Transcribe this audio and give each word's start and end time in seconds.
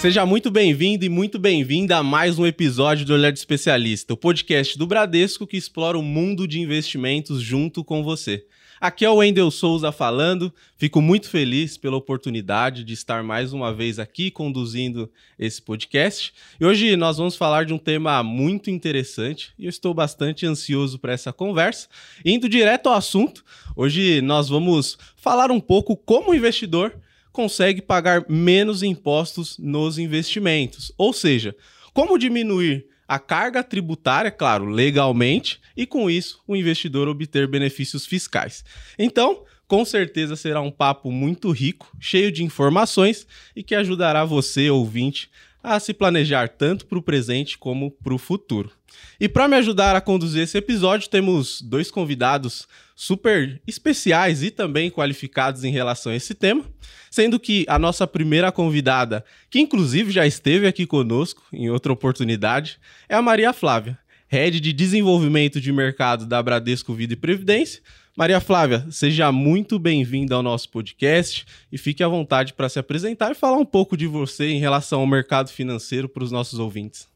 Seja 0.00 0.24
muito 0.24 0.48
bem-vindo 0.48 1.04
e 1.04 1.08
muito 1.08 1.40
bem-vinda 1.40 1.96
a 1.96 2.04
mais 2.04 2.38
um 2.38 2.46
episódio 2.46 3.04
do 3.04 3.14
Olhar 3.14 3.32
de 3.32 3.38
Especialista, 3.40 4.14
o 4.14 4.16
podcast 4.16 4.78
do 4.78 4.86
Bradesco 4.86 5.44
que 5.44 5.56
explora 5.56 5.98
o 5.98 6.02
mundo 6.02 6.46
de 6.46 6.60
investimentos 6.60 7.42
junto 7.42 7.82
com 7.82 8.04
você. 8.04 8.46
Aqui 8.80 9.04
é 9.04 9.10
o 9.10 9.16
Wendel 9.16 9.50
Souza 9.50 9.90
falando. 9.90 10.54
Fico 10.76 11.02
muito 11.02 11.28
feliz 11.28 11.76
pela 11.76 11.96
oportunidade 11.96 12.84
de 12.84 12.94
estar 12.94 13.24
mais 13.24 13.52
uma 13.52 13.74
vez 13.74 13.98
aqui 13.98 14.30
conduzindo 14.30 15.10
esse 15.36 15.60
podcast. 15.60 16.32
E 16.60 16.64
hoje 16.64 16.94
nós 16.94 17.16
vamos 17.18 17.34
falar 17.34 17.64
de 17.64 17.74
um 17.74 17.78
tema 17.78 18.22
muito 18.22 18.70
interessante 18.70 19.52
e 19.58 19.64
eu 19.64 19.68
estou 19.68 19.92
bastante 19.92 20.46
ansioso 20.46 20.96
para 21.00 21.12
essa 21.12 21.32
conversa. 21.32 21.88
Indo 22.24 22.48
direto 22.48 22.88
ao 22.88 22.94
assunto, 22.94 23.44
hoje 23.74 24.20
nós 24.20 24.48
vamos 24.48 24.96
falar 25.16 25.50
um 25.50 25.58
pouco 25.58 25.96
como 25.96 26.32
investidor 26.32 26.94
consegue 27.38 27.80
pagar 27.80 28.24
menos 28.28 28.82
impostos 28.82 29.56
nos 29.60 29.96
investimentos. 29.96 30.90
Ou 30.98 31.12
seja, 31.12 31.54
como 31.94 32.18
diminuir 32.18 32.88
a 33.06 33.20
carga 33.20 33.62
tributária, 33.62 34.28
claro, 34.28 34.64
legalmente, 34.64 35.60
e 35.76 35.86
com 35.86 36.10
isso 36.10 36.42
o 36.48 36.56
investidor 36.56 37.06
obter 37.06 37.46
benefícios 37.46 38.04
fiscais. 38.04 38.64
Então, 38.98 39.44
com 39.68 39.84
certeza 39.84 40.34
será 40.34 40.60
um 40.60 40.72
papo 40.72 41.12
muito 41.12 41.52
rico, 41.52 41.96
cheio 42.00 42.32
de 42.32 42.42
informações 42.42 43.24
e 43.54 43.62
que 43.62 43.76
ajudará 43.76 44.24
você, 44.24 44.68
ouvinte, 44.68 45.30
a 45.62 45.78
se 45.78 45.94
planejar 45.94 46.48
tanto 46.48 46.86
para 46.86 46.98
o 46.98 47.02
presente 47.02 47.56
como 47.56 47.92
para 47.92 48.14
o 48.14 48.18
futuro. 48.18 48.72
E 49.20 49.28
para 49.28 49.48
me 49.48 49.56
ajudar 49.56 49.96
a 49.96 50.00
conduzir 50.00 50.42
esse 50.42 50.56
episódio, 50.56 51.08
temos 51.08 51.60
dois 51.60 51.90
convidados 51.90 52.68
super 52.94 53.60
especiais 53.66 54.42
e 54.42 54.50
também 54.50 54.90
qualificados 54.90 55.64
em 55.64 55.70
relação 55.70 56.12
a 56.12 56.16
esse 56.16 56.34
tema, 56.34 56.64
sendo 57.10 57.38
que 57.38 57.64
a 57.68 57.78
nossa 57.78 58.06
primeira 58.06 58.50
convidada, 58.50 59.24
que 59.48 59.60
inclusive 59.60 60.10
já 60.10 60.26
esteve 60.26 60.66
aqui 60.66 60.86
conosco 60.86 61.42
em 61.52 61.70
outra 61.70 61.92
oportunidade, 61.92 62.78
é 63.08 63.14
a 63.14 63.22
Maria 63.22 63.52
Flávia, 63.52 63.98
Head 64.28 64.60
de 64.60 64.72
Desenvolvimento 64.72 65.60
de 65.60 65.72
Mercado 65.72 66.26
da 66.26 66.42
Bradesco 66.42 66.92
Vida 66.92 67.14
e 67.14 67.16
Previdência. 67.16 67.80
Maria 68.16 68.40
Flávia, 68.40 68.84
seja 68.90 69.30
muito 69.30 69.78
bem-vinda 69.78 70.34
ao 70.34 70.42
nosso 70.42 70.68
podcast 70.68 71.46
e 71.70 71.78
fique 71.78 72.02
à 72.02 72.08
vontade 72.08 72.52
para 72.52 72.68
se 72.68 72.80
apresentar 72.80 73.30
e 73.30 73.34
falar 73.36 73.58
um 73.58 73.64
pouco 73.64 73.96
de 73.96 74.08
você 74.08 74.48
em 74.48 74.58
relação 74.58 75.00
ao 75.00 75.06
mercado 75.06 75.50
financeiro 75.50 76.08
para 76.08 76.24
os 76.24 76.32
nossos 76.32 76.58
ouvintes. 76.58 77.06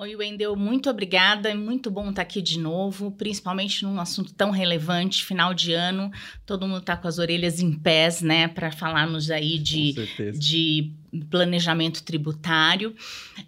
Oi, 0.00 0.16
Wendel, 0.16 0.56
muito 0.56 0.88
obrigada. 0.88 1.50
É 1.50 1.54
muito 1.54 1.90
bom 1.90 2.08
estar 2.08 2.22
aqui 2.22 2.40
de 2.40 2.58
novo, 2.58 3.10
principalmente 3.10 3.84
num 3.84 4.00
assunto 4.00 4.32
tão 4.32 4.50
relevante, 4.50 5.22
final 5.22 5.52
de 5.52 5.74
ano. 5.74 6.10
Todo 6.46 6.66
mundo 6.66 6.80
está 6.80 6.96
com 6.96 7.06
as 7.06 7.18
orelhas 7.18 7.60
em 7.60 7.70
pés, 7.70 8.22
né, 8.22 8.48
para 8.48 8.72
falarmos 8.72 9.30
aí 9.30 9.58
de, 9.58 9.92
de 10.38 10.94
planejamento 11.28 12.02
tributário. 12.02 12.96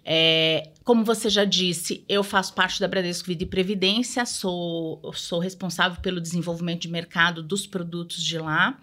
É, 0.05 0.69
como 0.83 1.03
você 1.03 1.27
já 1.27 1.43
disse, 1.43 2.05
eu 2.07 2.23
faço 2.23 2.53
parte 2.53 2.79
da 2.79 2.87
Bradesco 2.87 3.29
Vida 3.29 3.41
e 3.41 3.47
Previdência, 3.47 4.23
sou, 4.23 5.01
sou 5.15 5.39
responsável 5.39 5.99
pelo 6.03 6.21
desenvolvimento 6.21 6.83
de 6.83 6.87
mercado 6.87 7.41
dos 7.41 7.65
produtos 7.65 8.23
de 8.23 8.37
lá. 8.37 8.77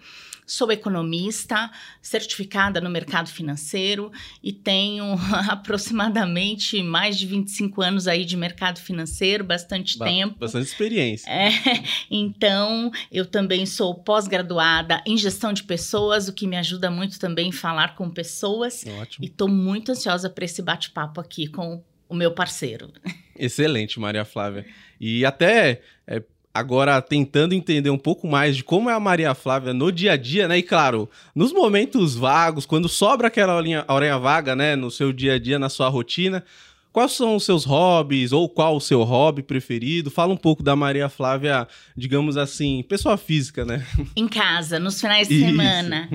Sou 0.45 0.71
economista, 0.71 1.71
certificada 2.01 2.81
no 2.81 2.89
mercado 2.89 3.29
financeiro 3.29 4.11
e 4.43 4.51
tenho 4.51 5.15
aproximadamente 5.49 6.81
mais 6.83 7.17
de 7.17 7.25
25 7.25 7.81
anos 7.81 8.07
aí 8.07 8.25
de 8.25 8.35
mercado 8.35 8.79
financeiro, 8.79 9.43
bastante 9.43 9.97
ba 9.97 10.05
tempo. 10.05 10.39
Bastante 10.39 10.65
experiência. 10.65 11.29
É, 11.29 11.49
então, 12.09 12.91
eu 13.11 13.25
também 13.25 13.65
sou 13.65 13.95
pós-graduada 13.95 15.01
em 15.05 15.17
gestão 15.17 15.53
de 15.53 15.63
pessoas, 15.63 16.27
o 16.27 16.33
que 16.33 16.47
me 16.47 16.57
ajuda 16.57 16.91
muito 16.91 17.19
também 17.19 17.49
em 17.49 17.51
falar 17.51 17.95
com 17.95 18.09
pessoas. 18.09 18.83
Ótimo. 18.99 19.25
E 19.25 19.27
estou 19.27 19.47
muito 19.47 19.91
ansiosa 19.91 20.29
para 20.29 20.45
esse 20.45 20.61
bate-papo 20.61 21.21
aqui 21.21 21.47
com 21.47 21.83
o 22.11 22.15
meu 22.15 22.31
parceiro. 22.31 22.91
Excelente, 23.37 23.99
Maria 23.99 24.25
Flávia. 24.25 24.65
E 24.99 25.25
até 25.25 25.81
é, 26.05 26.21
agora 26.53 27.01
tentando 27.01 27.53
entender 27.53 27.89
um 27.89 27.97
pouco 27.97 28.27
mais 28.27 28.57
de 28.57 28.63
como 28.63 28.89
é 28.89 28.93
a 28.93 28.99
Maria 28.99 29.33
Flávia 29.33 29.73
no 29.73 29.91
dia 29.91 30.13
a 30.13 30.17
dia, 30.17 30.47
né? 30.47 30.57
E 30.57 30.63
claro, 30.63 31.09
nos 31.35 31.53
momentos 31.53 32.15
vagos, 32.15 32.65
quando 32.65 32.89
sobra 32.89 33.27
aquela 33.27 33.55
horinha, 33.55 33.85
horinha 33.87 34.17
vaga, 34.17 34.55
né, 34.55 34.75
no 34.75 34.91
seu 34.91 35.13
dia 35.13 35.35
a 35.35 35.39
dia, 35.39 35.57
na 35.57 35.69
sua 35.69 35.87
rotina, 35.87 36.43
Quais 36.91 37.13
são 37.13 37.37
os 37.37 37.45
seus 37.45 37.63
hobbies 37.63 38.33
ou 38.33 38.49
qual 38.49 38.75
o 38.75 38.81
seu 38.81 39.01
hobby 39.03 39.41
preferido? 39.41 40.11
Fala 40.11 40.33
um 40.33 40.37
pouco 40.37 40.61
da 40.61 40.75
Maria 40.75 41.07
Flávia, 41.07 41.65
digamos 41.95 42.35
assim, 42.35 42.83
pessoa 42.83 43.15
física, 43.15 43.63
né? 43.63 43.85
Em 44.13 44.27
casa, 44.27 44.77
nos 44.77 44.99
finais 44.99 45.29
de 45.29 45.35
isso. 45.35 45.45
semana. 45.45 46.09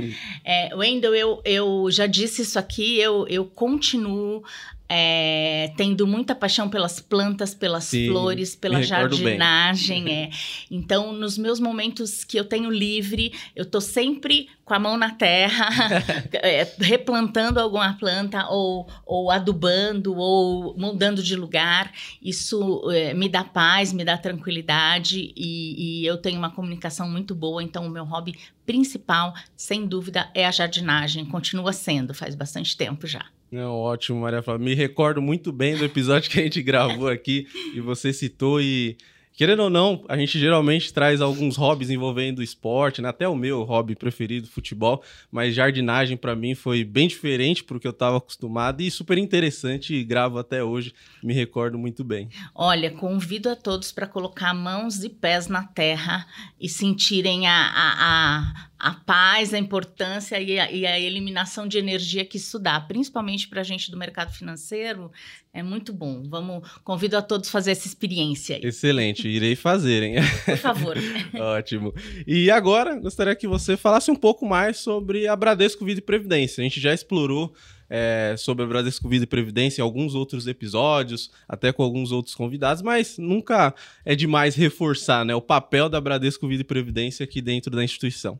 É, 0.44 0.74
Wendel, 0.74 1.14
eu, 1.14 1.40
eu 1.46 1.88
já 1.90 2.06
disse 2.06 2.42
isso 2.42 2.58
aqui, 2.58 3.00
eu, 3.00 3.26
eu 3.28 3.46
continuo 3.46 4.44
é, 4.88 5.72
tendo 5.76 6.06
muita 6.06 6.34
paixão 6.34 6.68
pelas 6.68 7.00
plantas, 7.00 7.54
pelas 7.54 7.84
Sim, 7.84 8.08
flores, 8.08 8.54
pela 8.54 8.82
jardinagem. 8.82 10.06
É. 10.06 10.30
Então, 10.70 11.12
nos 11.12 11.36
meus 11.36 11.58
momentos 11.58 12.22
que 12.22 12.38
eu 12.38 12.44
tenho 12.44 12.70
livre, 12.70 13.32
eu 13.54 13.64
tô 13.64 13.80
sempre 13.80 14.48
com 14.64 14.74
a 14.74 14.78
mão 14.78 14.96
na 14.96 15.10
terra, 15.10 15.68
é, 16.34 16.66
replantando 16.78 17.58
alguma 17.58 17.94
planta, 17.94 18.46
ou, 18.48 18.88
ou 19.04 19.30
adubando, 19.30 20.14
ou 20.14 20.76
mudando 20.78 21.22
de 21.22 21.34
lugar. 21.34 21.92
Isso 22.22 22.88
é, 22.90 23.14
me 23.14 23.28
dá 23.28 23.42
paz, 23.42 23.92
me 23.92 24.04
dá 24.04 24.16
tranquilidade 24.16 25.32
e, 25.36 26.02
e 26.02 26.06
eu 26.06 26.18
tenho 26.18 26.38
uma 26.38 26.50
comunicação 26.50 27.08
muito 27.08 27.34
boa. 27.34 27.62
Então, 27.62 27.86
o 27.86 27.90
meu 27.90 28.04
hobby 28.04 28.38
principal, 28.64 29.34
sem 29.56 29.86
dúvida, 29.86 30.30
é 30.34 30.46
a 30.46 30.50
jardinagem. 30.50 31.24
Continua 31.24 31.72
sendo, 31.72 32.14
faz 32.14 32.34
bastante 32.34 32.76
tempo 32.76 33.06
já. 33.06 33.24
É 33.52 33.64
ótimo, 33.64 34.20
Maria 34.20 34.42
Flávia. 34.42 34.64
Me 34.64 34.74
recordo 34.74 35.22
muito 35.22 35.52
bem 35.52 35.76
do 35.76 35.84
episódio 35.84 36.30
que 36.30 36.40
a 36.40 36.42
gente 36.42 36.62
gravou 36.62 37.08
aqui 37.08 37.46
e 37.74 37.80
você 37.80 38.12
citou 38.12 38.60
e 38.60 38.96
Querendo 39.36 39.64
ou 39.64 39.70
não, 39.70 40.02
a 40.08 40.16
gente 40.16 40.38
geralmente 40.38 40.90
traz 40.94 41.20
alguns 41.20 41.56
hobbies 41.56 41.90
envolvendo 41.90 42.42
esporte, 42.42 43.02
né? 43.02 43.10
até 43.10 43.28
o 43.28 43.36
meu 43.36 43.64
hobby 43.64 43.94
preferido, 43.94 44.48
futebol, 44.48 45.02
mas 45.30 45.54
jardinagem 45.54 46.16
para 46.16 46.34
mim 46.34 46.54
foi 46.54 46.82
bem 46.82 47.06
diferente 47.06 47.62
porque 47.62 47.86
eu 47.86 47.90
estava 47.90 48.16
acostumado 48.16 48.80
e 48.80 48.90
super 48.90 49.18
interessante 49.18 49.94
e 49.94 50.02
gravo 50.02 50.38
até 50.38 50.64
hoje, 50.64 50.94
me 51.22 51.34
recordo 51.34 51.76
muito 51.76 52.02
bem. 52.02 52.30
Olha, 52.54 52.90
convido 52.90 53.50
a 53.50 53.54
todos 53.54 53.92
para 53.92 54.06
colocar 54.06 54.54
mãos 54.54 55.04
e 55.04 55.10
pés 55.10 55.48
na 55.48 55.64
terra 55.64 56.26
e 56.58 56.66
sentirem 56.66 57.46
a, 57.46 57.52
a, 57.52 57.98
a 58.00 58.66
a 58.78 58.92
paz, 58.92 59.54
a 59.54 59.58
importância 59.58 60.40
e 60.40 60.58
a, 60.58 60.70
e 60.70 60.86
a, 60.86 61.00
eliminação 61.00 61.66
de 61.66 61.78
energia 61.78 62.24
que 62.24 62.36
isso 62.36 62.58
dá, 62.58 62.78
principalmente 62.80 63.48
para 63.48 63.60
a 63.62 63.64
gente 63.64 63.90
do 63.90 63.96
mercado 63.96 64.32
financeiro, 64.32 65.10
é 65.52 65.62
muito 65.62 65.92
bom. 65.92 66.22
Vamos, 66.28 66.68
convido 66.84 67.16
a 67.16 67.22
todos 67.22 67.48
a 67.48 67.52
fazer 67.52 67.70
essa 67.70 67.86
experiência. 67.86 68.56
Aí. 68.56 68.62
Excelente, 68.64 69.26
irei 69.26 69.56
fazer, 69.56 70.02
hein? 70.02 70.16
Por 70.44 70.56
favor. 70.58 70.96
Ótimo. 71.34 71.94
E 72.26 72.50
agora, 72.50 72.96
gostaria 72.96 73.34
que 73.34 73.48
você 73.48 73.76
falasse 73.76 74.10
um 74.10 74.16
pouco 74.16 74.44
mais 74.46 74.76
sobre 74.76 75.26
a 75.26 75.34
Bradesco 75.34 75.84
Vida 75.84 76.00
e 76.00 76.02
Previdência. 76.02 76.60
A 76.60 76.64
gente 76.64 76.80
já 76.80 76.92
explorou 76.92 77.54
é, 77.88 78.34
sobre 78.38 78.64
a 78.64 78.68
Bradesco 78.68 79.08
Vida 79.08 79.24
e 79.24 79.26
Previdência 79.26 79.80
em 79.80 79.84
alguns 79.84 80.14
outros 80.14 80.46
episódios, 80.46 81.30
até 81.48 81.72
com 81.72 81.82
alguns 81.82 82.12
outros 82.12 82.34
convidados, 82.34 82.82
mas 82.82 83.18
nunca 83.18 83.74
é 84.04 84.14
demais 84.14 84.54
reforçar 84.54 85.24
né, 85.24 85.34
o 85.34 85.40
papel 85.40 85.88
da 85.88 86.00
Bradesco 86.00 86.46
Vida 86.48 86.62
e 86.62 86.64
Previdência 86.64 87.24
aqui 87.24 87.40
dentro 87.40 87.74
da 87.74 87.84
instituição. 87.84 88.38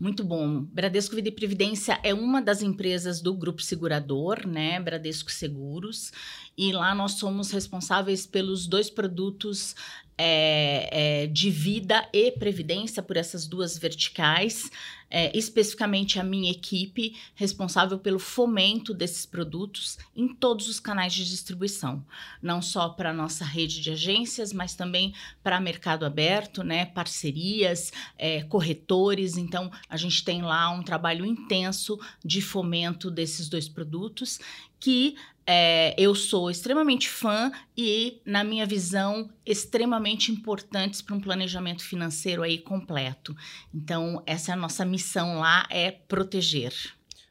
Muito 0.00 0.24
bom. 0.24 0.62
Bradesco 0.62 1.14
Vida 1.14 1.28
e 1.28 1.32
Previdência 1.32 2.00
é 2.02 2.14
uma 2.14 2.40
das 2.40 2.62
empresas 2.62 3.20
do 3.20 3.34
grupo 3.34 3.60
segurador, 3.60 4.46
né? 4.46 4.80
Bradesco 4.80 5.30
Seguros. 5.30 6.10
E 6.56 6.72
lá 6.72 6.94
nós 6.94 7.12
somos 7.12 7.50
responsáveis 7.50 8.24
pelos 8.24 8.66
dois 8.66 8.88
produtos 8.88 9.76
é, 10.16 11.24
é, 11.24 11.26
de 11.26 11.50
vida 11.50 12.08
e 12.14 12.32
previdência 12.32 13.02
por 13.02 13.18
essas 13.18 13.46
duas 13.46 13.76
verticais 13.76 14.70
é, 15.10 15.36
especificamente 15.36 16.20
a 16.20 16.24
minha 16.24 16.52
equipe 16.52 17.16
responsável 17.34 17.98
pelo 17.98 18.18
fomento 18.18 18.94
desses 18.94 19.26
produtos 19.26 19.98
em 20.14 20.28
todos 20.28 20.68
os 20.68 20.78
canais 20.78 21.12
de 21.12 21.28
distribuição, 21.28 22.04
não 22.40 22.62
só 22.62 22.88
para 22.88 23.10
a 23.10 23.14
nossa 23.14 23.44
rede 23.44 23.80
de 23.80 23.90
agências, 23.90 24.52
mas 24.52 24.74
também 24.74 25.12
para 25.42 25.60
mercado 25.60 26.06
aberto, 26.06 26.62
né, 26.62 26.86
parcerias, 26.86 27.92
é, 28.16 28.42
corretores. 28.44 29.36
Então, 29.36 29.70
a 29.88 29.96
gente 29.96 30.24
tem 30.24 30.42
lá 30.42 30.70
um 30.70 30.82
trabalho 30.82 31.26
intenso 31.26 31.98
de 32.24 32.40
fomento 32.40 33.10
desses 33.10 33.48
dois 33.48 33.68
produtos 33.68 34.38
que 34.78 35.14
é, 35.52 35.94
eu 35.98 36.14
sou 36.14 36.48
extremamente 36.48 37.08
fã 37.08 37.50
e, 37.76 38.20
na 38.24 38.44
minha 38.44 38.64
visão, 38.64 39.28
extremamente 39.44 40.30
importantes 40.30 41.02
para 41.02 41.16
um 41.16 41.20
planejamento 41.20 41.82
financeiro 41.82 42.44
aí 42.44 42.56
completo. 42.56 43.36
Então, 43.74 44.22
essa 44.24 44.52
é 44.52 44.54
a 44.54 44.56
nossa 44.56 44.84
missão 44.84 44.99
lá, 45.40 45.66
é 45.70 45.90
proteger. 45.90 46.72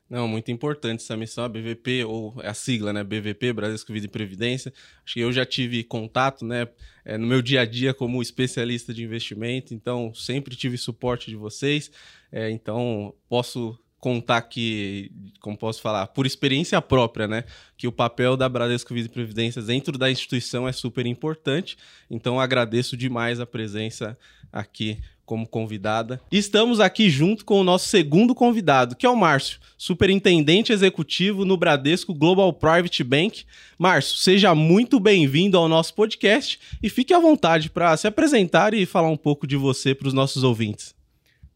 Não, 0.09 0.27
muito 0.27 0.49
importante 0.49 1.03
essa 1.03 1.15
missão, 1.15 1.43
a 1.43 1.49
BVP, 1.49 2.03
ou 2.03 2.33
é 2.41 2.49
a 2.49 2.53
sigla, 2.53 2.91
né? 2.91 3.03
BVP, 3.03 3.53
Bradesco 3.53 3.93
Vida 3.93 4.07
e 4.07 4.09
Previdência. 4.09 4.73
Acho 5.05 5.13
que 5.13 5.19
eu 5.19 5.31
já 5.31 5.45
tive 5.45 5.83
contato, 5.83 6.43
né? 6.43 6.67
É, 7.05 7.15
no 7.15 7.27
meu 7.27 7.43
dia 7.43 7.61
a 7.61 7.65
dia 7.65 7.93
como 7.93 8.21
especialista 8.21 8.91
de 8.91 9.03
investimento, 9.03 9.73
então 9.73 10.11
sempre 10.15 10.55
tive 10.55 10.77
suporte 10.77 11.29
de 11.29 11.35
vocês. 11.35 11.91
É, 12.31 12.49
então, 12.49 13.13
posso 13.27 13.79
contar 13.99 14.41
que, 14.43 15.11
como 15.41 15.57
posso 15.57 15.81
falar, 15.81 16.07
por 16.07 16.25
experiência 16.25 16.81
própria, 16.81 17.27
né? 17.27 17.43
Que 17.77 17.87
o 17.87 17.91
papel 17.91 18.35
da 18.35 18.49
Bradesco 18.49 18.93
Vida 18.93 19.07
e 19.07 19.11
Previdência 19.11 19.61
dentro 19.61 19.95
da 19.95 20.09
instituição 20.09 20.67
é 20.67 20.71
super 20.71 21.05
importante. 21.05 21.77
Então 22.09 22.39
agradeço 22.39 22.97
demais 22.97 23.39
a 23.39 23.45
presença 23.45 24.17
aqui 24.51 24.99
como 25.29 25.45
convidada. 25.45 26.19
Estamos 26.31 26.79
aqui 26.79 27.07
junto 27.07 27.45
com 27.45 27.61
o 27.61 27.63
nosso 27.63 27.87
segundo 27.87 28.33
convidado, 28.33 28.95
que 28.95 29.05
é 29.05 29.09
o 29.09 29.15
Márcio, 29.15 29.59
superintendente 29.77 30.73
executivo 30.73 31.45
no 31.45 31.55
Bradesco 31.55 32.15
Global 32.15 32.51
Private 32.51 33.03
Bank. 33.03 33.43
Márcio, 33.77 34.17
seja 34.17 34.55
muito 34.55 34.99
bem-vindo 34.99 35.55
ao 35.55 35.69
nosso 35.69 35.93
podcast 35.93 36.59
e 36.81 36.89
fique 36.89 37.13
à 37.13 37.19
vontade 37.19 37.69
para 37.69 37.95
se 37.95 38.07
apresentar 38.07 38.73
e 38.73 38.87
falar 38.87 39.09
um 39.09 39.15
pouco 39.15 39.45
de 39.45 39.55
você 39.55 39.93
para 39.93 40.07
os 40.07 40.15
nossos 40.15 40.43
ouvintes. 40.43 40.95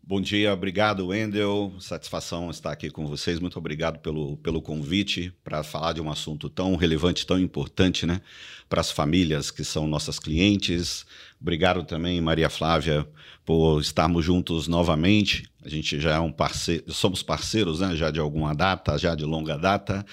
Bom 0.06 0.22
dia, 0.22 0.54
obrigado, 0.54 1.08
Wendel. 1.08 1.74
Satisfação 1.80 2.52
estar 2.52 2.74
aqui 2.74 2.92
com 2.92 3.08
vocês. 3.08 3.40
Muito 3.40 3.58
obrigado 3.58 4.00
pelo, 4.00 4.36
pelo 4.38 4.62
convite 4.62 5.34
para 5.44 5.64
falar 5.64 5.94
de 5.94 6.02
um 6.02 6.12
assunto 6.12 6.50
tão 6.50 6.76
relevante, 6.76 7.26
tão 7.26 7.40
importante, 7.40 8.06
né? 8.06 8.22
Para 8.68 8.81
as 8.81 8.92
famílias 8.92 9.50
que 9.50 9.64
são 9.64 9.88
nossas 9.88 10.19
clientes. 10.19 11.06
Obrigado 11.44 11.84
também, 11.84 12.22
Maria 12.22 12.50
Flávia, 12.50 13.06
por 13.44 13.81
estarmos 13.81 14.24
juntos 14.24 14.66
novamente. 14.66 15.44
A 15.62 15.68
gente 15.68 16.00
já 16.00 16.16
é 16.16 16.19
um 16.19 16.31
parceiro, 16.31 16.90
somos 16.94 17.22
parceiros, 17.22 17.81
né? 17.81 17.98
Já 17.98 18.10
de 18.10 18.18
alguma 18.18 18.56
data, 18.56 18.98
já 18.98 19.13
de 19.13 19.25
longa 19.25 19.57
data. 19.57 20.06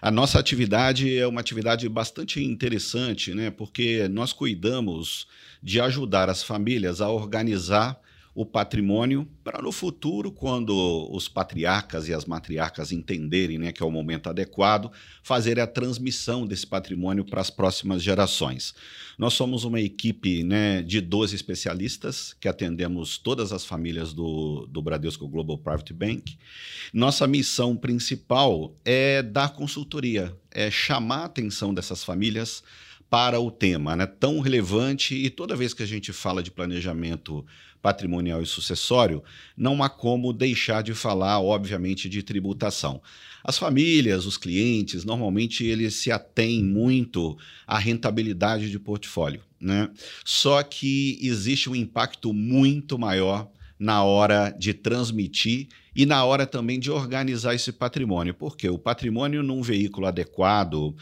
A 0.00 0.10
nossa 0.10 0.38
atividade 0.38 1.14
é 1.14 1.26
uma 1.26 1.42
atividade 1.42 1.86
bastante 1.90 2.42
interessante, 2.42 3.34
né? 3.34 3.50
Porque 3.50 4.08
nós 4.08 4.32
cuidamos 4.32 5.26
de 5.62 5.78
ajudar 5.78 6.30
as 6.30 6.42
famílias 6.42 7.02
a 7.02 7.10
organizar 7.10 8.00
o 8.34 8.46
patrimônio 8.46 9.28
para 9.42 9.60
no 9.62 9.72
futuro, 9.72 10.30
quando 10.30 11.08
os 11.10 11.28
patriarcas 11.28 12.08
e 12.08 12.14
as 12.14 12.24
matriarcas 12.24 12.92
entenderem 12.92 13.58
né, 13.58 13.72
que 13.72 13.82
é 13.82 13.86
o 13.86 13.90
momento 13.90 14.28
adequado, 14.28 14.92
fazer 15.22 15.58
a 15.58 15.66
transmissão 15.66 16.46
desse 16.46 16.66
patrimônio 16.66 17.24
para 17.24 17.40
as 17.40 17.50
próximas 17.50 18.02
gerações. 18.02 18.74
Nós 19.18 19.34
somos 19.34 19.64
uma 19.64 19.80
equipe 19.80 20.44
né, 20.44 20.82
de 20.82 21.00
12 21.00 21.34
especialistas 21.34 22.34
que 22.38 22.48
atendemos 22.48 23.18
todas 23.18 23.52
as 23.52 23.64
famílias 23.64 24.12
do, 24.12 24.66
do 24.70 24.80
Bradesco 24.80 25.26
Global 25.26 25.58
Private 25.58 25.92
Bank. 25.92 26.38
Nossa 26.92 27.26
missão 27.26 27.76
principal 27.76 28.74
é 28.84 29.22
dar 29.22 29.50
consultoria, 29.50 30.36
é 30.50 30.70
chamar 30.70 31.22
a 31.22 31.24
atenção 31.24 31.74
dessas 31.74 32.04
famílias 32.04 32.62
para 33.10 33.40
o 33.40 33.50
tema, 33.50 33.96
né, 33.96 34.06
tão 34.06 34.40
relevante 34.40 35.14
e 35.14 35.30
toda 35.30 35.56
vez 35.56 35.72
que 35.72 35.82
a 35.82 35.86
gente 35.86 36.12
fala 36.12 36.42
de 36.42 36.50
planejamento 36.50 37.44
patrimonial 37.80 38.42
e 38.42 38.46
sucessório, 38.46 39.22
não 39.56 39.82
há 39.82 39.88
como 39.88 40.32
deixar 40.32 40.82
de 40.82 40.94
falar, 40.94 41.40
obviamente, 41.40 42.08
de 42.08 42.22
tributação. 42.22 43.00
As 43.42 43.56
famílias, 43.56 44.26
os 44.26 44.36
clientes, 44.36 45.04
normalmente 45.04 45.64
eles 45.64 45.94
se 45.94 46.10
atêm 46.10 46.62
muito 46.62 47.38
à 47.66 47.78
rentabilidade 47.78 48.70
de 48.70 48.78
portfólio, 48.78 49.42
né? 49.60 49.88
Só 50.24 50.62
que 50.62 51.18
existe 51.22 51.70
um 51.70 51.74
impacto 51.74 52.32
muito 52.34 52.98
maior 52.98 53.48
na 53.78 54.02
hora 54.02 54.50
de 54.50 54.74
transmitir 54.74 55.68
e 55.98 56.06
na 56.06 56.24
hora 56.24 56.46
também 56.46 56.78
de 56.78 56.92
organizar 56.92 57.56
esse 57.56 57.72
patrimônio, 57.72 58.32
porque 58.32 58.68
o 58.68 58.78
patrimônio 58.78 59.42
num 59.42 59.60
veículo 59.60 60.06
adequado, 60.06 60.94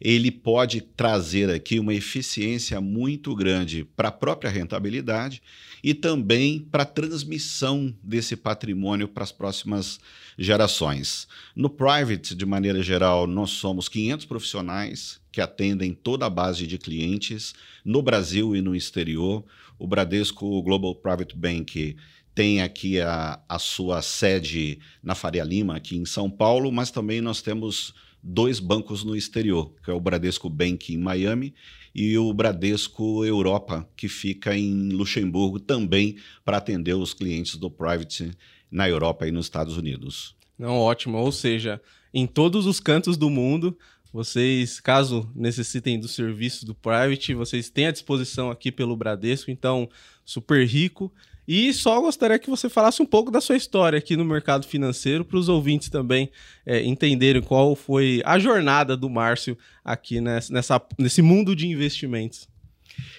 ele 0.00 0.30
pode 0.30 0.80
trazer 0.80 1.50
aqui 1.50 1.80
uma 1.80 1.92
eficiência 1.92 2.80
muito 2.80 3.34
grande 3.34 3.84
para 3.96 4.10
a 4.10 4.12
própria 4.12 4.48
rentabilidade 4.48 5.42
e 5.82 5.92
também 5.92 6.60
para 6.60 6.84
a 6.84 6.86
transmissão 6.86 7.92
desse 8.00 8.36
patrimônio 8.36 9.08
para 9.08 9.24
as 9.24 9.32
próximas 9.32 9.98
gerações. 10.38 11.26
No 11.56 11.68
private, 11.68 12.32
de 12.32 12.46
maneira 12.46 12.80
geral, 12.80 13.26
nós 13.26 13.50
somos 13.50 13.88
500 13.88 14.24
profissionais 14.24 15.20
que 15.32 15.40
atendem 15.40 15.92
toda 15.92 16.26
a 16.26 16.30
base 16.30 16.64
de 16.64 16.78
clientes 16.78 17.54
no 17.84 18.00
Brasil 18.00 18.54
e 18.54 18.62
no 18.62 18.76
exterior. 18.76 19.44
O 19.76 19.88
Bradesco 19.88 20.62
Global 20.62 20.94
Private 20.94 21.36
Bank 21.36 21.96
tem 22.34 22.60
aqui 22.60 23.00
a, 23.00 23.40
a 23.48 23.58
sua 23.58 24.02
sede 24.02 24.78
na 25.02 25.14
Faria 25.14 25.44
Lima, 25.44 25.76
aqui 25.76 25.96
em 25.96 26.04
São 26.04 26.28
Paulo, 26.28 26.72
mas 26.72 26.90
também 26.90 27.20
nós 27.20 27.40
temos 27.40 27.94
dois 28.22 28.58
bancos 28.58 29.04
no 29.04 29.14
exterior, 29.14 29.72
que 29.84 29.90
é 29.90 29.94
o 29.94 30.00
Bradesco 30.00 30.48
Bank 30.48 30.92
em 30.92 30.98
Miami 30.98 31.54
e 31.94 32.18
o 32.18 32.32
Bradesco 32.32 33.24
Europa, 33.24 33.88
que 33.96 34.08
fica 34.08 34.56
em 34.56 34.88
Luxemburgo 34.88 35.60
também 35.60 36.16
para 36.44 36.56
atender 36.56 36.94
os 36.94 37.14
clientes 37.14 37.56
do 37.56 37.70
Private 37.70 38.32
na 38.70 38.88
Europa 38.88 39.28
e 39.28 39.30
nos 39.30 39.46
Estados 39.46 39.76
Unidos. 39.76 40.34
Não, 40.58 40.78
ótimo. 40.78 41.18
Ou 41.18 41.30
seja, 41.30 41.80
em 42.12 42.26
todos 42.26 42.66
os 42.66 42.80
cantos 42.80 43.16
do 43.16 43.30
mundo, 43.30 43.76
vocês, 44.12 44.80
caso 44.80 45.30
necessitem 45.34 46.00
do 46.00 46.08
serviço 46.08 46.64
do 46.64 46.74
Private, 46.74 47.34
vocês 47.34 47.68
têm 47.68 47.86
à 47.86 47.92
disposição 47.92 48.50
aqui 48.50 48.72
pelo 48.72 48.96
Bradesco, 48.96 49.50
então 49.50 49.88
super 50.24 50.66
rico. 50.66 51.12
E 51.46 51.72
só 51.72 52.00
gostaria 52.00 52.38
que 52.38 52.48
você 52.48 52.68
falasse 52.68 53.02
um 53.02 53.06
pouco 53.06 53.30
da 53.30 53.40
sua 53.40 53.56
história 53.56 53.98
aqui 53.98 54.16
no 54.16 54.24
mercado 54.24 54.66
financeiro, 54.66 55.24
para 55.24 55.38
os 55.38 55.48
ouvintes 55.48 55.88
também 55.88 56.30
é, 56.64 56.82
entenderem 56.82 57.42
qual 57.42 57.76
foi 57.76 58.22
a 58.24 58.38
jornada 58.38 58.96
do 58.96 59.10
Márcio 59.10 59.56
aqui 59.84 60.20
nessa, 60.20 60.82
nesse 60.98 61.20
mundo 61.20 61.54
de 61.54 61.68
investimentos. 61.68 62.48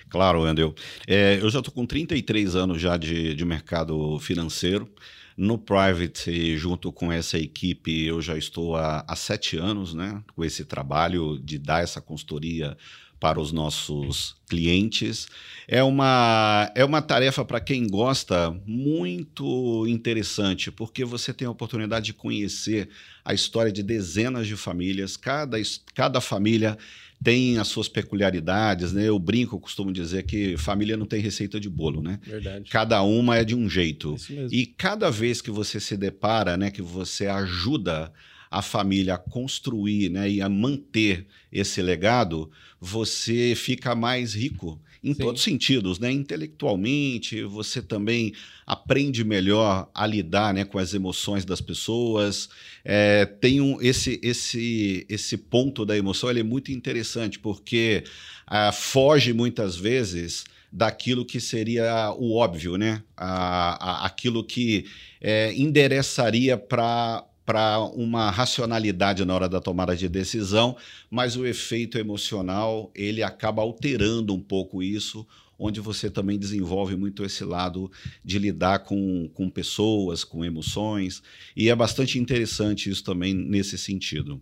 Claro, 0.09 0.43
Andel. 0.43 0.73
É, 1.07 1.37
eu 1.41 1.49
já 1.49 1.59
estou 1.59 1.73
com 1.73 1.85
33 1.85 2.55
anos 2.55 2.81
já 2.81 2.97
de, 2.97 3.33
de 3.33 3.45
mercado 3.45 4.17
financeiro. 4.19 4.89
No 5.37 5.57
Private, 5.57 6.55
junto 6.57 6.93
com 6.93 7.11
essa 7.11 7.37
equipe, 7.37 8.05
eu 8.05 8.21
já 8.21 8.37
estou 8.37 8.77
há, 8.77 9.03
há 9.05 9.15
sete 9.17 9.57
anos 9.57 9.93
né, 9.93 10.23
com 10.33 10.45
esse 10.45 10.63
trabalho 10.63 11.37
de 11.37 11.59
dar 11.59 11.83
essa 11.83 11.99
consultoria 11.99 12.77
para 13.25 13.39
os 13.39 13.51
nossos 13.51 14.35
clientes. 14.47 15.27
É 15.67 15.81
uma, 15.81 16.71
é 16.75 16.85
uma 16.85 17.01
tarefa 17.01 17.43
para 17.43 17.59
quem 17.59 17.87
gosta 17.87 18.55
muito 18.67 19.87
interessante, 19.87 20.71
porque 20.71 21.03
você 21.03 21.33
tem 21.33 21.47
a 21.47 21.49
oportunidade 21.49 22.05
de 22.05 22.13
conhecer 22.13 22.87
a 23.23 23.33
história 23.33 23.71
de 23.71 23.81
dezenas 23.81 24.45
de 24.45 24.55
famílias, 24.55 25.17
cada, 25.17 25.57
cada 25.95 26.21
família 26.21 26.77
tem 27.23 27.57
as 27.57 27.67
suas 27.67 27.87
peculiaridades, 27.87 28.93
né? 28.93 29.09
Eu 29.09 29.17
brinco, 29.17 29.59
costumo 29.59 29.91
dizer 29.91 30.21
que 30.21 30.55
família 30.55 30.95
não 30.95 31.07
tem 31.07 31.19
receita 31.19 31.59
de 31.59 31.67
bolo, 31.67 32.03
né? 32.03 32.19
Verdade. 32.21 32.69
Cada 32.69 33.01
uma 33.01 33.37
é 33.37 33.43
de 33.43 33.55
um 33.55 33.67
jeito. 33.67 34.15
E 34.51 34.67
cada 34.67 35.09
vez 35.09 35.41
que 35.41 35.49
você 35.49 35.79
se 35.79 35.97
depara, 35.97 36.55
né, 36.57 36.69
que 36.69 36.83
você 36.83 37.25
ajuda 37.25 38.13
a 38.55 38.61
família 38.61 39.15
a 39.15 39.17
construir 39.17 40.09
né, 40.09 40.31
e 40.31 40.41
a 40.41 40.47
manter 40.47 41.27
esse 41.51 41.81
legado, 41.81 42.49
você 42.79 43.53
fica 43.53 43.93
mais 43.93 44.33
rico 44.33 44.81
em 45.03 45.13
Sim. 45.13 45.19
todos 45.19 45.41
os 45.41 45.43
sentidos, 45.43 45.99
né? 45.99 46.09
Intelectualmente, 46.09 47.43
você 47.43 47.81
também 47.81 48.33
aprende 48.65 49.25
melhor 49.25 49.89
a 49.93 50.07
lidar 50.07 50.53
né, 50.53 50.63
com 50.63 50.79
as 50.79 50.93
emoções 50.93 51.43
das 51.43 51.59
pessoas. 51.59 52.47
É, 52.83 53.25
tem 53.25 53.59
um, 53.59 53.81
esse, 53.81 54.21
esse, 54.23 55.05
esse 55.09 55.37
ponto 55.37 55.85
da 55.85 55.97
emoção 55.97 56.29
ele 56.29 56.39
é 56.39 56.43
muito 56.43 56.71
interessante, 56.71 57.37
porque 57.37 58.05
ah, 58.47 58.71
foge 58.71 59.33
muitas 59.33 59.75
vezes 59.75 60.45
daquilo 60.71 61.25
que 61.25 61.41
seria 61.41 62.13
o 62.17 62.35
óbvio, 62.35 62.77
né? 62.77 63.03
A, 63.17 64.03
a, 64.03 64.05
aquilo 64.05 64.45
que 64.45 64.85
é, 65.19 65.53
endereçaria 65.53 66.57
para 66.57 67.23
para 67.45 67.79
uma 67.79 68.31
racionalidade 68.31 69.23
na 69.23 69.33
hora 69.35 69.47
da 69.47 69.61
tomada 69.61 69.95
de 69.95 70.09
decisão, 70.09 70.75
mas 71.09 71.37
o 71.37 71.45
efeito 71.45 71.97
emocional 71.97 72.91
ele 72.95 73.21
acaba 73.21 73.61
alterando 73.61 74.33
um 74.33 74.39
pouco 74.39 74.81
isso, 74.81 75.25
onde 75.57 75.79
você 75.79 76.09
também 76.09 76.37
desenvolve 76.37 76.95
muito 76.95 77.23
esse 77.23 77.43
lado 77.45 77.91
de 78.23 78.39
lidar 78.39 78.79
com, 78.79 79.29
com 79.33 79.49
pessoas, 79.49 80.23
com 80.23 80.43
emoções, 80.43 81.21
e 81.55 81.69
é 81.69 81.75
bastante 81.75 82.19
interessante 82.19 82.89
isso 82.89 83.03
também 83.03 83.33
nesse 83.33 83.77
sentido. 83.77 84.41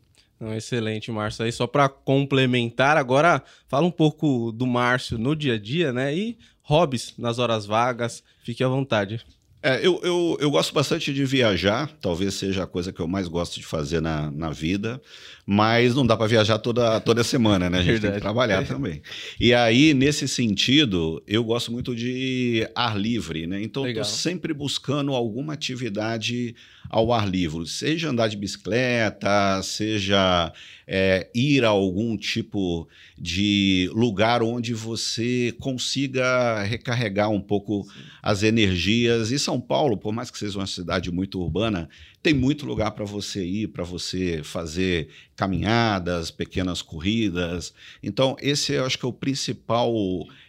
excelente, 0.56 1.12
Márcio. 1.12 1.46
Aí 1.46 1.52
só 1.52 1.68
para 1.68 1.90
complementar, 1.90 2.98
agora 2.98 3.44
fala 3.68 3.86
um 3.86 3.92
pouco 3.92 4.52
do 4.52 4.66
Márcio 4.66 5.18
no 5.18 5.36
dia 5.36 5.56
a 5.56 5.60
dia, 5.60 5.92
né? 5.92 6.16
E 6.16 6.38
hobbies 6.62 7.14
nas 7.18 7.38
horas 7.38 7.66
vagas. 7.66 8.24
Fique 8.44 8.64
à 8.64 8.68
vontade. 8.68 9.24
É, 9.66 9.80
eu, 9.82 9.98
eu, 10.04 10.38
eu 10.42 10.52
gosto 10.52 10.74
bastante 10.74 11.14
de 11.14 11.24
viajar, 11.24 11.90
talvez 12.02 12.34
seja 12.34 12.64
a 12.64 12.68
coisa 12.68 12.92
que 12.92 13.00
eu 13.00 13.08
mais 13.08 13.30
gosto 13.30 13.58
de 13.58 13.66
fazer 13.66 14.02
na, 14.02 14.30
na 14.30 14.50
vida, 14.50 15.02
mas 15.46 15.96
não 15.96 16.06
dá 16.06 16.18
para 16.18 16.28
viajar 16.28 16.58
toda, 16.60 17.00
toda 17.00 17.24
semana, 17.24 17.70
né? 17.70 17.78
A 17.78 17.82
gente 17.82 17.92
Verdade. 17.94 18.12
tem 18.12 18.20
que 18.20 18.22
trabalhar 18.22 18.64
é. 18.64 18.66
também. 18.66 19.02
E 19.40 19.54
aí, 19.54 19.94
nesse 19.94 20.28
sentido, 20.28 21.24
eu 21.26 21.46
gosto 21.46 21.72
muito 21.72 21.96
de 21.96 22.70
ar 22.76 23.00
livre, 23.00 23.48
né? 23.48 23.64
Então, 23.64 23.88
estou 23.88 24.04
sempre 24.04 24.54
buscando 24.54 25.14
alguma 25.14 25.54
atividade 25.54 26.54
ao 26.90 27.14
ar 27.14 27.26
livre, 27.26 27.66
seja 27.66 28.10
andar 28.10 28.28
de 28.28 28.36
bicicleta, 28.36 29.62
seja 29.64 30.52
é, 30.86 31.30
ir 31.34 31.64
a 31.64 31.70
algum 31.70 32.18
tipo 32.18 32.88
de 33.18 33.90
lugar 33.94 34.44
onde 34.44 34.74
você 34.74 35.56
consiga 35.60 36.62
recarregar 36.64 37.30
um 37.30 37.40
pouco 37.40 37.84
Sim. 37.84 38.00
as 38.22 38.44
energias. 38.44 39.32
E 39.32 39.40
são 39.40 39.54
São 39.54 39.62
Paulo, 39.62 39.96
por 39.96 40.12
mais 40.12 40.32
que 40.32 40.40
seja 40.40 40.58
uma 40.58 40.66
cidade 40.66 41.12
muito 41.12 41.40
urbana, 41.40 41.88
tem 42.24 42.34
muito 42.34 42.66
lugar 42.66 42.90
para 42.90 43.06
você 43.06 43.46
ir, 43.46 43.68
para 43.68 43.84
você 43.84 44.42
fazer 44.44 45.10
caminhadas, 45.36 46.32
pequenas 46.32 46.82
corridas. 46.82 47.72
Então, 48.02 48.36
esse 48.42 48.74
eu 48.74 48.84
acho 48.84 48.98
que 48.98 49.06
é 49.06 49.08
o 49.08 49.14
principal 49.14 49.94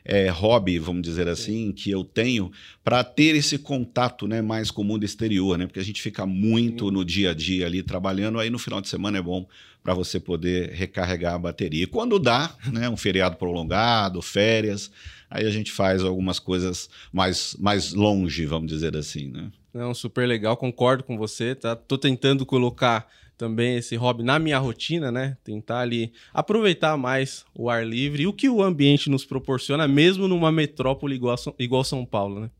é, 0.04 0.28
hobby, 0.28 0.78
vamos 0.78 1.02
dizer 1.02 1.28
assim, 1.28 1.72
que 1.72 1.90
eu 1.90 2.04
tenho 2.04 2.52
para 2.82 3.02
ter 3.02 3.34
esse 3.34 3.58
contato 3.58 4.28
né, 4.28 4.42
mais 4.42 4.70
com 4.70 4.82
o 4.82 4.84
mundo 4.84 5.04
exterior, 5.04 5.56
né? 5.56 5.66
Porque 5.66 5.80
a 5.80 5.84
gente 5.84 6.02
fica 6.02 6.26
muito 6.26 6.90
no 6.90 7.04
dia 7.04 7.30
a 7.30 7.34
dia 7.34 7.66
ali 7.66 7.82
trabalhando, 7.82 8.38
aí 8.38 8.50
no 8.50 8.58
final 8.58 8.80
de 8.80 8.88
semana 8.88 9.18
é 9.18 9.22
bom 9.22 9.46
para 9.82 9.94
você 9.94 10.20
poder 10.20 10.70
recarregar 10.70 11.34
a 11.34 11.38
bateria. 11.38 11.84
E 11.84 11.86
quando 11.86 12.18
dá, 12.18 12.54
né, 12.70 12.88
um 12.88 12.96
feriado 12.96 13.36
prolongado, 13.36 14.20
férias, 14.20 14.90
aí 15.30 15.46
a 15.46 15.50
gente 15.50 15.72
faz 15.72 16.02
algumas 16.02 16.38
coisas 16.38 16.88
mais, 17.12 17.56
mais 17.58 17.92
longe, 17.92 18.46
vamos 18.46 18.68
dizer 18.68 18.96
assim, 18.96 19.28
né? 19.28 19.50
Não, 19.72 19.92
super 19.92 20.26
legal, 20.26 20.56
concordo 20.56 21.02
com 21.02 21.18
você, 21.18 21.54
tá? 21.54 21.74
Tô 21.74 21.98
tentando 21.98 22.46
colocar 22.46 23.08
também 23.36 23.76
esse 23.76 23.96
hobby 23.96 24.22
na 24.22 24.38
minha 24.38 24.58
rotina, 24.58 25.10
né? 25.10 25.36
Tentar 25.42 25.80
ali 25.80 26.12
aproveitar 26.32 26.96
mais 26.96 27.44
o 27.54 27.68
ar 27.68 27.86
livre 27.86 28.22
e 28.22 28.26
o 28.26 28.32
que 28.32 28.48
o 28.48 28.62
ambiente 28.62 29.10
nos 29.10 29.24
proporciona, 29.24 29.88
mesmo 29.88 30.28
numa 30.28 30.52
metrópole 30.52 31.14
igual, 31.14 31.36
igual 31.58 31.84
São 31.84 32.04
Paulo, 32.04 32.40
né? 32.40 32.50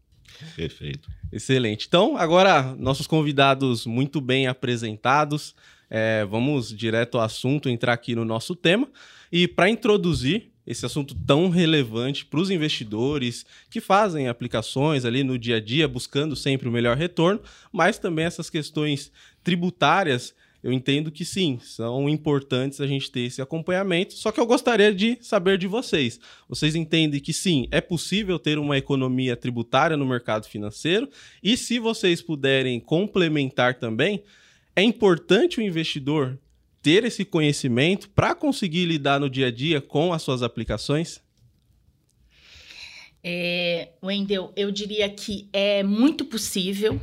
Perfeito. 0.57 1.09
Excelente. 1.33 1.87
Então, 1.87 2.17
agora, 2.17 2.75
nossos 2.79 3.07
convidados 3.07 3.87
muito 3.87 4.21
bem 4.21 4.47
apresentados. 4.47 5.55
É, 5.89 6.25
vamos 6.25 6.75
direto 6.75 7.19
ao 7.19 7.25
assunto, 7.25 7.69
entrar 7.69 7.93
aqui 7.93 8.15
no 8.15 8.25
nosso 8.25 8.57
tema. 8.57 8.89
E 9.31 9.47
para 9.47 9.69
introduzir 9.69 10.51
esse 10.67 10.87
assunto 10.87 11.15
tão 11.27 11.49
relevante 11.51 12.25
para 12.25 12.41
os 12.41 12.51
investidores 12.51 13.45
que 13.69 13.81
fazem 13.81 14.29
aplicações 14.29 15.05
ali 15.05 15.23
no 15.23 15.39
dia 15.39 15.57
a 15.57 15.61
dia, 15.61 15.87
buscando 15.87 16.35
sempre 16.35 16.69
o 16.69 16.73
melhor 16.73 16.97
retorno, 16.97 17.41
mas 17.71 17.99
também 17.99 18.25
essas 18.25 18.49
questões 18.49 19.13
tributárias. 19.43 20.35
Eu 20.65 20.73
entendo 20.73 21.13
que 21.13 21.27
sim, 21.27 21.59
são 21.63 22.09
importantes 22.09 22.81
a 22.81 22.87
gente 22.87 23.11
ter 23.11 23.21
esse 23.21 23.43
acompanhamento. 23.43 24.15
Só 24.15 24.33
que 24.33 24.41
eu 24.41 24.47
gostaria 24.47 24.95
de 24.95 25.19
saber 25.21 25.59
de 25.59 25.67
vocês. 25.67 26.19
Vocês 26.49 26.75
entendem 26.75 27.21
que 27.21 27.35
sim, 27.35 27.69
é 27.71 27.83
possível 27.83 28.39
ter 28.39 28.59
uma 28.59 28.79
economia 28.79 29.37
tributária 29.37 29.95
no 29.95 30.07
mercado 30.07 30.49
financeiro? 30.49 31.07
E 31.43 31.55
se 31.55 31.79
vocês 31.79 32.23
puderem 32.23 32.81
complementar 32.81 33.75
também, 33.75 34.25
é 34.75 34.83
importante 34.83 35.59
o 35.59 35.63
investidor 35.63 36.39
ter 36.81 37.05
esse 37.05 37.27
conhecimento 37.27 38.09
para 38.09 38.35
conseguir 38.35 38.87
lidar 38.87 39.21
no 39.21 39.29
dia 39.29 39.49
a 39.49 39.51
dia 39.51 39.83
com 39.83 40.15
as 40.15 40.23
suas 40.23 40.43
aplicações? 40.43 41.21
É, 43.23 43.91
Wendel, 44.03 44.51
eu 44.57 44.71
diria 44.71 45.11
que 45.11 45.47
é 45.53 45.83
muito 45.83 46.25
possível 46.25 46.99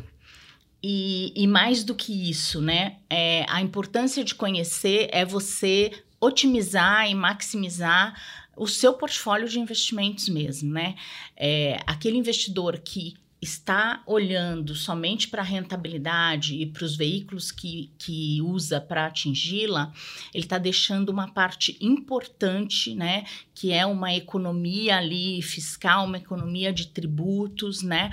e, 0.83 1.31
e 1.35 1.47
mais 1.47 1.83
do 1.83 1.93
que 1.93 2.29
isso, 2.29 2.61
né? 2.61 2.97
É, 3.09 3.45
a 3.47 3.61
importância 3.61 4.23
de 4.23 4.33
conhecer 4.33 5.09
é 5.11 5.23
você 5.23 5.91
otimizar 6.19 7.09
e 7.09 7.15
maximizar 7.15 8.15
o 8.55 8.67
seu 8.67 8.93
portfólio 8.93 9.47
de 9.47 9.59
investimentos 9.59 10.27
mesmo, 10.29 10.71
né? 10.71 10.95
É, 11.35 11.79
aquele 11.87 12.17
investidor 12.17 12.79
que 12.79 13.15
está 13.41 14.03
olhando 14.05 14.75
somente 14.75 15.27
para 15.27 15.41
a 15.41 15.45
rentabilidade 15.45 16.55
e 16.55 16.65
para 16.67 16.85
os 16.85 16.95
veículos 16.95 17.51
que, 17.51 17.91
que 17.97 18.39
usa 18.39 18.79
para 18.79 19.07
atingi-la, 19.07 19.91
ele 20.31 20.43
está 20.43 20.59
deixando 20.59 21.09
uma 21.09 21.27
parte 21.27 21.75
importante, 21.81 22.93
né, 22.93 23.25
que 23.55 23.71
é 23.73 23.83
uma 23.83 24.13
economia 24.13 24.97
ali 24.97 25.41
fiscal, 25.41 26.05
uma 26.05 26.17
economia 26.17 26.71
de 26.71 26.87
tributos, 26.89 27.81
né, 27.81 28.11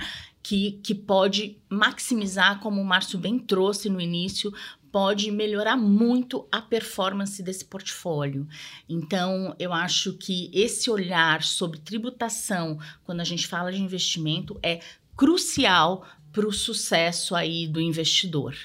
que, 0.49 0.79
que 0.83 0.95
pode 0.95 1.57
maximizar, 1.69 2.59
como 2.59 2.81
o 2.81 2.83
Márcio 2.83 3.19
bem 3.19 3.37
trouxe 3.37 3.87
no 3.87 4.01
início, 4.01 4.51
pode 4.91 5.29
melhorar 5.29 5.77
muito 5.77 6.47
a 6.51 6.59
performance 6.59 7.43
desse 7.43 7.63
portfólio. 7.63 8.47
Então, 8.89 9.55
eu 9.59 9.71
acho 9.71 10.13
que 10.13 10.49
esse 10.51 10.89
olhar 10.89 11.43
sobre 11.43 11.77
tributação, 11.77 12.79
quando 13.03 13.19
a 13.19 13.23
gente 13.23 13.45
fala 13.45 13.71
de 13.71 13.79
investimento, 13.79 14.59
é 14.63 14.79
crucial 15.15 16.03
para 16.31 16.47
o 16.47 16.51
sucesso 16.51 17.35
aí 17.35 17.67
do 17.67 17.79
investidor. 17.79 18.55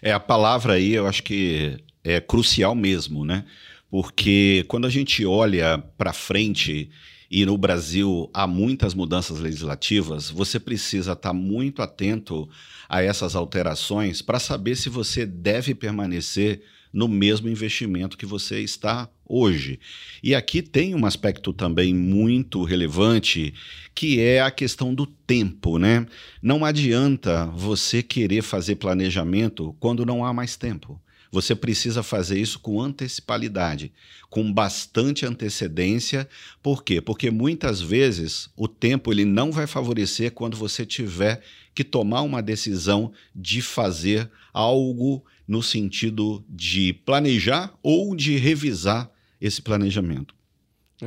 É, 0.00 0.14
a 0.14 0.20
palavra 0.20 0.74
aí 0.74 0.94
eu 0.94 1.06
acho 1.06 1.22
que 1.22 1.76
é 2.02 2.22
crucial 2.22 2.74
mesmo, 2.74 3.22
né? 3.22 3.44
Porque 3.90 4.64
quando 4.66 4.86
a 4.86 4.90
gente 4.90 5.26
olha 5.26 5.76
para 5.98 6.14
frente 6.14 6.90
e 7.32 7.46
no 7.46 7.56
Brasil 7.56 8.28
há 8.34 8.46
muitas 8.46 8.92
mudanças 8.92 9.40
legislativas, 9.40 10.28
você 10.28 10.60
precisa 10.60 11.12
estar 11.12 11.30
tá 11.30 11.32
muito 11.32 11.80
atento 11.80 12.46
a 12.86 13.02
essas 13.02 13.34
alterações 13.34 14.20
para 14.20 14.38
saber 14.38 14.76
se 14.76 14.90
você 14.90 15.24
deve 15.24 15.74
permanecer 15.74 16.60
no 16.92 17.08
mesmo 17.08 17.48
investimento 17.48 18.18
que 18.18 18.26
você 18.26 18.60
está 18.60 19.08
hoje. 19.26 19.80
E 20.22 20.34
aqui 20.34 20.60
tem 20.60 20.94
um 20.94 21.06
aspecto 21.06 21.54
também 21.54 21.94
muito 21.94 22.64
relevante, 22.64 23.54
que 23.94 24.20
é 24.20 24.42
a 24.42 24.50
questão 24.50 24.94
do 24.94 25.06
tempo, 25.06 25.78
né? 25.78 26.06
Não 26.42 26.66
adianta 26.66 27.46
você 27.46 28.02
querer 28.02 28.42
fazer 28.42 28.76
planejamento 28.76 29.74
quando 29.80 30.04
não 30.04 30.22
há 30.22 30.34
mais 30.34 30.54
tempo. 30.54 31.00
Você 31.32 31.56
precisa 31.56 32.02
fazer 32.02 32.38
isso 32.38 32.60
com 32.60 32.78
antecipalidade, 32.78 33.90
com 34.28 34.52
bastante 34.52 35.24
antecedência. 35.24 36.28
Por 36.62 36.84
quê? 36.84 37.00
Porque 37.00 37.30
muitas 37.30 37.80
vezes 37.80 38.50
o 38.54 38.68
tempo 38.68 39.10
ele 39.10 39.24
não 39.24 39.50
vai 39.50 39.66
favorecer 39.66 40.32
quando 40.32 40.58
você 40.58 40.84
tiver 40.84 41.42
que 41.74 41.82
tomar 41.82 42.20
uma 42.20 42.42
decisão 42.42 43.10
de 43.34 43.62
fazer 43.62 44.30
algo 44.52 45.24
no 45.48 45.62
sentido 45.62 46.44
de 46.46 46.92
planejar 46.92 47.72
ou 47.82 48.14
de 48.14 48.36
revisar 48.36 49.10
esse 49.40 49.62
planejamento. 49.62 50.34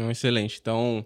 excelente. 0.09 0.57
Então, 0.59 1.05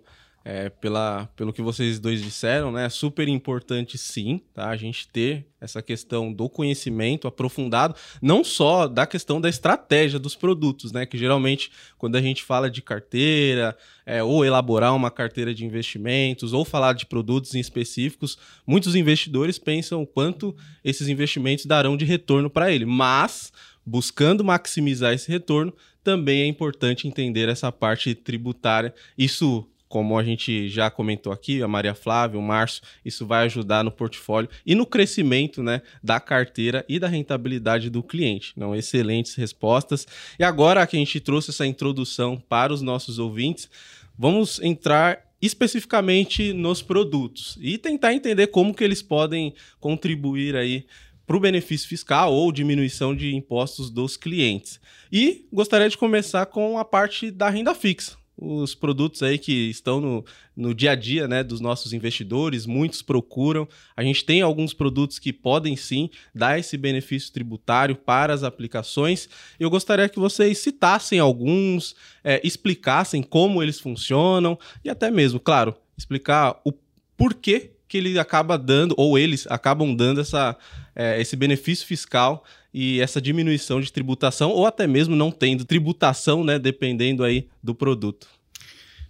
é, 0.51 0.67
pela, 0.67 1.29
pelo 1.35 1.53
que 1.53 1.61
vocês 1.61 1.99
dois 1.99 2.23
disseram, 2.23 2.71
né, 2.71 2.87
é 2.87 2.89
super 2.89 3.27
importante 3.27 3.99
sim, 3.99 4.41
tá? 4.51 4.69
A 4.69 4.75
gente 4.75 5.07
ter 5.07 5.45
essa 5.61 5.79
questão 5.79 6.33
do 6.33 6.49
conhecimento 6.49 7.27
aprofundado, 7.27 7.93
não 8.19 8.43
só 8.43 8.87
da 8.87 9.05
questão 9.05 9.39
da 9.39 9.47
estratégia 9.47 10.17
dos 10.17 10.35
produtos, 10.35 10.91
né? 10.91 11.05
Que 11.05 11.19
geralmente, 11.19 11.69
quando 11.99 12.15
a 12.15 12.21
gente 12.21 12.43
fala 12.43 12.67
de 12.67 12.81
carteira, 12.81 13.77
é, 14.07 14.23
ou 14.23 14.43
elaborar 14.43 14.95
uma 14.95 15.11
carteira 15.11 15.53
de 15.53 15.63
investimentos, 15.63 16.51
ou 16.51 16.65
falar 16.65 16.93
de 16.93 17.05
produtos 17.05 17.53
em 17.53 17.59
específicos, 17.59 18.35
muitos 18.65 18.95
investidores 18.95 19.59
pensam 19.59 20.03
quanto 20.03 20.55
esses 20.83 21.07
investimentos 21.09 21.67
darão 21.67 21.95
de 21.95 22.05
retorno 22.05 22.49
para 22.49 22.71
ele. 22.71 22.85
Mas, 22.85 23.53
buscando 23.85 24.43
maximizar 24.43 25.13
esse 25.13 25.29
retorno, 25.29 25.71
também 26.03 26.41
é 26.41 26.47
importante 26.47 27.07
entender 27.07 27.49
essa 27.49 27.71
parte 27.71 28.15
tributária. 28.15 28.95
Isso 29.15 29.69
como 29.89 30.19
a 30.19 30.23
gente 30.23 30.69
já 30.69 30.91
comentou 30.91 31.33
aqui, 31.33 31.63
a 31.63 31.67
Maria 31.67 31.95
Flávia, 31.95 32.39
o 32.39 32.43
Márcio, 32.43 32.83
isso 33.03 33.25
vai 33.25 33.45
ajudar 33.45 33.83
no 33.83 33.91
portfólio 33.91 34.47
e 34.63 34.75
no 34.75 34.85
crescimento 34.85 35.63
né, 35.63 35.81
da 36.01 36.19
carteira 36.19 36.85
e 36.87 36.99
da 36.99 37.07
rentabilidade 37.07 37.89
do 37.89 38.03
cliente. 38.03 38.53
Não, 38.55 38.75
excelentes 38.75 39.33
respostas. 39.33 40.07
E 40.37 40.43
agora 40.43 40.85
que 40.85 40.95
a 40.95 40.99
gente 40.99 41.19
trouxe 41.19 41.49
essa 41.49 41.65
introdução 41.65 42.41
para 42.47 42.71
os 42.71 42.83
nossos 42.83 43.17
ouvintes, 43.17 43.67
vamos 44.15 44.61
entrar 44.61 45.25
especificamente 45.41 46.53
nos 46.53 46.83
produtos 46.83 47.57
e 47.59 47.77
tentar 47.77 48.13
entender 48.13 48.47
como 48.47 48.75
que 48.75 48.83
eles 48.83 49.01
podem 49.01 49.55
contribuir 49.79 50.55
aí 50.55 50.85
para 51.25 51.37
o 51.37 51.39
benefício 51.39 51.87
fiscal 51.87 52.31
ou 52.31 52.51
diminuição 52.51 53.15
de 53.15 53.33
impostos 53.33 53.89
dos 53.89 54.15
clientes. 54.15 54.79
E 55.11 55.47
gostaria 55.51 55.89
de 55.89 55.97
começar 55.97 56.45
com 56.45 56.77
a 56.77 56.85
parte 56.85 57.31
da 57.31 57.49
renda 57.49 57.73
fixa 57.73 58.18
os 58.41 58.73
produtos 58.73 59.21
aí 59.21 59.37
que 59.37 59.69
estão 59.69 59.99
no, 59.99 60.25
no 60.55 60.73
dia 60.73 60.91
a 60.91 60.95
dia 60.95 61.27
né, 61.27 61.43
dos 61.43 61.59
nossos 61.59 61.91
investidores, 61.91 62.65
muitos 62.65 63.01
procuram. 63.01 63.67
A 63.95 64.03
gente 64.03 64.23
tem 64.23 64.41
alguns 64.41 64.73
produtos 64.73 65.19
que 65.19 65.33
podem 65.33 65.75
sim 65.75 66.09
dar 66.33 66.57
esse 66.57 66.77
benefício 66.77 67.33
tributário 67.33 67.95
para 67.95 68.33
as 68.33 68.43
aplicações. 68.43 69.27
Eu 69.59 69.69
gostaria 69.69 70.07
que 70.07 70.19
vocês 70.19 70.57
citassem 70.59 71.19
alguns, 71.19 71.95
é, 72.23 72.39
explicassem 72.43 73.21
como 73.21 73.61
eles 73.61 73.79
funcionam 73.79 74.57
e 74.83 74.89
até 74.89 75.11
mesmo, 75.11 75.39
claro, 75.39 75.75
explicar 75.97 76.59
o 76.63 76.71
porquê 77.17 77.71
que 77.89 77.97
ele 77.97 78.17
acaba 78.19 78.57
dando, 78.57 78.93
ou 78.97 79.17
eles 79.17 79.47
acabam 79.47 79.95
dando 79.95 80.21
essa, 80.21 80.55
é, 80.95 81.19
esse 81.19 81.35
benefício 81.35 81.85
fiscal 81.85 82.45
e 82.73 82.99
essa 83.01 83.21
diminuição 83.21 83.81
de 83.81 83.91
tributação, 83.91 84.51
ou 84.51 84.65
até 84.65 84.85
mesmo 84.85 85.15
não 85.15 85.31
tendo 85.31 85.65
tributação, 85.65 86.43
né, 86.43 86.59
dependendo 86.59 87.23
aí 87.23 87.47
do 87.63 87.73
produto. 87.73 88.27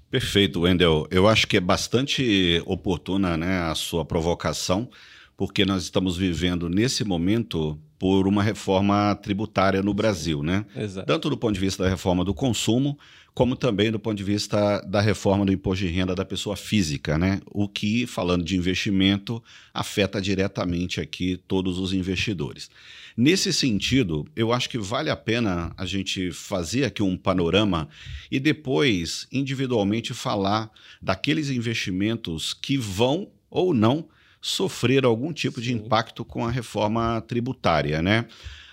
Perfeito, 0.10 0.62
Wendel. 0.62 1.08
Eu 1.12 1.28
acho 1.28 1.46
que 1.46 1.58
é 1.58 1.60
bastante 1.60 2.62
oportuna 2.66 3.38
né, 3.38 3.60
a 3.62 3.76
sua 3.76 4.04
provocação, 4.04 4.90
porque 5.38 5.66
nós 5.66 5.84
estamos 5.84 6.18
vivendo 6.18 6.68
nesse 6.68 7.04
momento 7.04 7.80
por 8.00 8.28
uma 8.28 8.42
reforma 8.42 9.14
tributária 9.22 9.84
no 9.84 9.94
Brasil, 9.94 10.42
né? 10.42 10.66
Exato. 10.76 11.06
Tanto 11.06 11.30
do 11.30 11.38
ponto 11.38 11.54
de 11.54 11.60
vista 11.60 11.84
da 11.84 11.90
reforma 11.90 12.24
do 12.24 12.34
consumo, 12.34 12.98
como 13.34 13.56
também 13.56 13.92
do 13.92 14.00
ponto 14.00 14.18
de 14.18 14.24
vista 14.24 14.82
da 14.82 15.02
reforma 15.02 15.46
do 15.46 15.52
imposto 15.52 15.86
de 15.86 15.92
renda 15.92 16.16
da 16.16 16.26
pessoa 16.26 16.56
física, 16.56 17.18
né? 17.18 17.40
O 17.46 17.68
que, 17.68 18.08
falando 18.08 18.44
de 18.44 18.56
investimento, 18.58 19.44
afeta 19.74 20.22
diretamente 20.22 21.00
aqui 21.00 21.38
todos 21.48 21.78
os 21.78 21.94
investidores. 21.94 22.70
Nesse 23.22 23.52
sentido, 23.52 24.26
eu 24.34 24.54
acho 24.54 24.70
que 24.70 24.78
vale 24.78 25.10
a 25.10 25.16
pena 25.16 25.74
a 25.76 25.86
gente 25.86 26.32
fazer 26.32 26.86
aqui 26.86 27.04
um 27.04 27.18
panorama 27.18 27.90
e 28.32 28.40
depois 28.40 29.28
individualmente 29.30 30.14
falar 30.14 30.72
daqueles 31.02 31.50
investimentos 31.50 32.54
que 32.54 32.78
vão 32.78 33.28
ou 33.50 33.74
não 33.74 34.08
sofrer 34.42 35.04
algum 35.04 35.34
tipo 35.34 35.60
de 35.60 35.74
impacto 35.74 36.24
com 36.24 36.46
a 36.46 36.50
reforma 36.50 37.20
tributária, 37.28 38.02
né? 38.02 38.26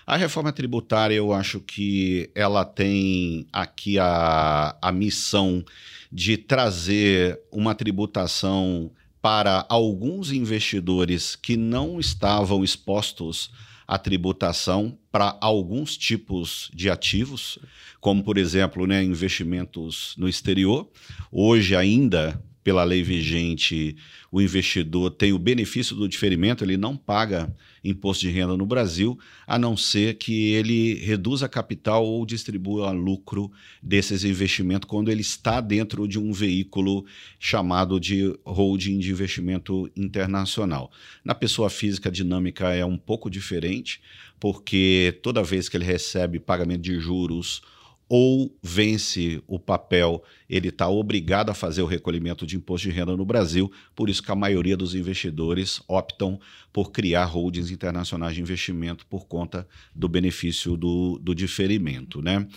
A 0.05 0.15
reforma 0.15 0.53
tributária, 0.53 1.15
eu 1.15 1.33
acho 1.33 1.59
que 1.59 2.31
ela 2.33 2.63
tem 2.63 3.45
aqui 3.51 3.99
a, 3.99 4.77
a 4.81 4.93
missão 4.93 5.61
de 6.09 6.37
trazer 6.37 7.37
uma 7.51 7.75
tributação 7.75 8.91
para 9.21 9.65
alguns 9.67 10.31
investidores 10.31 11.35
que 11.35 11.57
não 11.57 11.99
estavam 11.99 12.63
expostos 12.63 13.51
à 13.87 13.97
tributação 13.97 14.97
para 15.11 15.37
alguns 15.39 15.95
tipos 15.95 16.69
de 16.73 16.89
ativos, 16.89 17.57
como, 18.01 18.23
por 18.23 18.37
exemplo, 18.37 18.85
né, 18.85 19.03
investimentos 19.03 20.13
no 20.17 20.27
exterior. 20.27 20.89
Hoje, 21.31 21.75
ainda, 21.75 22.41
pela 22.67 22.83
lei 22.83 23.01
vigente, 23.01 23.95
o 24.29 24.41
investidor 24.41 25.11
tem 25.11 25.31
o 25.31 25.39
benefício 25.39 25.95
do 25.95 26.05
diferimento, 26.05 26.65
ele 26.65 26.75
não 26.75 26.97
paga 26.97 27.55
imposto 27.81 28.25
de 28.25 28.29
renda 28.29 28.57
no 28.57 28.65
Brasil, 28.65 29.17
a 29.47 29.57
não 29.57 29.77
ser 29.77 30.15
que 30.15 30.51
ele 30.51 30.95
reduza 30.95 31.47
capital 31.47 32.05
ou 32.05 32.25
distribua 32.25 32.91
lucro 32.91 33.49
desses 33.81 34.25
investimentos 34.25 34.85
quando 34.85 35.09
ele 35.09 35.21
está 35.21 35.61
dentro 35.61 36.05
de 36.05 36.19
um 36.19 36.33
veículo 36.33 37.05
chamado 37.39 38.01
de 38.01 38.37
holding 38.43 38.99
de 38.99 39.11
investimento 39.11 39.89
internacional. 39.95 40.91
Na 41.23 41.33
pessoa 41.33 41.69
física, 41.69 42.09
a 42.09 42.11
dinâmica 42.11 42.75
é 42.75 42.83
um 42.83 42.97
pouco 42.97 43.29
diferente, 43.29 44.01
porque 44.41 45.17
toda 45.23 45.41
vez 45.41 45.69
que 45.69 45.77
ele 45.77 45.85
recebe 45.85 46.37
pagamento 46.37 46.81
de 46.81 46.99
juros 46.99 47.61
ou 48.09 48.55
vence 48.63 49.41
o 49.47 49.59
papel, 49.59 50.23
ele 50.49 50.69
está 50.69 50.87
obrigado 50.87 51.49
a 51.49 51.53
fazer 51.53 51.81
o 51.81 51.85
recolhimento 51.85 52.45
de 52.45 52.55
imposto 52.55 52.87
de 52.87 52.95
renda 52.95 53.17
no 53.17 53.25
Brasil, 53.25 53.71
por 53.93 54.09
isso 54.09 54.23
que 54.23 54.31
a 54.31 54.35
maioria 54.35 54.77
dos 54.77 54.95
investidores 54.95 55.81
optam 55.87 56.39
por 56.71 56.91
criar 56.91 57.25
holdings 57.25 57.69
internacionais 57.69 58.35
de 58.35 58.41
investimento 58.41 59.05
por 59.07 59.27
conta 59.27 59.67
do 59.93 60.07
benefício 60.07 60.77
do, 60.77 61.19
do 61.21 61.35
diferimento. 61.35 62.21
Né? 62.21 62.47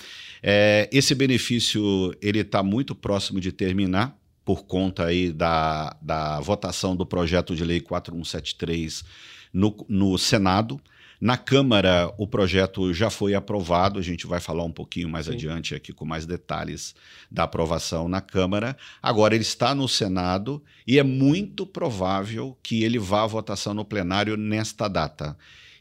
É, 0.42 0.88
esse 0.92 1.14
benefício 1.14 2.14
ele 2.22 2.40
está 2.40 2.62
muito 2.62 2.94
próximo 2.94 3.40
de 3.40 3.50
terminar, 3.50 4.16
por 4.44 4.64
conta 4.64 5.06
aí 5.06 5.32
da, 5.32 5.96
da 6.00 6.40
votação 6.40 6.96
do 6.96 7.06
projeto 7.06 7.54
de 7.54 7.64
lei 7.64 7.80
4173 7.80 9.04
no, 9.52 9.76
no 9.88 10.18
Senado. 10.18 10.80
Na 11.20 11.36
Câmara, 11.36 12.10
o 12.16 12.26
projeto 12.26 12.94
já 12.94 13.10
foi 13.10 13.34
aprovado, 13.34 13.98
a 13.98 14.02
gente 14.02 14.26
vai 14.26 14.40
falar 14.40 14.64
um 14.64 14.72
pouquinho 14.72 15.06
mais 15.06 15.26
Sim. 15.26 15.32
adiante 15.32 15.74
aqui 15.74 15.92
com 15.92 16.06
mais 16.06 16.24
detalhes 16.24 16.94
da 17.30 17.42
aprovação 17.42 18.08
na 18.08 18.22
Câmara. 18.22 18.74
Agora 19.02 19.34
ele 19.34 19.42
está 19.42 19.74
no 19.74 19.86
Senado 19.86 20.62
e 20.86 20.98
é 20.98 21.02
muito 21.02 21.66
provável 21.66 22.56
que 22.62 22.84
ele 22.84 22.98
vá 22.98 23.24
à 23.24 23.26
votação 23.26 23.74
no 23.74 23.84
plenário 23.84 24.34
nesta 24.38 24.88
data. 24.88 25.36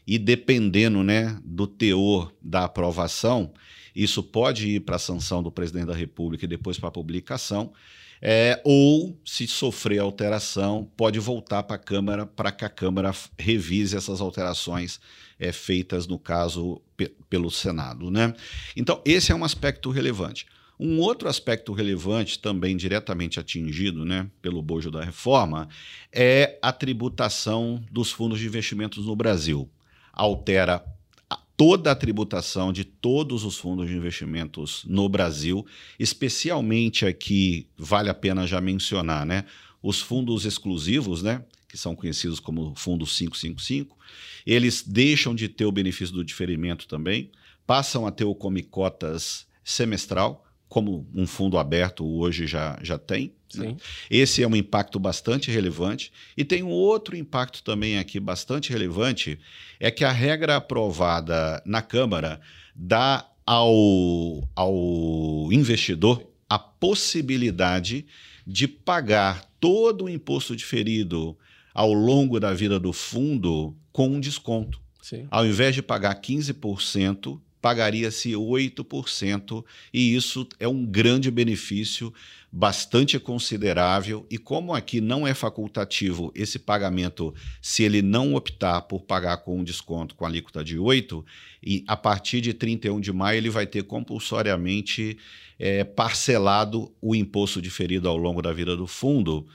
E 0.06 0.18
dependendo 0.18 1.02
né, 1.02 1.38
do 1.42 1.66
teor 1.66 2.34
da 2.42 2.64
aprovação, 2.64 3.50
isso 3.96 4.22
pode 4.22 4.68
ir 4.68 4.80
para 4.80 4.96
a 4.96 4.98
sanção 4.98 5.42
do 5.42 5.50
presidente 5.50 5.86
da 5.86 5.94
República 5.94 6.44
e 6.44 6.48
depois 6.48 6.78
para 6.78 6.90
a 6.90 6.92
publicação. 6.92 7.72
É, 8.22 8.60
ou, 8.64 9.18
se 9.24 9.46
sofrer 9.46 9.98
alteração, 9.98 10.90
pode 10.94 11.18
voltar 11.18 11.62
para 11.62 11.76
a 11.76 11.78
Câmara 11.78 12.26
para 12.26 12.52
que 12.52 12.66
a 12.66 12.68
Câmara 12.68 13.14
revise 13.38 13.96
essas 13.96 14.20
alterações 14.20 15.00
é, 15.40 15.50
feitas, 15.50 16.06
no 16.06 16.18
caso, 16.18 16.80
pelo 17.28 17.50
Senado. 17.50 18.10
Né? 18.10 18.34
Então, 18.76 19.00
esse 19.04 19.32
é 19.32 19.34
um 19.34 19.42
aspecto 19.42 19.90
relevante. 19.90 20.46
Um 20.78 20.98
outro 20.98 21.28
aspecto 21.28 21.72
relevante, 21.72 22.38
também 22.38 22.76
diretamente 22.76 23.40
atingido 23.40 24.04
né, 24.04 24.30
pelo 24.40 24.62
bojo 24.62 24.90
da 24.90 25.04
reforma, 25.04 25.68
é 26.12 26.58
a 26.62 26.72
tributação 26.72 27.82
dos 27.90 28.10
fundos 28.10 28.38
de 28.38 28.46
investimentos 28.46 29.06
no 29.06 29.16
Brasil. 29.16 29.68
Altera 30.12 30.84
toda 31.56 31.90
a 31.90 31.94
tributação 31.94 32.72
de 32.72 32.84
todos 32.84 33.44
os 33.44 33.58
fundos 33.58 33.90
de 33.90 33.94
investimentos 33.94 34.82
no 34.86 35.06
Brasil, 35.10 35.66
especialmente 35.98 37.04
aqui, 37.04 37.66
vale 37.76 38.08
a 38.08 38.14
pena 38.14 38.46
já 38.46 38.62
mencionar, 38.62 39.26
né? 39.26 39.44
Os 39.82 40.00
fundos 40.00 40.46
exclusivos, 40.46 41.22
né? 41.22 41.44
Que 41.70 41.78
são 41.78 41.94
conhecidos 41.94 42.40
como 42.40 42.74
Fundo 42.74 43.06
555, 43.06 43.96
eles 44.44 44.82
deixam 44.82 45.34
de 45.34 45.48
ter 45.48 45.64
o 45.64 45.72
benefício 45.72 46.14
do 46.14 46.24
diferimento 46.24 46.88
também, 46.88 47.30
passam 47.66 48.06
a 48.06 48.10
ter 48.10 48.24
o 48.24 48.34
Comicotas 48.34 49.46
semestral, 49.62 50.44
como 50.68 51.06
um 51.14 51.26
fundo 51.26 51.58
aberto 51.58 52.06
hoje 52.06 52.46
já, 52.46 52.78
já 52.82 52.96
tem. 52.96 53.34
Né? 53.54 53.76
Esse 54.08 54.42
é 54.42 54.46
um 54.46 54.54
impacto 54.54 55.00
bastante 55.00 55.50
relevante. 55.50 56.12
E 56.36 56.44
tem 56.44 56.62
um 56.62 56.70
outro 56.70 57.16
impacto 57.16 57.62
também 57.62 57.98
aqui 57.98 58.20
bastante 58.20 58.70
relevante, 58.70 59.38
é 59.80 59.90
que 59.90 60.04
a 60.04 60.12
regra 60.12 60.56
aprovada 60.56 61.60
na 61.66 61.82
Câmara 61.82 62.40
dá 62.74 63.28
ao, 63.44 64.48
ao 64.54 65.52
investidor 65.52 66.24
a 66.48 66.58
possibilidade 66.58 68.06
de 68.46 68.68
pagar 68.68 69.44
todo 69.58 70.04
o 70.04 70.08
imposto 70.08 70.54
diferido 70.54 71.36
ao 71.74 71.92
longo 71.92 72.38
da 72.40 72.52
vida 72.52 72.78
do 72.78 72.92
fundo 72.92 73.76
com 73.92 74.08
um 74.08 74.20
desconto. 74.20 74.80
Sim. 75.02 75.26
Ao 75.30 75.46
invés 75.46 75.74
de 75.74 75.82
pagar 75.82 76.20
15%, 76.20 77.40
pagaria-se 77.60 78.30
8%, 78.30 79.64
e 79.92 80.14
isso 80.14 80.46
é 80.58 80.66
um 80.66 80.84
grande 80.84 81.30
benefício, 81.30 82.12
bastante 82.50 83.18
considerável. 83.18 84.26
E 84.30 84.38
como 84.38 84.74
aqui 84.74 85.00
não 85.00 85.26
é 85.26 85.34
facultativo 85.34 86.32
esse 86.34 86.58
pagamento, 86.58 87.34
se 87.60 87.82
ele 87.82 88.02
não 88.02 88.34
optar 88.34 88.82
por 88.82 89.02
pagar 89.02 89.38
com 89.38 89.58
um 89.58 89.64
desconto 89.64 90.14
com 90.14 90.24
alíquota 90.24 90.64
de 90.64 90.76
8%, 90.76 91.24
e 91.62 91.84
a 91.86 91.96
partir 91.96 92.40
de 92.40 92.54
31 92.54 93.00
de 93.00 93.12
maio 93.12 93.36
ele 93.36 93.50
vai 93.50 93.66
ter 93.66 93.82
compulsoriamente 93.82 95.18
é, 95.58 95.84
parcelado 95.84 96.90
o 97.02 97.14
imposto 97.14 97.60
diferido 97.60 98.08
ao 98.08 98.16
longo 98.16 98.40
da 98.40 98.52
vida 98.52 98.74
do 98.74 98.86
fundo 98.86 99.46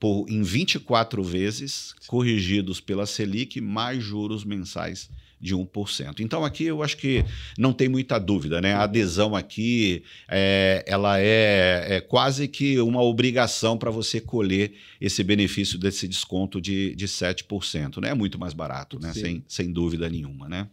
por, 0.00 0.26
em 0.30 0.42
24 0.42 1.22
vezes, 1.22 1.94
corrigidos 2.06 2.80
pela 2.80 3.04
Selic, 3.04 3.60
mais 3.60 4.02
juros 4.02 4.44
mensais 4.44 5.10
de 5.38 5.54
1%. 5.54 6.20
Então 6.20 6.44
aqui 6.44 6.64
eu 6.64 6.82
acho 6.82 6.96
que 6.96 7.24
não 7.56 7.72
tem 7.72 7.88
muita 7.88 8.18
dúvida, 8.18 8.60
né? 8.60 8.74
A 8.74 8.82
adesão 8.82 9.34
aqui 9.34 10.02
é, 10.28 10.84
ela 10.86 11.18
é, 11.18 11.96
é 11.96 12.00
quase 12.00 12.46
que 12.48 12.78
uma 12.80 13.02
obrigação 13.02 13.78
para 13.78 13.90
você 13.90 14.20
colher 14.20 14.72
esse 15.00 15.22
benefício 15.22 15.78
desse 15.78 16.06
desconto 16.06 16.60
de, 16.60 16.94
de 16.94 17.06
7%. 17.06 18.02
Né? 18.02 18.10
É 18.10 18.14
muito 18.14 18.38
mais 18.38 18.52
barato, 18.52 18.98
né? 19.00 19.12
Sem, 19.14 19.42
sem 19.48 19.72
dúvida 19.72 20.08
nenhuma. 20.10 20.48
Né? 20.48 20.66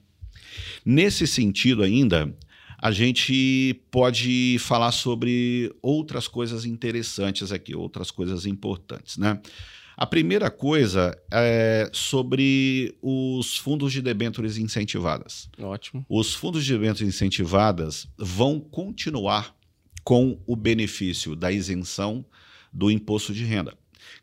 Nesse 0.86 1.26
sentido 1.26 1.84
ainda, 1.84 2.34
a 2.78 2.92
gente 2.92 3.82
pode 3.90 4.58
falar 4.60 4.92
sobre 4.92 5.74
outras 5.82 6.28
coisas 6.28 6.66
interessantes 6.66 7.52
aqui, 7.52 7.76
outras 7.76 8.12
coisas 8.12 8.46
importantes. 8.46 9.18
Né? 9.18 9.40
A 9.96 10.06
primeira 10.06 10.52
coisa 10.52 11.18
é 11.32 11.90
sobre 11.92 12.96
os 13.02 13.58
fundos 13.58 13.92
de 13.92 14.02
debêntures 14.02 14.58
incentivadas. 14.58 15.50
Ótimo. 15.60 16.06
Os 16.08 16.36
fundos 16.36 16.64
de 16.64 16.74
debêntures 16.74 17.16
incentivadas 17.16 18.08
vão 18.16 18.60
continuar 18.60 19.56
com 20.04 20.40
o 20.46 20.56
benefício 20.56 21.36
da 21.36 21.52
isenção 21.52 22.24
do 22.72 22.92
imposto 22.92 23.34
de 23.34 23.44
renda 23.44 23.76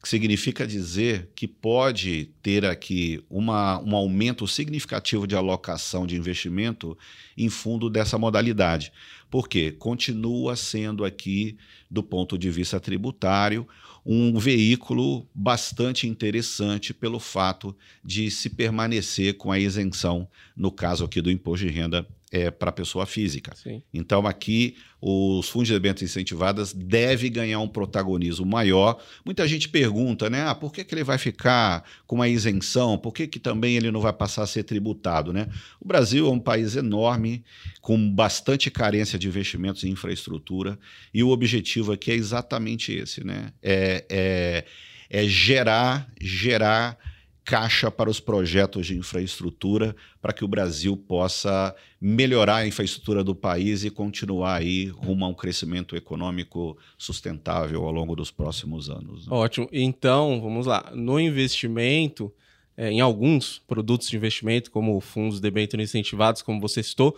que 0.05 0.09
significa 0.11 0.67
dizer 0.67 1.31
que 1.35 1.49
pode 1.49 2.29
ter 2.43 2.67
aqui 2.67 3.25
uma, 3.31 3.81
um 3.81 3.97
aumento 3.97 4.47
significativo 4.47 5.27
de 5.27 5.35
alocação 5.35 6.07
de 6.07 6.15
investimento 6.15 6.97
em 7.39 7.49
fundo 7.49 7.89
dessa 7.89 8.19
modalidade. 8.19 8.93
Porque 9.31 9.73
continua 9.73 10.57
sendo 10.57 11.07
aqui, 11.07 11.57
do 11.91 12.03
ponto 12.03 12.37
de 12.37 12.51
vista 12.51 12.79
tributário, 12.79 13.67
um 14.05 14.39
veículo 14.39 15.27
bastante 15.35 16.07
interessante 16.07 16.93
pelo 16.93 17.19
fato 17.19 17.75
de 18.05 18.31
se 18.31 18.51
permanecer 18.51 19.39
com 19.39 19.51
a 19.51 19.59
isenção, 19.59 20.29
no 20.55 20.71
caso 20.71 21.03
aqui 21.07 21.23
do 21.23 21.31
imposto 21.31 21.67
de 21.67 21.73
renda 21.73 22.07
é, 22.35 22.51
para 22.51 22.71
a 22.71 22.73
pessoa 22.73 23.07
física. 23.07 23.55
Sim. 23.55 23.81
Então, 23.95 24.27
aqui, 24.27 24.77
os 25.01 25.49
fundos 25.49 25.69
de 25.69 25.75
debêntures 25.75 26.11
incentivadas 26.11 26.73
devem 26.73 27.31
ganhar 27.31 27.61
um 27.61 27.69
protagonismo 27.69 28.45
maior. 28.45 29.01
Muita 29.25 29.47
gente 29.47 29.69
pergunta, 29.69 30.29
né? 30.29 30.43
Ah, 30.43 30.55
por 30.55 30.73
que, 30.73 30.83
que 30.83 30.93
ele 30.93 31.05
vai 31.05 31.17
ficar 31.17 31.85
com 32.09 32.17
uma 32.17 32.29
isenção? 32.29 32.99
Por 32.99 33.13
que, 33.13 33.29
que 33.29 33.39
também 33.39 33.77
ele 33.77 33.93
não 33.93 34.01
vai 34.01 34.13
passar 34.13 34.43
a 34.43 34.47
ser 34.49 34.65
tributado, 34.65 35.33
né? 35.33 35.47
O 35.81 35.87
Brasil 35.87 36.27
é 36.27 36.31
um 36.31 36.41
país 36.41 36.75
enorme, 36.75 37.45
com 37.81 38.11
bastante 38.13 38.69
carência 38.69 39.17
de 39.17 39.29
investimentos 39.29 39.85
em 39.85 39.91
infraestrutura, 39.91 40.77
e 41.13 41.23
o 41.23 41.29
objetivo 41.29 41.93
aqui 41.93 42.11
é 42.11 42.15
exatamente 42.15 42.93
esse, 42.93 43.23
né? 43.23 43.53
É, 43.63 44.05
é, 44.11 44.65
é 45.09 45.29
gerar, 45.29 46.13
gerar 46.21 46.99
caixa 47.45 47.91
para 47.91 48.09
os 48.09 48.19
projetos 48.19 48.87
de 48.87 48.97
infraestrutura 48.97 49.95
para 50.21 50.33
que 50.33 50.45
o 50.45 50.49
Brasil 50.49 50.97
possa 50.97 51.75
melhorar 52.01 52.57
a 52.57 52.67
infraestrutura 52.67 53.23
do 53.23 53.35
país 53.35 53.85
e 53.85 53.91
continuar 53.91 54.57
aí 54.57 54.87
rumo 54.87 55.25
a 55.27 55.29
um 55.29 55.35
crescimento 55.35 55.95
econômico 55.95 56.77
sustentável 56.97 57.85
ao 57.85 57.93
longo 57.93 58.17
dos 58.17 58.31
próximos 58.31 58.89
anos. 58.89 59.27
Né? 59.27 59.37
Ótimo. 59.37 59.69
Então, 59.71 60.41
vamos 60.41 60.67
lá. 60.67 60.91
No 60.95 61.21
investimento, 61.21 62.33
é, 62.77 62.91
em 62.91 63.01
alguns 63.01 63.61
produtos 63.67 64.09
de 64.09 64.17
investimento, 64.17 64.71
como 64.71 64.99
fundos 65.01 65.37
de 65.37 65.43
debênture 65.43 65.83
incentivados, 65.83 66.41
como 66.41 66.61
você 66.61 66.83
citou, 66.83 67.15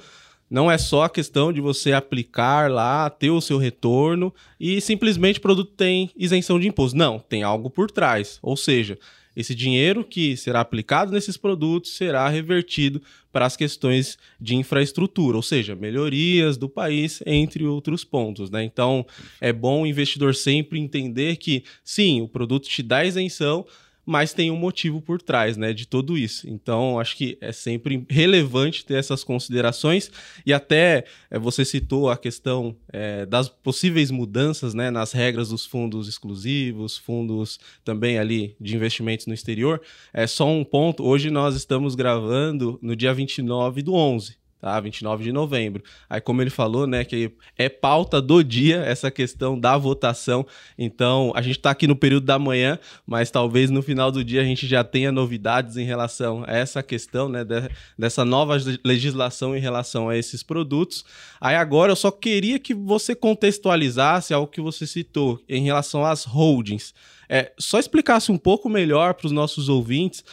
não 0.51 0.71
é 0.71 0.79
só 0.79 1.05
a 1.05 1.11
questão 1.11 1.53
de 1.53 1.61
você 1.61 1.93
aplicar 1.93 2.71
lá, 2.71 3.11
ter 3.11 3.31
o 3.31 3.41
seu 3.41 3.59
retorno 3.59 4.33
e 4.59 4.81
simplesmente 4.81 5.39
o 5.39 5.43
produto 5.43 5.73
tem 5.73 6.11
isenção 6.17 6.59
de 6.59 6.69
imposto. 6.69 6.97
Não, 6.97 7.19
tem 7.19 7.43
algo 7.43 7.69
por 7.69 7.91
trás. 7.91 8.39
Ou 8.43 8.57
seja, 8.57 8.99
esse 9.37 9.55
dinheiro 9.55 10.03
que 10.03 10.37
será 10.37 10.61
aplicado 10.61 11.12
nesses 11.12 11.37
produtos 11.37 11.94
será 11.94 12.29
revertido 12.29 13.03
para 13.31 13.44
as 13.44 13.55
questões 13.55 14.16
de 14.40 14.57
infraestrutura, 14.57 15.37
ou 15.37 15.42
seja, 15.42 15.77
melhorias 15.77 16.57
do 16.57 16.70
país, 16.70 17.22
entre 17.27 17.64
outros 17.64 18.03
pontos. 18.03 18.51
Né? 18.51 18.64
Então, 18.64 19.07
é 19.40 19.53
bom 19.53 19.83
o 19.83 19.87
investidor 19.87 20.35
sempre 20.35 20.81
entender 20.81 21.37
que, 21.37 21.62
sim, 21.85 22.22
o 22.22 22.29
produto 22.29 22.66
te 22.66 22.83
dá 22.83 23.05
isenção, 23.05 23.66
mas 24.07 24.33
tem 24.33 24.53
um 24.53 24.57
motivo 24.57 25.03
por 25.03 25.21
trás, 25.21 25.57
né, 25.57 25.73
de 25.73 25.87
tudo 25.87 26.16
isso. 26.16 26.49
Então, 26.49 27.01
acho 27.01 27.16
que 27.16 27.37
é 27.40 27.51
sempre 27.51 28.07
relevante 28.09 28.85
ter 28.85 28.95
essas 28.95 29.25
considerações 29.25 30.11
e 30.47 30.53
até 30.53 31.05
é, 31.29 31.38
você 31.38 31.64
citou 31.64 32.09
a 32.09 32.16
questão 32.16 32.77
é, 32.92 33.27
das 33.27 33.49
possíveis 33.49 34.12
mudanças, 34.12 34.73
né, 34.73 34.90
nas 34.90 35.11
regras 35.11 35.49
dos 35.49 35.66
fundos 35.66 36.07
exclusivos, 36.07 36.97
fundos 36.97 37.59
também 37.85 38.19
ali 38.19 38.55
de 38.61 38.77
investimentos 38.77 39.27
no 39.27 39.35
exterior. 39.35 39.83
É 40.14 40.27
só 40.27 40.49
um 40.49 40.64
ponto. 40.64 41.05
Hoje 41.05 41.29
nós 41.29 41.57
estamos 41.57 41.97
gravando 41.97 42.79
no 42.81 42.95
dia 42.95 43.12
29 43.12 43.83
do 43.83 43.95
11 43.95 44.46
tá? 44.61 44.79
29 44.81 45.25
de 45.25 45.33
novembro. 45.33 45.83
Aí, 46.09 46.21
como 46.21 46.42
ele 46.42 46.51
falou, 46.51 46.87
né, 46.87 47.05
que 47.05 47.33
é 47.57 47.69
pauta 47.69 48.21
do 48.21 48.42
dia 48.42 48.79
essa 48.79 49.11
questão 49.11 49.59
da 49.59 49.77
votação. 49.77 50.47
Então, 50.79 51.33
a 51.35 51.42
gente 51.42 51.59
está 51.59 51.71
aqui 51.71 51.87
no 51.87 51.97
período 51.97 52.25
da 52.25 52.38
manhã, 52.38 52.79
mas 53.07 53.31
talvez 53.31 53.71
no 53.71 53.83
final 53.83 54.11
do 54.11 54.25
dia 54.25 54.40
a 54.40 54.45
gente 54.45 54.66
já 54.66 54.83
tenha 54.83 55.12
novidades 55.12 55.77
em 55.77 55.85
relação 55.85 56.45
a 56.47 56.57
essa 56.57 56.83
questão, 56.83 57.29
né, 57.29 57.45
de, 57.45 57.69
dessa 57.99 58.25
nova 58.25 58.57
legislação 58.85 59.57
em 59.57 59.61
relação 59.61 60.09
a 60.09 60.16
esses 60.16 60.42
produtos. 60.42 61.05
Aí, 61.40 61.57
agora, 61.57 61.92
eu 61.92 61.97
só 61.97 62.11
queria 62.11 62.59
que 62.59 62.75
você 62.75 63.14
contextualizasse 63.14 64.35
algo 64.35 64.51
que 64.51 64.61
você 64.61 64.87
citou 64.87 65.42
em 65.49 65.62
relação 65.62 66.05
às 66.05 66.25
holdings. 66.25 66.95
É, 67.29 67.53
só 67.59 67.79
explicasse 67.79 68.31
um 68.31 68.38
pouco 68.38 68.69
melhor 68.69 69.14
para 69.14 69.27
os 69.27 69.33
nossos 69.33 69.69
ouvintes. 69.69 70.25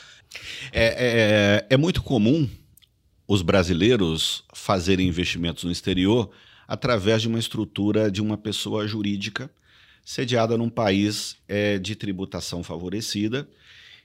É, 0.71 1.65
é, 1.69 1.75
é 1.75 1.77
muito 1.77 2.01
comum 2.01 2.49
os 3.27 3.41
brasileiros 3.41 4.43
fazerem 4.53 5.07
investimentos 5.07 5.63
no 5.63 5.71
exterior 5.71 6.29
através 6.67 7.21
de 7.21 7.27
uma 7.27 7.39
estrutura 7.39 8.12
de 8.12 8.21
uma 8.21 8.38
pessoa 8.38 8.88
jurídica 8.88 9.49
sediada 10.03 10.57
num 10.57 10.69
país 10.69 11.38
é, 11.47 11.77
de 11.77 11.95
tributação 11.95 12.63
favorecida. 12.63 13.47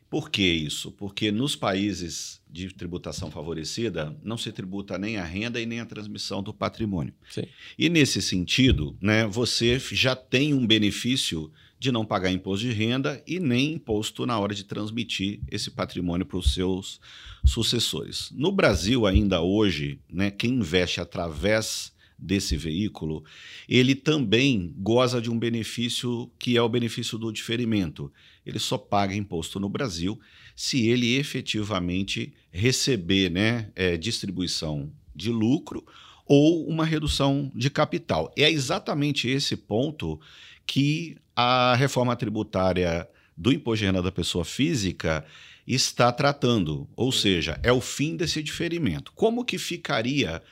Por 0.08 0.30
que 0.30 0.42
isso? 0.42 0.90
Porque 0.92 1.30
nos 1.30 1.54
países 1.54 2.40
de 2.48 2.72
tributação 2.72 3.30
favorecida 3.30 4.16
não 4.22 4.38
se 4.38 4.50
tributa 4.50 4.96
nem 4.96 5.18
a 5.18 5.24
renda 5.24 5.60
e 5.60 5.66
nem 5.66 5.80
a 5.80 5.86
transmissão 5.86 6.42
do 6.42 6.54
patrimônio. 6.54 7.12
Sim. 7.30 7.44
E 7.78 7.90
nesse 7.90 8.22
sentido, 8.22 8.96
né, 9.00 9.26
você 9.26 9.78
já 9.78 10.16
tem 10.16 10.54
um 10.54 10.66
benefício 10.66 11.52
de 11.78 11.92
não 11.92 12.04
pagar 12.04 12.30
imposto 12.30 12.66
de 12.66 12.72
renda 12.72 13.22
e 13.26 13.38
nem 13.38 13.74
imposto 13.74 14.26
na 14.26 14.38
hora 14.38 14.54
de 14.54 14.64
transmitir 14.64 15.40
esse 15.50 15.70
patrimônio 15.70 16.26
para 16.26 16.38
os 16.38 16.52
seus 16.52 17.00
sucessores. 17.44 18.30
No 18.34 18.50
Brasil, 18.50 19.06
ainda 19.06 19.40
hoje, 19.40 20.00
né, 20.10 20.30
quem 20.30 20.54
investe 20.54 21.00
através 21.00 21.92
desse 22.18 22.56
veículo, 22.56 23.24
ele 23.68 23.94
também 23.94 24.74
goza 24.76 25.20
de 25.20 25.30
um 25.30 25.38
benefício 25.38 26.28
que 26.36 26.56
é 26.56 26.62
o 26.62 26.68
benefício 26.68 27.16
do 27.16 27.32
diferimento. 27.32 28.12
Ele 28.44 28.58
só 28.58 28.76
paga 28.76 29.14
imposto 29.14 29.60
no 29.60 29.68
Brasil 29.68 30.18
se 30.56 30.88
ele 30.88 31.14
efetivamente 31.14 32.34
receber 32.50 33.30
né, 33.30 33.70
é, 33.76 33.96
distribuição 33.96 34.92
de 35.14 35.30
lucro 35.30 35.86
ou 36.26 36.66
uma 36.66 36.84
redução 36.84 37.52
de 37.54 37.70
capital. 37.70 38.32
É 38.36 38.50
exatamente 38.50 39.28
esse 39.28 39.56
ponto 39.56 40.20
que 40.68 41.16
a 41.34 41.74
reforma 41.74 42.14
tributária 42.14 43.08
do 43.34 43.50
imposto 43.50 43.80
de 43.80 43.86
renda 43.86 44.02
da 44.02 44.12
pessoa 44.12 44.44
física 44.44 45.24
está 45.66 46.12
tratando, 46.12 46.86
ou 46.94 47.10
seja, 47.10 47.58
é 47.62 47.72
o 47.72 47.80
fim 47.80 48.16
desse 48.16 48.42
diferimento. 48.42 49.10
Como 49.14 49.44
que 49.44 49.56
ficaria 49.56 50.42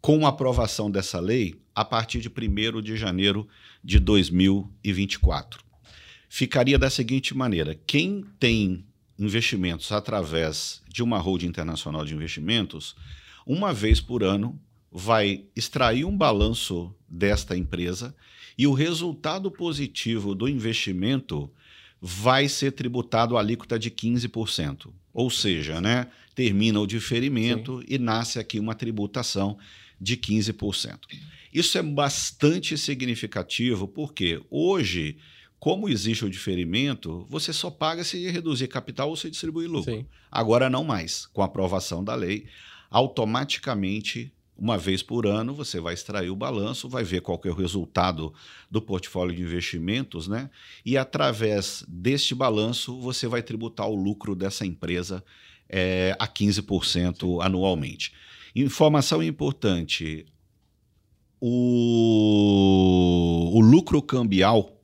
com 0.00 0.24
a 0.24 0.30
aprovação 0.30 0.90
dessa 0.90 1.20
lei 1.20 1.60
a 1.74 1.84
partir 1.84 2.20
de 2.20 2.28
1 2.28 2.80
de 2.80 2.96
janeiro 2.96 3.46
de 3.84 3.98
2024? 3.98 5.62
Ficaria 6.28 6.78
da 6.78 6.88
seguinte 6.88 7.36
maneira: 7.36 7.78
quem 7.86 8.24
tem 8.40 8.84
investimentos 9.18 9.92
através 9.92 10.82
de 10.88 11.02
uma 11.02 11.18
holding 11.18 11.48
internacional 11.48 12.04
de 12.04 12.14
investimentos, 12.14 12.96
uma 13.46 13.74
vez 13.74 14.00
por 14.00 14.24
ano 14.24 14.58
vai 14.90 15.44
extrair 15.54 16.06
um 16.06 16.16
balanço 16.16 16.94
desta 17.06 17.56
empresa 17.56 18.14
e 18.56 18.66
o 18.66 18.72
resultado 18.72 19.50
positivo 19.50 20.34
do 20.34 20.48
investimento 20.48 21.50
vai 22.00 22.48
ser 22.48 22.72
tributado 22.72 23.36
a 23.36 23.40
alíquota 23.40 23.78
de 23.78 23.90
15%. 23.90 24.92
Ou 25.12 25.30
seja, 25.30 25.80
né, 25.80 26.08
termina 26.34 26.80
o 26.80 26.86
diferimento 26.86 27.80
Sim. 27.80 27.86
e 27.88 27.98
nasce 27.98 28.38
aqui 28.38 28.60
uma 28.60 28.74
tributação 28.74 29.58
de 30.00 30.16
15%. 30.16 30.98
Isso 31.52 31.78
é 31.78 31.82
bastante 31.82 32.76
significativo 32.76 33.88
porque 33.88 34.42
hoje, 34.50 35.16
como 35.58 35.88
existe 35.88 36.24
o 36.24 36.30
diferimento, 36.30 37.26
você 37.30 37.52
só 37.52 37.70
paga 37.70 38.04
se 38.04 38.30
reduzir 38.30 38.68
capital 38.68 39.08
ou 39.08 39.16
se 39.16 39.30
distribuir 39.30 39.70
lucro. 39.70 39.94
Sim. 39.94 40.06
Agora 40.30 40.68
não 40.68 40.84
mais. 40.84 41.26
Com 41.26 41.40
a 41.40 41.46
aprovação 41.46 42.04
da 42.04 42.14
lei, 42.14 42.46
automaticamente 42.90 44.32
uma 44.56 44.78
vez 44.78 45.02
por 45.02 45.26
ano, 45.26 45.52
você 45.54 45.78
vai 45.78 45.92
extrair 45.94 46.30
o 46.30 46.36
balanço, 46.36 46.88
vai 46.88 47.04
ver 47.04 47.20
qual 47.20 47.40
é 47.44 47.48
o 47.48 47.54
resultado 47.54 48.32
do 48.70 48.80
portfólio 48.80 49.36
de 49.36 49.42
investimentos, 49.42 50.26
né? 50.26 50.48
E 50.84 50.96
através 50.96 51.84
deste 51.86 52.34
balanço, 52.34 52.98
você 53.00 53.28
vai 53.28 53.42
tributar 53.42 53.86
o 53.88 53.94
lucro 53.94 54.34
dessa 54.34 54.64
empresa 54.64 55.22
é, 55.68 56.16
a 56.18 56.26
15% 56.26 57.44
anualmente. 57.44 58.12
Informação 58.54 59.22
importante: 59.22 60.24
o, 61.40 62.30
o 63.54 63.60
lucro 63.60 64.00
cambial 64.00 64.80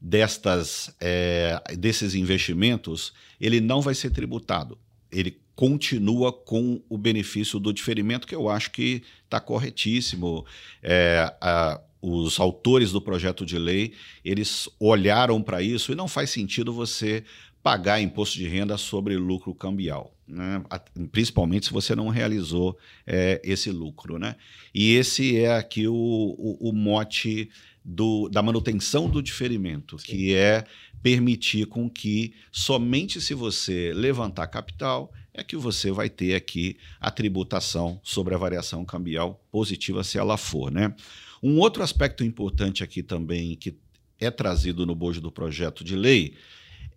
destas, 0.00 0.94
é, 1.00 1.60
desses 1.78 2.14
investimentos 2.14 3.14
ele 3.40 3.60
não 3.60 3.80
vai 3.80 3.94
ser 3.94 4.10
tributado. 4.10 4.78
Ele 5.10 5.40
continua 5.56 6.30
com 6.32 6.82
o 6.86 6.98
benefício 6.98 7.58
do 7.58 7.72
diferimento, 7.72 8.26
que 8.26 8.34
eu 8.34 8.48
acho 8.48 8.70
que 8.70 9.02
está 9.24 9.40
corretíssimo. 9.40 10.44
É, 10.82 11.34
a, 11.40 11.80
os 12.00 12.38
autores 12.38 12.92
do 12.92 13.00
projeto 13.00 13.44
de 13.44 13.58
lei 13.58 13.94
eles 14.22 14.68
olharam 14.78 15.42
para 15.42 15.62
isso 15.62 15.90
e 15.90 15.96
não 15.96 16.06
faz 16.06 16.30
sentido 16.30 16.72
você 16.72 17.24
pagar 17.62 18.00
imposto 18.00 18.38
de 18.38 18.46
renda 18.46 18.76
sobre 18.76 19.16
lucro 19.16 19.52
cambial, 19.52 20.14
né? 20.28 20.62
principalmente 21.10 21.66
se 21.66 21.72
você 21.72 21.96
não 21.96 22.08
realizou 22.10 22.78
é, 23.04 23.40
esse 23.42 23.72
lucro. 23.72 24.20
Né? 24.20 24.36
E 24.72 24.94
esse 24.94 25.36
é 25.36 25.56
aqui 25.56 25.88
o, 25.88 25.92
o, 25.92 26.68
o 26.68 26.72
mote 26.72 27.50
do, 27.84 28.28
da 28.28 28.42
manutenção 28.42 29.08
do 29.08 29.22
diferimento, 29.22 29.98
Sim. 29.98 30.06
que 30.06 30.34
é 30.34 30.64
permitir 31.02 31.66
com 31.66 31.88
que 31.88 32.34
somente 32.50 33.20
se 33.20 33.34
você 33.34 33.92
levantar 33.94 34.46
capital 34.48 35.12
é 35.32 35.44
que 35.44 35.56
você 35.56 35.90
vai 35.90 36.08
ter 36.08 36.34
aqui 36.34 36.78
a 36.98 37.10
tributação 37.10 38.00
sobre 38.02 38.34
a 38.34 38.38
variação 38.38 38.84
cambial 38.84 39.44
positiva, 39.50 40.02
se 40.02 40.18
ela 40.18 40.36
for. 40.36 40.70
Né? 40.70 40.94
Um 41.42 41.58
outro 41.58 41.82
aspecto 41.82 42.24
importante 42.24 42.82
aqui 42.82 43.02
também, 43.02 43.54
que 43.54 43.76
é 44.18 44.30
trazido 44.30 44.86
no 44.86 44.94
bojo 44.94 45.20
do 45.20 45.30
projeto 45.30 45.84
de 45.84 45.94
lei, 45.94 46.34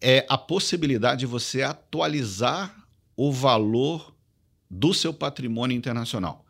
é 0.01 0.25
a 0.29 0.37
possibilidade 0.37 1.21
de 1.21 1.25
você 1.25 1.61
atualizar 1.61 2.75
o 3.15 3.31
valor 3.31 4.15
do 4.69 4.93
seu 4.93 5.13
patrimônio 5.13 5.75
internacional. 5.75 6.45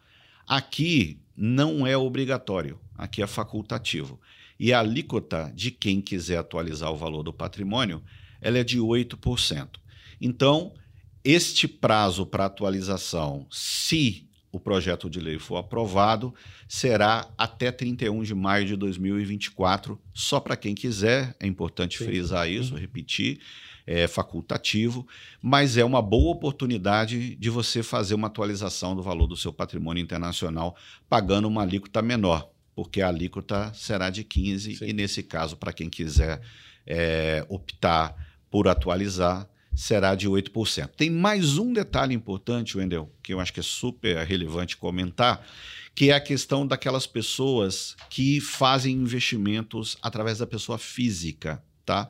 Aqui 0.46 1.20
não 1.36 1.88
é 1.88 1.98
obrigatório, 1.98 2.80
aqui 2.96 3.24
é 3.24 3.28
facultativo. 3.28 4.20
E 4.60 4.74
a 4.74 4.80
alíquota 4.80 5.52
de 5.56 5.72
quem 5.72 6.02
quiser 6.02 6.38
atualizar 6.38 6.91
o 6.91 6.98
valor 6.98 7.24
do 7.24 7.32
patrimônio, 7.32 8.04
ela 8.41 8.58
é 8.58 8.63
de 8.63 8.80
8%. 8.80 9.69
Então, 10.19 10.74
este 11.24 11.67
prazo 11.67 12.26
para 12.26 12.45
atualização, 12.45 13.48
se 13.50 14.28
o 14.52 14.60
projeto 14.60 15.10
de 15.10 15.19
lei 15.19 15.38
for 15.38 15.58
aprovado, 15.58 16.34
será 16.67 17.30
até 17.38 17.72
31 17.72 18.24
de 18.24 18.34
maio 18.34 18.65
de 18.65 18.76
2024, 18.76 20.00
só 20.13 20.39
para 20.39 20.58
quem 20.58 20.74
quiser, 20.74 21.36
é 21.39 21.45
importante 21.45 21.98
Sim. 21.98 22.06
frisar 22.06 22.50
isso, 22.50 22.74
uhum. 22.74 22.80
repetir, 22.80 23.39
é 23.86 24.08
facultativo, 24.08 25.08
mas 25.41 25.78
é 25.78 25.84
uma 25.84 26.02
boa 26.02 26.32
oportunidade 26.32 27.36
de 27.36 27.50
você 27.50 27.82
fazer 27.82 28.13
uma 28.13 28.28
atualização 28.28 28.95
do 28.95 29.02
valor 29.02 29.28
do 29.28 29.38
seu 29.38 29.52
patrimônio 29.52 30.02
internacional 30.02 30.76
pagando 31.08 31.48
uma 31.48 31.63
alíquota 31.63 32.02
menor, 32.02 32.50
porque 32.80 33.02
a 33.02 33.10
alíquota 33.10 33.74
será 33.74 34.10
de 34.10 34.24
15 34.24 34.78
Sim. 34.78 34.86
e 34.86 34.94
nesse 34.94 35.22
caso, 35.22 35.58
para 35.58 35.74
quem 35.74 35.89
quiser 35.89 36.39
é, 36.88 37.46
optar 37.50 38.15
por 38.50 38.70
atualizar, 38.70 39.50
será 39.76 40.15
de 40.15 40.30
8%. 40.30 40.88
Tem 40.96 41.10
mais 41.10 41.58
um 41.58 41.74
detalhe 41.74 42.15
importante, 42.15 42.78
Wendel, 42.78 43.13
que 43.22 43.34
eu 43.34 43.39
acho 43.42 43.52
que 43.52 43.60
é 43.60 43.63
super 43.63 44.26
relevante 44.26 44.78
comentar, 44.78 45.46
que 45.94 46.10
é 46.10 46.13
a 46.13 46.22
questão 46.22 46.65
daquelas 46.65 47.06
pessoas 47.06 47.98
que 48.10 48.39
fazem 48.39 48.96
investimentos 48.96 49.98
através 50.02 50.38
da 50.38 50.48
pessoa 50.48 50.78
física, 50.78 51.62
tá? 51.86 52.08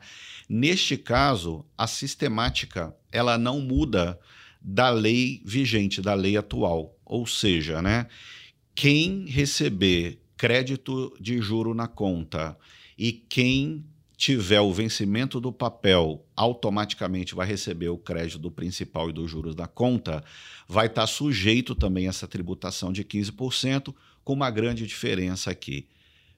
Neste 0.48 0.96
caso, 0.96 1.66
a 1.76 1.88
sistemática, 1.88 2.94
ela 3.10 3.36
não 3.36 3.60
muda 3.60 4.16
da 4.62 4.88
lei 4.88 5.42
vigente, 5.44 6.00
da 6.00 6.14
lei 6.14 6.36
atual. 6.36 6.96
Ou 7.04 7.26
seja, 7.26 7.82
né, 7.82 8.06
quem 8.80 9.26
receber 9.26 10.19
crédito 10.40 11.14
de 11.20 11.38
juro 11.38 11.74
na 11.74 11.86
conta 11.86 12.56
e 12.96 13.12
quem 13.12 13.84
tiver 14.16 14.62
o 14.62 14.72
vencimento 14.72 15.38
do 15.38 15.52
papel, 15.52 16.24
automaticamente 16.34 17.34
vai 17.34 17.46
receber 17.46 17.90
o 17.90 17.98
crédito 17.98 18.38
do 18.38 18.50
principal 18.50 19.10
e 19.10 19.12
dos 19.12 19.30
juros 19.30 19.54
da 19.54 19.66
conta, 19.66 20.24
vai 20.66 20.86
estar 20.86 21.06
sujeito 21.06 21.74
também 21.74 22.06
a 22.06 22.08
essa 22.08 22.26
tributação 22.26 22.90
de 22.90 23.04
15%, 23.04 23.94
com 24.24 24.32
uma 24.32 24.50
grande 24.50 24.86
diferença 24.86 25.50
aqui. 25.50 25.86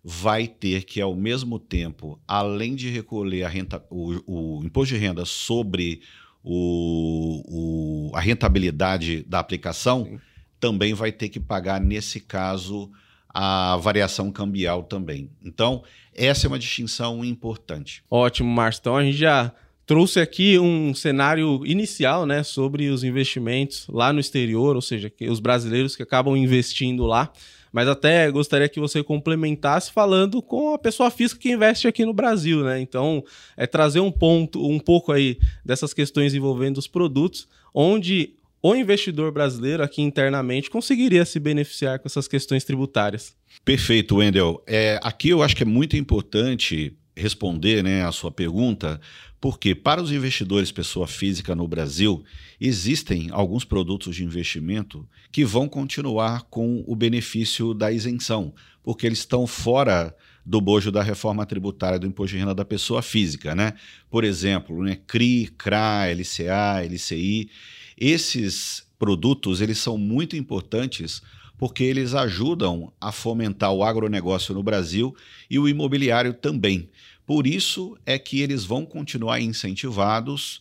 Vai 0.02 0.48
ter 0.48 0.82
que, 0.82 1.00
ao 1.00 1.14
mesmo 1.14 1.60
tempo, 1.60 2.20
além 2.26 2.74
de 2.74 2.88
recolher 2.88 3.44
a 3.44 3.48
renta, 3.48 3.84
o, 3.88 4.58
o 4.58 4.64
imposto 4.64 4.96
de 4.96 5.00
renda 5.00 5.24
sobre 5.24 6.02
o, 6.42 8.10
o, 8.10 8.16
a 8.16 8.20
rentabilidade 8.20 9.22
da 9.22 9.38
aplicação, 9.38 10.06
Sim. 10.06 10.20
também 10.58 10.92
vai 10.92 11.12
ter 11.12 11.28
que 11.28 11.38
pagar, 11.38 11.80
nesse 11.80 12.18
caso, 12.18 12.90
a 13.32 13.76
variação 13.76 14.30
cambial 14.30 14.82
também. 14.82 15.30
Então, 15.44 15.82
essa 16.14 16.46
é 16.46 16.48
uma 16.48 16.58
distinção 16.58 17.24
importante. 17.24 18.04
Ótimo, 18.10 18.50
Márcio. 18.50 18.80
Então, 18.80 18.96
a 18.96 19.04
gente 19.04 19.16
já 19.16 19.52
trouxe 19.86 20.20
aqui 20.20 20.58
um 20.58 20.94
cenário 20.94 21.66
inicial 21.66 22.24
né, 22.26 22.42
sobre 22.42 22.88
os 22.88 23.02
investimentos 23.02 23.86
lá 23.88 24.12
no 24.12 24.20
exterior, 24.20 24.76
ou 24.76 24.82
seja, 24.82 25.12
os 25.28 25.40
brasileiros 25.40 25.96
que 25.96 26.02
acabam 26.02 26.36
investindo 26.36 27.04
lá. 27.04 27.32
Mas 27.72 27.88
até 27.88 28.30
gostaria 28.30 28.68
que 28.68 28.78
você 28.78 29.02
complementasse 29.02 29.90
falando 29.90 30.42
com 30.42 30.74
a 30.74 30.78
pessoa 30.78 31.10
física 31.10 31.40
que 31.40 31.52
investe 31.52 31.88
aqui 31.88 32.04
no 32.04 32.12
Brasil, 32.12 32.62
né? 32.62 32.78
Então, 32.78 33.24
é 33.56 33.66
trazer 33.66 34.00
um 34.00 34.12
ponto, 34.12 34.62
um 34.66 34.78
pouco 34.78 35.10
aí 35.10 35.38
dessas 35.64 35.94
questões 35.94 36.34
envolvendo 36.34 36.76
os 36.76 36.86
produtos, 36.86 37.48
onde 37.72 38.34
o 38.62 38.76
investidor 38.76 39.32
brasileiro 39.32 39.82
aqui 39.82 40.00
internamente 40.00 40.70
conseguiria 40.70 41.24
se 41.24 41.40
beneficiar 41.40 41.98
com 41.98 42.06
essas 42.06 42.28
questões 42.28 42.62
tributárias. 42.62 43.34
Perfeito, 43.64 44.16
Wendel. 44.16 44.62
É, 44.66 45.00
aqui 45.02 45.30
eu 45.30 45.42
acho 45.42 45.56
que 45.56 45.64
é 45.64 45.66
muito 45.66 45.96
importante 45.96 46.96
responder 47.16 47.82
né, 47.82 48.04
a 48.04 48.12
sua 48.12 48.30
pergunta, 48.30 49.00
porque 49.40 49.74
para 49.74 50.00
os 50.00 50.12
investidores 50.12 50.70
pessoa 50.70 51.06
física 51.06 51.54
no 51.54 51.66
Brasil, 51.66 52.24
existem 52.60 53.28
alguns 53.32 53.64
produtos 53.64 54.14
de 54.14 54.24
investimento 54.24 55.06
que 55.32 55.44
vão 55.44 55.68
continuar 55.68 56.44
com 56.44 56.84
o 56.86 56.94
benefício 56.94 57.74
da 57.74 57.90
isenção, 57.90 58.54
porque 58.82 59.06
eles 59.06 59.18
estão 59.18 59.46
fora 59.46 60.14
do 60.46 60.60
bojo 60.60 60.90
da 60.90 61.02
reforma 61.02 61.44
tributária 61.44 61.98
do 61.98 62.06
imposto 62.06 62.34
de 62.34 62.40
renda 62.40 62.54
da 62.54 62.64
pessoa 62.64 63.02
física, 63.02 63.54
né? 63.54 63.74
Por 64.08 64.24
exemplo, 64.24 64.82
né, 64.82 64.98
CRI, 65.06 65.48
CRA, 65.56 66.06
LCA, 66.12 66.84
LCI. 66.84 67.50
Esses 67.98 68.86
produtos 68.98 69.60
eles 69.60 69.78
são 69.78 69.98
muito 69.98 70.36
importantes 70.36 71.22
porque 71.58 71.84
eles 71.84 72.14
ajudam 72.14 72.92
a 73.00 73.12
fomentar 73.12 73.72
o 73.72 73.84
agronegócio 73.84 74.52
no 74.52 74.62
Brasil 74.62 75.14
e 75.48 75.58
o 75.58 75.68
imobiliário 75.68 76.34
também. 76.34 76.88
Por 77.24 77.46
isso 77.46 77.96
é 78.04 78.18
que 78.18 78.40
eles 78.40 78.64
vão 78.64 78.84
continuar 78.84 79.40
incentivados 79.40 80.60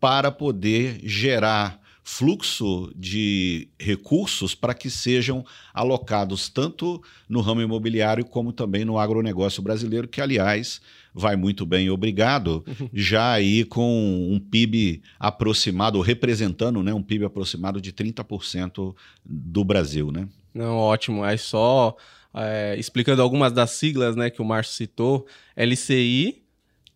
para 0.00 0.32
poder 0.32 1.00
gerar 1.04 1.80
fluxo 2.02 2.92
de 2.96 3.68
recursos 3.78 4.54
para 4.54 4.74
que 4.74 4.90
sejam 4.90 5.44
alocados 5.72 6.48
tanto 6.48 7.00
no 7.28 7.40
ramo 7.40 7.62
imobiliário 7.62 8.24
como 8.24 8.52
também 8.52 8.84
no 8.84 8.98
agronegócio 8.98 9.62
brasileiro, 9.62 10.08
que, 10.08 10.20
aliás, 10.20 10.80
vai 11.14 11.36
muito 11.36 11.66
bem, 11.66 11.90
obrigado, 11.90 12.64
já 12.92 13.32
aí 13.32 13.64
com 13.64 14.28
um 14.30 14.38
PIB 14.38 15.02
aproximado, 15.18 16.00
representando 16.00 16.82
né, 16.82 16.92
um 16.94 17.02
PIB 17.02 17.24
aproximado 17.24 17.80
de 17.80 17.92
30% 17.92 18.94
do 19.24 19.64
Brasil. 19.64 20.10
Né? 20.10 20.28
Não, 20.54 20.76
ótimo. 20.76 21.22
Aí 21.22 21.38
só 21.38 21.96
é, 22.34 22.76
explicando 22.78 23.22
algumas 23.22 23.52
das 23.52 23.70
siglas 23.70 24.16
né, 24.16 24.30
que 24.30 24.40
o 24.40 24.44
Márcio 24.44 24.74
citou, 24.74 25.26
LCI, 25.56 26.42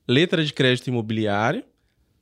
letra 0.07 0.45
de 0.45 0.53
crédito 0.53 0.89
imobiliário, 0.89 1.65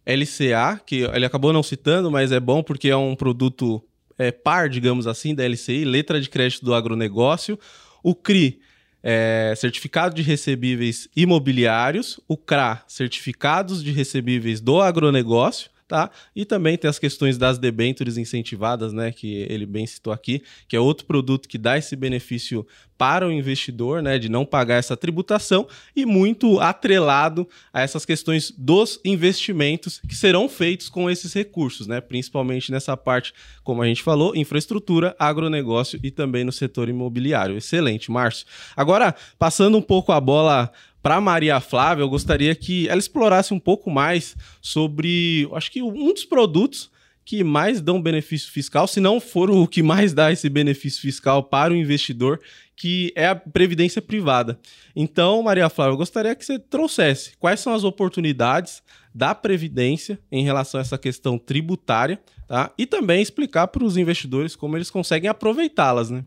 LCA, 0.07 0.81
que 0.85 1.03
ele 1.03 1.25
acabou 1.25 1.53
não 1.53 1.63
citando, 1.63 2.11
mas 2.11 2.33
é 2.33 2.41
bom 2.41 2.63
porque 2.63 2.89
é 2.89 2.97
um 2.97 3.15
produto 3.15 3.83
é, 4.19 4.31
par, 4.31 4.69
digamos 4.69 5.07
assim, 5.07 5.35
da 5.35 5.47
LCI, 5.47 5.85
letra 5.85 6.21
de 6.21 6.29
crédito 6.29 6.65
do 6.65 6.75
agronegócio. 6.75 7.59
O 8.03 8.15
CRI, 8.15 8.61
é, 9.03 9.55
certificado 9.57 10.15
de 10.15 10.23
recebíveis 10.23 11.09
imobiliários. 11.17 12.21
O 12.29 12.37
CRA, 12.37 12.83
certificados 12.87 13.83
de 13.83 13.91
recebíveis 13.91 14.61
do 14.61 14.81
agronegócio 14.81 15.73
tá? 15.93 16.11
E 16.35 16.47
também 16.47 16.79
tem 16.79 16.89
as 16.89 16.99
questões 16.99 17.37
das 17.37 17.59
debêntures 17.59 18.17
incentivadas, 18.17 18.95
né, 18.95 19.13
que 19.13 19.47
ele 19.51 19.67
bem 19.67 19.87
citou 19.87 20.11
aqui, 20.11 20.43
que 20.67 20.75
é 20.75 20.81
outro 20.81 21.05
produto 21.05 21.47
que 21.47 21.59
dá 21.59 21.77
esse 21.77 21.95
benefício 21.95 22.67
para 23.03 23.27
o 23.27 23.33
investidor, 23.33 24.01
né, 24.01 24.17
de 24.17 24.29
não 24.29 24.47
pagar 24.47 24.77
essa 24.77 24.97
tributação 24.97 25.67
e 25.97 26.07
muito 26.07 26.61
atrelado 26.61 27.49
a 27.73 27.81
essas 27.81 28.05
questões 28.05 28.53
dos 28.57 29.01
investimentos 29.05 30.01
que 30.09 30.15
serão 30.15 30.49
feitos 30.49 30.89
com 30.89 31.11
esses 31.11 31.33
recursos, 31.33 31.89
né, 31.89 32.01
principalmente 32.01 32.71
nessa 32.71 32.97
parte, 32.97 33.35
como 33.65 33.83
a 33.83 33.89
gente 33.89 34.05
falou, 34.05 34.37
infraestrutura, 34.37 35.17
agronegócio 35.19 35.99
e 36.01 36.13
também 36.13 36.45
no 36.45 36.53
setor 36.53 36.89
imobiliário. 36.89 37.57
Excelente, 37.57 38.09
Márcio. 38.09 38.47
Agora, 38.77 39.17
passando 39.37 39.77
um 39.77 39.83
pouco 39.83 40.13
a 40.13 40.21
bola 40.21 40.71
para 41.03 41.21
Maria 41.21 41.59
Flávia, 41.59 42.05
eu 42.05 42.09
gostaria 42.09 42.55
que 42.55 42.89
ela 42.89 43.01
explorasse 43.01 43.53
um 43.53 43.59
pouco 43.59 43.91
mais 43.91 44.37
sobre, 44.61 45.49
acho 45.53 45.73
que 45.73 45.83
um 45.83 46.15
dos 46.15 46.25
produtos 46.25 46.89
que 47.25 47.45
mais 47.45 47.81
dão 47.81 48.03
benefício 48.03 48.51
fiscal, 48.51 48.87
se 48.87 49.01
não 49.01 49.21
for 49.21 49.51
o 49.51 49.67
que 49.67 49.83
mais 49.83 50.13
dá 50.13 50.33
esse 50.33 50.49
benefício 50.49 51.01
fiscal 51.01 51.43
para 51.43 51.73
o 51.73 51.77
investidor, 51.77 52.41
que 52.77 53.13
é 53.15 53.29
a 53.29 53.37
previdência 53.37 54.01
privada. 54.01 54.59
Então, 54.95 55.43
Maria 55.43 55.69
Flávia, 55.69 55.93
eu 55.93 55.99
gostaria 55.99 56.35
que 56.35 56.45
você 56.45 56.59
trouxesse 56.59 57.37
quais 57.39 57.61
são 57.61 57.75
as 57.75 57.85
oportunidades 57.85 58.83
da 59.15 59.35
previdência 59.35 60.19
em 60.31 60.43
relação 60.43 60.79
a 60.79 60.83
essa 60.83 60.99
questão 60.99 61.39
tributária, 61.39 62.21
tá? 62.49 62.73
E 62.79 62.87
também 62.87 63.23
explicar 63.23 63.69
para 63.69 63.85
os 63.85 63.97
investidores 63.97 64.57
como 64.57 64.77
eles 64.77 64.91
conseguem 64.91 65.29
aproveitá-las, 65.29 66.11
né? 66.11 66.25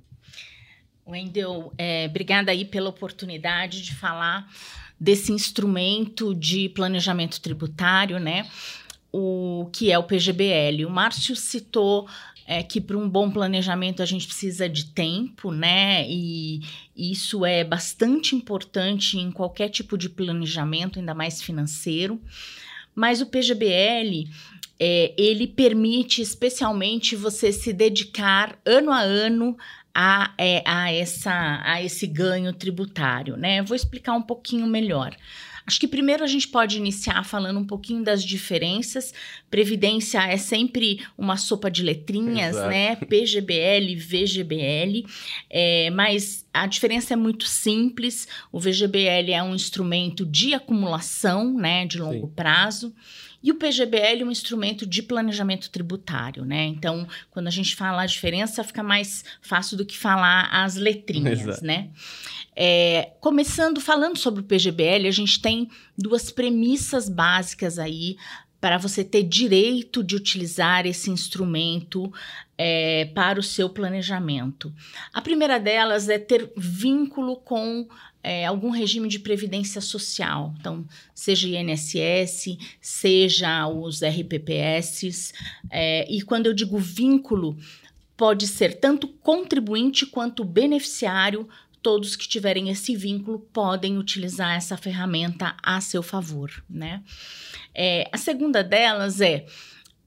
Wendel, 1.08 1.72
é, 1.78 2.08
obrigada 2.10 2.52
aí 2.52 2.66
pela 2.66 2.90
oportunidade 2.90 3.82
de 3.82 3.94
falar 3.94 4.48
desse 5.00 5.32
instrumento 5.32 6.34
de 6.34 6.70
planejamento 6.70 7.40
tributário, 7.42 8.20
né? 8.20 8.48
O 9.12 9.70
que 9.72 9.92
é 9.92 9.98
o 9.98 10.04
PGBL. 10.04 10.86
O 10.86 10.90
Márcio 10.90 11.36
citou 11.36 12.08
é, 12.48 12.62
que 12.62 12.80
para 12.80 12.98
um 12.98 13.10
bom 13.10 13.32
planejamento 13.32 14.04
a 14.04 14.06
gente 14.06 14.28
precisa 14.28 14.70
de 14.70 14.86
tempo, 14.86 15.52
né? 15.52 16.06
E 16.08 16.62
isso 16.96 17.46
é 17.46 17.64
bastante 17.64 18.36
importante 18.36 19.18
em 19.18 19.32
qualquer 19.32 19.70
tipo 19.70 19.98
de 19.98 20.10
planejamento, 20.10 21.00
ainda 21.00 21.14
mais 21.14 21.42
financeiro. 21.42 22.22
Mas 22.94 23.20
o 23.20 23.26
PGBL 23.26 24.30
é, 24.80 25.14
ele 25.18 25.48
permite 25.48 26.22
especialmente 26.22 27.16
você 27.16 27.52
se 27.52 27.74
dedicar 27.74 28.58
ano 28.66 28.92
a 28.92 29.00
ano 29.00 29.58
a, 29.94 30.34
é, 30.38 30.62
a, 30.66 30.92
essa, 30.92 31.62
a 31.64 31.82
esse 31.82 32.06
ganho 32.06 32.54
tributário, 32.54 33.38
né? 33.38 33.62
Vou 33.62 33.76
explicar 33.76 34.14
um 34.14 34.22
pouquinho 34.22 34.68
melhor. 34.68 35.16
Acho 35.68 35.80
que 35.80 35.88
primeiro 35.88 36.24
a 36.24 36.28
gente 36.28 36.48
pode 36.48 36.78
iniciar 36.78 37.24
falando 37.24 37.60
um 37.60 37.66
pouquinho 37.66 38.04
das 38.04 38.24
diferenças. 38.24 39.14
Previdência 39.50 40.20
é 40.24 40.38
sempre 40.38 41.00
uma 41.18 41.38
sopa 41.38 41.72
de 41.72 41.82
letrinhas, 41.82 42.56
Exato. 42.56 42.70
né? 42.70 42.96
PGBL, 42.96 43.96
VGBL, 43.96 45.06
é, 45.50 45.90
mas 45.90 46.46
a 46.54 46.68
diferença 46.68 47.14
é 47.14 47.18
muito 47.18 47.46
simples. 47.46 48.28
O 48.52 48.60
VGBL 48.60 49.32
é 49.32 49.42
um 49.42 49.56
instrumento 49.56 50.26
de 50.26 50.54
acumulação, 50.54 51.54
né, 51.54 51.86
de 51.86 51.98
longo 52.00 52.28
Sim. 52.28 52.34
prazo. 52.36 52.94
E 53.46 53.52
o 53.52 53.56
PGBL 53.56 54.22
é 54.22 54.26
um 54.26 54.32
instrumento 54.32 54.88
de 54.88 55.04
planejamento 55.04 55.70
tributário, 55.70 56.44
né? 56.44 56.66
Então, 56.66 57.08
quando 57.30 57.46
a 57.46 57.52
gente 57.52 57.76
fala 57.76 58.02
a 58.02 58.06
diferença, 58.08 58.64
fica 58.64 58.82
mais 58.82 59.24
fácil 59.40 59.78
do 59.78 59.86
que 59.86 59.96
falar 59.96 60.50
as 60.52 60.76
letrinhas, 60.76 61.42
Exato. 61.42 61.64
né? 61.64 61.90
É, 62.56 63.12
começando 63.20 63.80
falando 63.80 64.18
sobre 64.18 64.42
o 64.42 64.44
PGBL, 64.44 65.08
a 65.08 65.12
gente 65.12 65.40
tem 65.40 65.70
duas 65.96 66.32
premissas 66.32 67.08
básicas 67.08 67.78
aí 67.78 68.18
para 68.60 68.80
você 68.80 69.04
ter 69.04 69.22
direito 69.22 70.04
de 70.04 70.16
utilizar 70.16 70.88
esse 70.88 71.12
instrumento 71.12 72.12
é, 72.58 73.06
para 73.14 73.40
o 73.40 73.44
seu 73.44 73.70
planejamento. 73.70 74.74
A 75.14 75.22
primeira 75.22 75.60
delas 75.60 76.10
é 76.10 76.18
ter 76.18 76.52
vínculo 76.58 77.36
com 77.36 77.88
é, 78.26 78.44
algum 78.44 78.72
regime 78.72 79.08
de 79.08 79.20
previdência 79.20 79.80
social. 79.80 80.52
Então, 80.60 80.84
seja 81.14 81.48
INSS, 81.48 82.58
seja 82.82 83.68
os 83.68 84.02
RPPS. 84.02 85.32
É, 85.70 86.12
e 86.12 86.24
quando 86.24 86.48
eu 86.48 86.54
digo 86.54 86.80
vínculo, 86.80 87.56
pode 88.18 88.48
ser 88.48 88.80
tanto 88.80 89.08
contribuinte 89.08 90.08
quanto 90.08 90.44
beneficiário. 90.44 91.48
Todos 91.84 92.16
que 92.16 92.28
tiverem 92.28 92.72
esse 92.72 92.96
vínculo 92.96 93.38
podem 93.54 94.00
utilizar 94.00 94.56
essa 94.56 94.76
ferramenta 94.76 95.56
a 95.62 95.80
seu 95.80 96.02
favor, 96.02 96.52
né? 96.68 97.04
É, 97.76 98.10
a 98.12 98.18
segunda 98.18 98.64
delas 98.64 99.22
é 99.22 99.46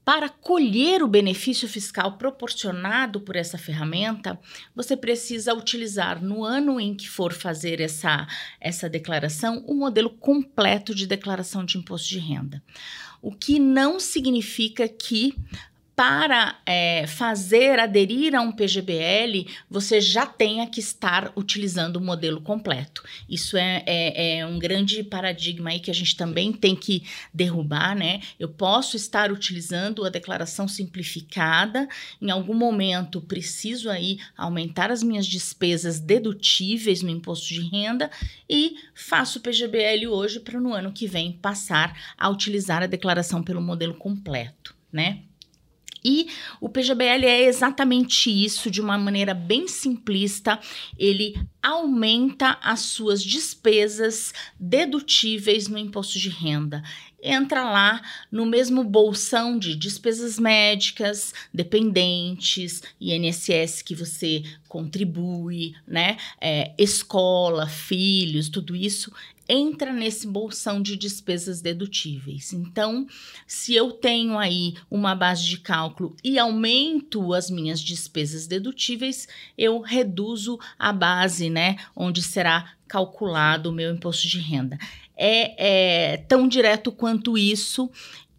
para 0.03 0.29
colher 0.29 1.03
o 1.03 1.07
benefício 1.07 1.67
fiscal 1.67 2.17
proporcionado 2.17 3.21
por 3.21 3.35
essa 3.35 3.57
ferramenta, 3.57 4.39
você 4.75 4.97
precisa 4.97 5.53
utilizar 5.53 6.23
no 6.23 6.43
ano 6.43 6.79
em 6.79 6.95
que 6.95 7.07
for 7.07 7.33
fazer 7.33 7.79
essa, 7.79 8.27
essa 8.59 8.89
declaração 8.89 9.63
o 9.67 9.75
modelo 9.75 10.09
completo 10.09 10.95
de 10.95 11.05
declaração 11.05 11.63
de 11.63 11.77
imposto 11.77 12.09
de 12.09 12.19
renda. 12.19 12.63
O 13.21 13.31
que 13.31 13.59
não 13.59 13.99
significa 13.99 14.87
que 14.87 15.35
para 15.99 16.57
é, 16.65 17.05
fazer 17.07 17.77
aderir 17.77 18.33
a 18.33 18.39
um 18.39 18.53
PGBL, 18.53 19.45
você 19.69 19.99
já 19.99 20.25
tenha 20.25 20.65
que 20.65 20.79
estar 20.79 21.33
utilizando 21.35 21.97
o 21.97 22.01
modelo 22.01 22.39
completo. 22.39 23.03
Isso 23.27 23.57
é, 23.57 23.83
é, 23.85 24.37
é, 24.37 24.45
um 24.45 24.57
grande 24.57 25.03
paradigma 25.03 25.71
aí 25.71 25.81
que 25.81 25.91
a 25.91 25.93
gente 25.93 26.15
também 26.15 26.53
tem 26.53 26.73
que 26.73 27.03
derrubar, 27.33 27.97
né? 27.97 28.21
Eu 28.39 28.47
posso 28.47 28.95
estar 28.95 29.29
utilizando 29.29 30.05
a 30.05 30.09
declaração 30.09 30.69
simplificada, 30.69 31.85
em 32.21 32.31
algum 32.31 32.55
momento 32.55 33.19
preciso 33.19 33.89
aí 33.89 34.19
aumentar 34.37 34.91
as 34.91 35.03
minhas 35.03 35.27
despesas 35.27 35.99
dedutíveis 35.99 37.01
no 37.01 37.09
imposto 37.09 37.49
de 37.49 37.59
renda 37.59 38.09
e 38.49 38.77
faço 38.95 39.39
o 39.39 39.41
PGBL 39.41 40.07
hoje 40.07 40.39
para 40.39 40.61
no 40.61 40.73
ano 40.73 40.93
que 40.93 41.07
vem 41.07 41.33
passar 41.33 41.93
a 42.17 42.29
utilizar 42.29 42.81
a 42.81 42.87
declaração 42.87 43.43
pelo 43.43 43.61
modelo 43.61 43.95
completo, 43.95 44.73
né? 44.93 45.23
E 46.03 46.27
o 46.61 46.69
PGBL 46.69 47.25
é 47.25 47.43
exatamente 47.43 48.29
isso, 48.29 48.71
de 48.71 48.81
uma 48.81 48.97
maneira 48.97 49.33
bem 49.33 49.67
simplista. 49.67 50.59
Ele 50.97 51.35
aumenta 51.61 52.57
as 52.61 52.81
suas 52.81 53.21
despesas 53.23 54.33
dedutíveis 54.59 55.67
no 55.67 55.77
imposto 55.77 56.17
de 56.17 56.29
renda. 56.29 56.81
Entra 57.21 57.69
lá 57.69 58.01
no 58.31 58.45
mesmo 58.45 58.81
bolsão 58.81 59.59
de 59.59 59.75
despesas 59.75 60.39
médicas, 60.39 61.33
dependentes, 61.53 62.81
INSS 62.99 63.81
que 63.81 63.93
você 63.93 64.43
contribui, 64.69 65.75
né? 65.85 66.15
É, 66.39 66.73
escola, 66.77 67.67
filhos, 67.67 68.47
tudo 68.47 68.73
isso 68.73 69.11
entra 69.49 69.91
nesse 69.91 70.27
bolsão 70.27 70.79
de 70.79 70.95
despesas 70.95 71.59
dedutíveis. 71.59 72.53
Então, 72.53 73.07
se 73.47 73.73
eu 73.73 73.91
tenho 73.91 74.37
aí 74.37 74.75
uma 74.91 75.15
base 75.15 75.43
de 75.43 75.57
cálculo 75.57 76.15
e 76.23 76.37
aumento 76.37 77.33
as 77.33 77.49
minhas 77.49 77.81
despesas 77.81 78.45
dedutíveis, 78.45 79.27
eu 79.57 79.81
reduzo 79.81 80.59
a 80.77 80.93
base, 80.93 81.49
né, 81.49 81.77
onde 81.95 82.21
será 82.21 82.73
calculado 82.87 83.69
o 83.69 83.73
meu 83.73 83.91
imposto 83.91 84.27
de 84.27 84.39
renda. 84.39 84.77
É, 85.17 86.13
é 86.13 86.17
tão 86.17 86.47
direto 86.47 86.91
quanto 86.91 87.37
isso 87.37 87.89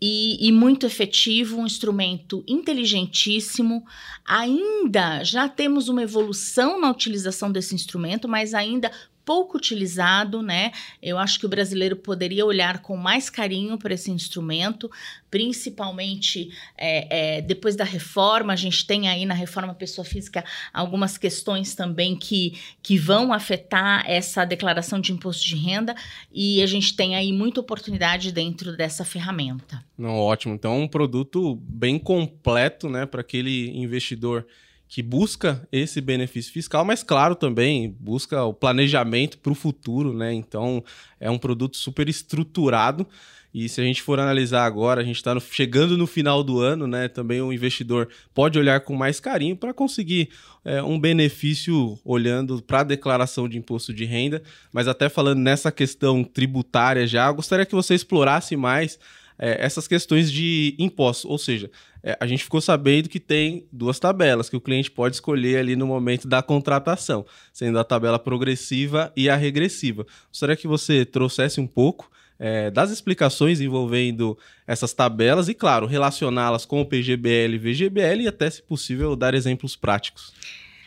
e, 0.01 0.49
e, 0.49 0.51
muito 0.51 0.87
efetivo, 0.87 1.59
um 1.59 1.67
instrumento 1.67 2.43
inteligentíssimo. 2.49 3.85
Ainda 4.25 5.23
já 5.23 5.47
temos 5.47 5.89
uma 5.89 6.03
evolução 6.03 6.81
na 6.81 6.91
utilização 6.91 7.53
desse 7.53 7.75
instrumento, 7.75 8.27
mas 8.27 8.55
ainda 8.55 8.91
pouco 9.25 9.57
utilizado, 9.57 10.43
né? 10.43 10.73
Eu 11.03 11.19
acho 11.19 11.39
que 11.39 11.47
o 11.47 11.49
brasileiro 11.49 11.97
poderia 11.97 12.45
olhar 12.45 12.83
com 12.83 12.97
mais 12.97 13.31
carinho 13.31 13.79
para 13.79 13.95
esse 13.95 14.11
instrumento, 14.11 14.91
principalmente 15.31 16.51
é, 16.77 17.37
é, 17.39 17.43
depois 17.43 17.77
da 17.77 17.85
reforma. 17.85 18.53
A 18.53 18.57
gente 18.57 18.87
tem 18.87 19.09
aí 19.09 19.25
na 19.25 19.35
reforma 19.35 19.75
pessoa 19.75 20.05
física 20.05 20.45
algumas 20.73 21.17
questões 21.17 21.75
também 21.75 22.17
que, 22.17 22.59
que 22.83 22.99
vão 22.99 23.33
afetar 23.33 24.05
essa 24.09 24.45
declaração 24.45 25.01
de 25.01 25.13
imposto 25.13 25.45
de 25.45 25.57
renda 25.57 25.95
e 26.33 26.63
a 26.63 26.67
gente 26.67 26.95
tem 26.97 27.17
aí 27.17 27.33
muita 27.33 27.61
oportunidade 27.61 28.33
dentro 28.33 28.77
dessa 28.77 29.05
ferramenta. 29.05 29.85
Não, 29.97 30.17
ótimo. 30.19 30.55
Então, 30.55 30.81
um 30.81 30.89
produto 30.89 31.57
bem 31.63 31.99
completo, 31.99 32.89
né, 32.89 33.07
para 33.07 33.21
aquele 33.21 33.71
investidor 33.71 34.47
que 34.91 35.05
busca 35.05 35.67
esse 35.71 36.01
benefício 36.01 36.53
fiscal, 36.53 36.85
mas 36.85 37.05
claro 37.05 37.37
também 37.37 37.97
busca 38.01 38.43
o 38.43 38.53
planejamento 38.53 39.39
para 39.39 39.53
o 39.53 39.55
futuro, 39.55 40.13
né? 40.13 40.35
Então 40.35 40.83
é 41.21 41.31
um 41.31 41.39
produto 41.39 41.77
super 41.77 42.09
estruturado. 42.09 43.07
E 43.55 43.69
se 43.69 43.81
a 43.81 43.85
gente 43.85 44.03
for 44.03 44.19
analisar 44.19 44.65
agora, 44.65 45.01
a 45.01 45.05
gente 45.05 45.17
está 45.17 45.39
chegando 45.39 45.97
no 45.97 46.09
final 46.09 46.43
do 46.43 46.59
ano, 46.59 46.89
né? 46.89 47.07
Também 47.07 47.41
o 47.41 47.53
investidor 47.53 48.09
pode 48.35 48.59
olhar 48.59 48.81
com 48.81 48.97
mais 48.97 49.21
carinho 49.21 49.57
para 49.57 49.73
conseguir 49.73 50.31
é, 50.65 50.83
um 50.83 50.99
benefício 50.99 51.97
olhando 52.05 52.61
para 52.61 52.81
a 52.81 52.85
declaração 52.85 53.49
de 53.49 53.59
imposto 53.59 53.95
de 53.95 54.05
renda. 54.05 54.43
Mas 54.73 54.89
até 54.89 55.09
falando 55.09 55.39
nessa 55.39 55.71
questão 55.71 56.25
tributária 56.25 57.07
já, 57.07 57.31
gostaria 57.31 57.65
que 57.65 57.77
você 57.77 57.95
explorasse 57.95 58.57
mais 58.57 58.99
é, 59.41 59.65
essas 59.65 59.89
questões 59.89 60.31
de 60.31 60.77
impostos. 60.79 61.29
Ou 61.29 61.39
seja, 61.39 61.71
é, 62.03 62.17
a 62.21 62.27
gente 62.27 62.45
ficou 62.45 62.61
sabendo 62.61 63.09
que 63.09 63.19
tem 63.19 63.67
duas 63.73 63.99
tabelas 63.99 64.51
que 64.51 64.57
o 64.57 64.61
cliente 64.61 64.91
pode 64.91 65.17
escolher 65.17 65.57
ali 65.59 65.75
no 65.75 65.87
momento 65.87 66.29
da 66.29 66.43
contratação, 66.43 67.25
sendo 67.53 67.79
a 67.79 67.85
tabela 67.85 68.19
progressiva 68.19 69.11
e 69.17 69.31
a 69.31 69.37
regressiva. 69.37 70.07
Gostaria 70.29 70.57
que 70.57 70.69
você 70.69 71.07
trouxesse 71.07 71.61
um 71.61 71.67
pouco 71.67 72.11
é, 72.39 72.71
das 72.71 72.91
explicações 72.91 73.61
envolvendo 73.61 74.37
essas 74.67 74.93
tabelas 74.93 75.49
e, 75.49 75.55
claro, 75.55 75.87
relacioná-las 75.87 76.67
com 76.67 76.81
o 76.81 76.87
PGBL 76.87 77.55
e 77.55 77.59
VGBL 77.59 78.23
e 78.23 78.29
até, 78.29 78.51
se 78.51 78.63
possível, 78.63 79.17
dar 79.17 79.35
exemplos 79.35 79.75
práticos. 79.75 80.33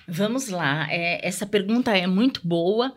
Vamos 0.07 0.49
lá. 0.49 0.87
É, 0.91 1.25
essa 1.25 1.45
pergunta 1.45 1.95
é 1.95 2.05
muito 2.07 2.41
boa. 2.43 2.93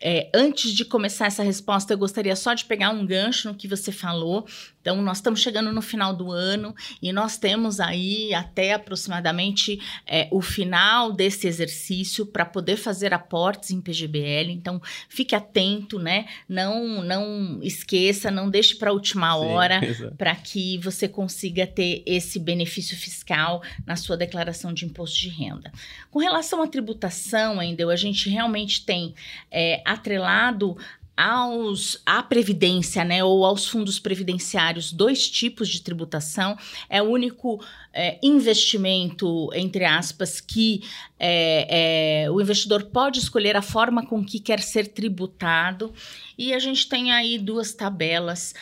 É, 0.00 0.30
antes 0.34 0.72
de 0.72 0.84
começar 0.84 1.26
essa 1.26 1.42
resposta, 1.42 1.92
eu 1.92 1.98
gostaria 1.98 2.36
só 2.36 2.54
de 2.54 2.64
pegar 2.64 2.90
um 2.90 3.06
gancho 3.06 3.48
no 3.48 3.54
que 3.54 3.66
você 3.66 3.90
falou. 3.90 4.46
Então, 4.80 5.02
nós 5.02 5.18
estamos 5.18 5.40
chegando 5.40 5.72
no 5.72 5.82
final 5.82 6.14
do 6.14 6.30
ano 6.30 6.74
e 7.02 7.12
nós 7.12 7.36
temos 7.38 7.80
aí 7.80 8.32
até 8.32 8.72
aproximadamente 8.72 9.80
é, 10.06 10.28
o 10.30 10.40
final 10.40 11.12
desse 11.12 11.48
exercício 11.48 12.24
para 12.24 12.44
poder 12.44 12.76
fazer 12.76 13.12
aportes 13.12 13.70
em 13.70 13.80
PGBL. 13.80 14.50
Então, 14.50 14.80
fique 15.08 15.34
atento, 15.34 15.98
né? 15.98 16.26
Não, 16.48 17.02
não 17.02 17.58
esqueça, 17.62 18.30
não 18.30 18.48
deixe 18.48 18.76
para 18.76 18.90
a 18.90 18.92
última 18.92 19.32
Sim, 19.32 19.44
hora 19.44 19.80
para 20.16 20.34
que 20.36 20.78
você 20.78 21.08
consiga 21.08 21.66
ter 21.66 22.02
esse 22.06 22.38
benefício 22.38 22.96
fiscal 22.96 23.62
na 23.84 23.96
sua 23.96 24.16
declaração 24.16 24.72
de 24.72 24.84
imposto 24.84 25.18
de 25.18 25.28
renda. 25.28 25.72
Com 26.10 26.20
relação 26.20 26.62
à 26.62 26.66
tributação, 26.68 27.58
ainda, 27.58 27.86
a 27.86 27.96
gente 27.96 28.28
realmente 28.28 28.84
tem 28.84 29.14
é, 29.50 29.82
atrelado 29.86 30.76
aos, 31.16 32.00
à 32.04 32.22
previdência, 32.22 33.02
né, 33.02 33.24
ou 33.24 33.44
aos 33.44 33.66
fundos 33.66 33.98
previdenciários, 33.98 34.92
dois 34.92 35.30
tipos 35.30 35.68
de 35.68 35.80
tributação. 35.80 36.56
É 36.90 37.00
o 37.00 37.06
único 37.06 37.64
é, 37.92 38.18
investimento, 38.22 39.48
entre 39.54 39.84
aspas, 39.84 40.40
que 40.40 40.82
é, 41.18 42.24
é, 42.24 42.30
o 42.30 42.40
investidor 42.40 42.84
pode 42.84 43.18
escolher 43.18 43.56
a 43.56 43.62
forma 43.62 44.04
com 44.04 44.22
que 44.22 44.38
quer 44.38 44.60
ser 44.60 44.88
tributado. 44.88 45.92
E 46.36 46.52
a 46.52 46.58
gente 46.58 46.86
tem 46.86 47.10
aí 47.10 47.38
duas 47.38 47.72
tabelas. 47.72 48.52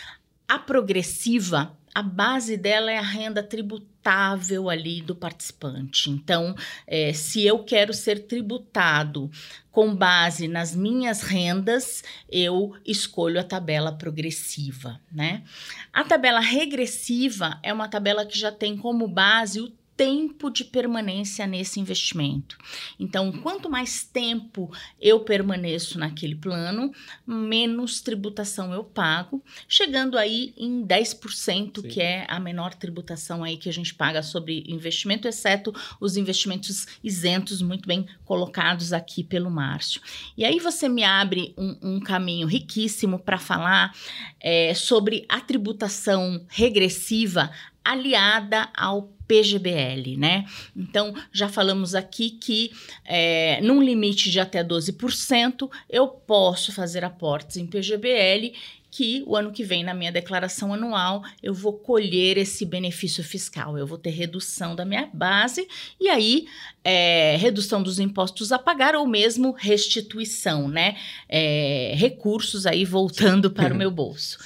a 0.46 0.58
progressiva, 0.58 1.76
a 1.94 2.02
base 2.02 2.56
dela 2.56 2.90
é 2.90 2.98
a 2.98 3.02
renda 3.02 3.42
tributável 3.42 4.68
ali 4.68 5.00
do 5.00 5.14
participante. 5.14 6.10
Então, 6.10 6.54
é, 6.86 7.12
se 7.12 7.46
eu 7.46 7.60
quero 7.60 7.94
ser 7.94 8.26
tributado 8.26 9.30
com 9.70 9.94
base 9.94 10.48
nas 10.48 10.74
minhas 10.74 11.22
rendas, 11.22 12.02
eu 12.28 12.74
escolho 12.84 13.38
a 13.38 13.44
tabela 13.44 13.92
progressiva, 13.92 15.00
né? 15.10 15.44
A 15.92 16.02
tabela 16.02 16.40
regressiva 16.40 17.60
é 17.62 17.72
uma 17.72 17.88
tabela 17.88 18.26
que 18.26 18.38
já 18.38 18.50
tem 18.50 18.76
como 18.76 19.06
base 19.06 19.60
o 19.60 19.72
tempo 19.96 20.50
de 20.50 20.64
permanência 20.64 21.46
nesse 21.46 21.78
investimento. 21.78 22.58
Então, 22.98 23.30
quanto 23.30 23.70
mais 23.70 24.04
tempo 24.04 24.70
eu 25.00 25.20
permaneço 25.20 25.98
naquele 25.98 26.34
plano, 26.34 26.92
menos 27.26 28.00
tributação 28.00 28.72
eu 28.72 28.82
pago, 28.82 29.42
chegando 29.68 30.18
aí 30.18 30.52
em 30.56 30.84
10%, 30.84 31.80
Sim. 31.80 31.88
que 31.88 32.00
é 32.00 32.26
a 32.28 32.40
menor 32.40 32.74
tributação 32.74 33.44
aí 33.44 33.56
que 33.56 33.68
a 33.68 33.72
gente 33.72 33.94
paga 33.94 34.22
sobre 34.22 34.64
investimento, 34.66 35.28
exceto 35.28 35.72
os 36.00 36.16
investimentos 36.16 36.86
isentos, 37.02 37.62
muito 37.62 37.86
bem 37.86 38.06
colocados 38.24 38.92
aqui 38.92 39.22
pelo 39.22 39.50
Márcio. 39.50 40.00
E 40.36 40.44
aí 40.44 40.58
você 40.58 40.88
me 40.88 41.04
abre 41.04 41.54
um, 41.56 41.76
um 41.82 42.00
caminho 42.00 42.46
riquíssimo 42.46 43.18
para 43.18 43.38
falar 43.38 43.94
é, 44.40 44.74
sobre 44.74 45.24
a 45.28 45.40
tributação 45.40 46.44
regressiva 46.48 47.50
aliada 47.84 48.68
ao 48.74 49.14
PGBL, 49.26 50.16
né? 50.16 50.44
Então, 50.76 51.14
já 51.32 51.48
falamos 51.48 51.94
aqui 51.94 52.30
que 52.30 52.70
é, 53.04 53.60
num 53.62 53.82
limite 53.82 54.30
de 54.30 54.38
até 54.38 54.62
12%, 54.62 55.70
eu 55.88 56.08
posso 56.08 56.72
fazer 56.72 57.04
aportes 57.04 57.56
em 57.56 57.66
PGBL 57.66 58.52
que 58.94 59.24
o 59.26 59.34
ano 59.34 59.50
que 59.50 59.64
vem, 59.64 59.82
na 59.82 59.92
minha 59.92 60.12
declaração 60.12 60.72
anual, 60.72 61.24
eu 61.42 61.52
vou 61.52 61.72
colher 61.72 62.38
esse 62.38 62.64
benefício 62.64 63.24
fiscal. 63.24 63.76
Eu 63.76 63.88
vou 63.88 63.98
ter 63.98 64.10
redução 64.10 64.76
da 64.76 64.84
minha 64.84 65.10
base 65.12 65.66
e 66.00 66.08
aí 66.08 66.46
é, 66.84 67.34
redução 67.36 67.82
dos 67.82 67.98
impostos 67.98 68.52
a 68.52 68.58
pagar 68.58 68.94
ou 68.94 69.04
mesmo 69.04 69.50
restituição, 69.50 70.68
né? 70.68 70.96
É, 71.28 71.92
recursos 71.96 72.66
aí 72.66 72.84
voltando 72.84 73.50
para 73.50 73.74
o 73.74 73.76
meu 73.76 73.90
bolso. 73.90 74.38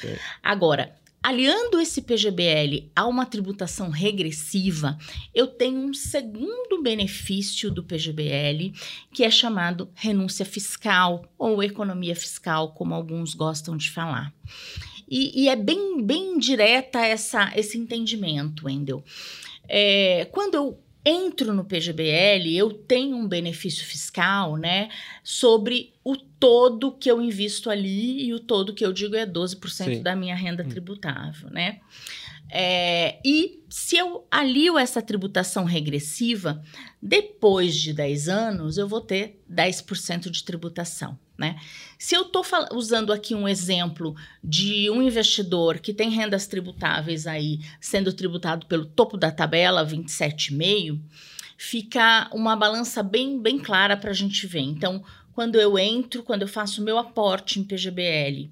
Agora, 0.42 0.96
Aliando 1.22 1.80
esse 1.80 2.00
PGBL 2.00 2.90
a 2.94 3.06
uma 3.06 3.26
tributação 3.26 3.90
regressiva, 3.90 4.96
eu 5.34 5.48
tenho 5.48 5.80
um 5.80 5.92
segundo 5.92 6.80
benefício 6.80 7.70
do 7.70 7.82
PGBL, 7.82 8.72
que 9.12 9.24
é 9.24 9.30
chamado 9.30 9.90
renúncia 9.94 10.44
fiscal 10.44 11.24
ou 11.36 11.62
economia 11.62 12.14
fiscal, 12.14 12.72
como 12.72 12.94
alguns 12.94 13.34
gostam 13.34 13.76
de 13.76 13.90
falar. 13.90 14.32
E, 15.08 15.44
e 15.44 15.48
é 15.48 15.56
bem, 15.56 16.02
bem 16.02 16.38
direta 16.38 17.00
essa, 17.00 17.52
esse 17.56 17.76
entendimento, 17.76 18.66
Wendel. 18.66 19.02
É, 19.68 20.26
quando 20.30 20.54
eu 20.54 20.78
entro 21.04 21.54
no 21.54 21.64
PGBL, 21.64 22.54
eu 22.54 22.72
tenho 22.72 23.16
um 23.16 23.26
benefício 23.26 23.84
fiscal, 23.84 24.56
né, 24.56 24.90
sobre 25.24 25.94
o 26.08 26.16
todo 26.16 26.90
que 26.90 27.10
eu 27.10 27.20
invisto 27.20 27.68
ali 27.68 28.24
e 28.24 28.32
o 28.32 28.40
todo 28.40 28.72
que 28.72 28.82
eu 28.82 28.94
digo 28.94 29.14
é 29.14 29.26
12% 29.26 29.68
Sim. 29.68 30.02
da 30.02 30.16
minha 30.16 30.34
renda 30.34 30.62
hum. 30.64 30.68
tributável, 30.68 31.50
né? 31.50 31.80
É, 32.50 33.20
e 33.22 33.62
se 33.68 33.98
eu 33.98 34.26
alio 34.30 34.78
essa 34.78 35.02
tributação 35.02 35.64
regressiva, 35.64 36.62
depois 37.02 37.76
de 37.76 37.92
10 37.92 38.26
anos, 38.30 38.78
eu 38.78 38.88
vou 38.88 39.02
ter 39.02 39.38
10% 39.52 40.30
de 40.30 40.42
tributação. 40.42 41.18
Né? 41.36 41.60
Se 41.98 42.14
eu 42.14 42.22
estou 42.22 42.42
usando 42.72 43.12
aqui 43.12 43.34
um 43.34 43.46
exemplo 43.46 44.16
de 44.42 44.88
um 44.88 45.02
investidor 45.02 45.78
que 45.78 45.92
tem 45.92 46.08
rendas 46.08 46.46
tributáveis 46.46 47.26
aí 47.26 47.60
sendo 47.78 48.14
tributado 48.14 48.64
pelo 48.64 48.86
topo 48.86 49.18
da 49.18 49.30
tabela, 49.30 49.86
27,5, 49.86 50.98
fica 51.58 52.30
uma 52.32 52.56
balança 52.56 53.02
bem, 53.02 53.38
bem 53.38 53.58
clara 53.58 53.94
para 53.94 54.10
a 54.10 54.14
gente 54.14 54.46
ver. 54.46 54.60
Então, 54.60 55.04
quando 55.38 55.54
eu 55.54 55.78
entro, 55.78 56.24
quando 56.24 56.42
eu 56.42 56.48
faço 56.48 56.82
meu 56.82 56.98
aporte 56.98 57.60
em 57.60 57.62
PGBL, 57.62 58.50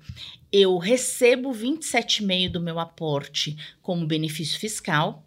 eu 0.52 0.78
recebo 0.78 1.50
27,5 1.50 2.48
do 2.48 2.60
meu 2.60 2.78
aporte 2.78 3.58
como 3.82 4.06
benefício 4.06 4.56
fiscal. 4.56 5.26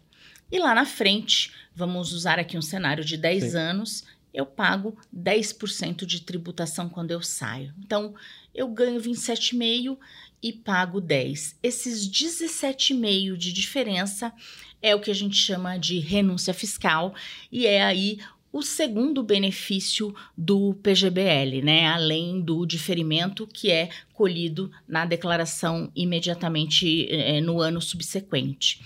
E 0.50 0.58
lá 0.58 0.74
na 0.74 0.86
frente, 0.86 1.52
vamos 1.74 2.14
usar 2.14 2.38
aqui 2.38 2.56
um 2.56 2.62
cenário 2.62 3.04
de 3.04 3.14
10 3.18 3.44
Sim. 3.44 3.58
anos, 3.58 4.04
eu 4.32 4.46
pago 4.46 4.96
10% 5.14 6.06
de 6.06 6.22
tributação 6.22 6.88
quando 6.88 7.10
eu 7.10 7.20
saio. 7.20 7.74
Então, 7.78 8.14
eu 8.54 8.66
ganho 8.66 8.98
27,5 8.98 9.98
e 10.42 10.54
pago 10.54 10.98
10. 10.98 11.58
Esses 11.62 12.10
17,5 12.10 13.36
de 13.36 13.52
diferença 13.52 14.32
é 14.80 14.94
o 14.94 15.00
que 15.00 15.10
a 15.10 15.14
gente 15.14 15.36
chama 15.36 15.76
de 15.76 15.98
renúncia 15.98 16.54
fiscal 16.54 17.14
e 17.52 17.66
é 17.66 17.82
aí 17.82 18.18
o 18.52 18.62
segundo 18.62 19.22
benefício 19.22 20.14
do 20.36 20.74
PGBL, 20.82 21.62
né, 21.62 21.86
além 21.86 22.40
do 22.40 22.66
diferimento 22.66 23.46
que 23.46 23.70
é 23.70 23.88
colhido 24.12 24.70
na 24.88 25.04
declaração 25.04 25.90
imediatamente 25.94 27.06
é, 27.10 27.40
no 27.40 27.60
ano 27.60 27.80
subsequente. 27.80 28.80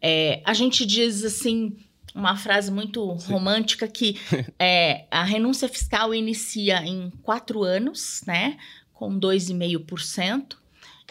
É, 0.00 0.40
a 0.44 0.54
gente 0.54 0.86
diz 0.86 1.24
assim 1.24 1.76
uma 2.14 2.36
frase 2.36 2.70
muito 2.70 3.18
Sim. 3.18 3.32
romântica 3.32 3.88
que 3.88 4.18
é, 4.58 5.06
a 5.10 5.22
renúncia 5.22 5.68
fiscal 5.68 6.14
inicia 6.14 6.84
em 6.84 7.10
quatro 7.22 7.62
anos, 7.62 8.22
né, 8.26 8.58
com 8.92 9.18
2,5%, 9.18 10.56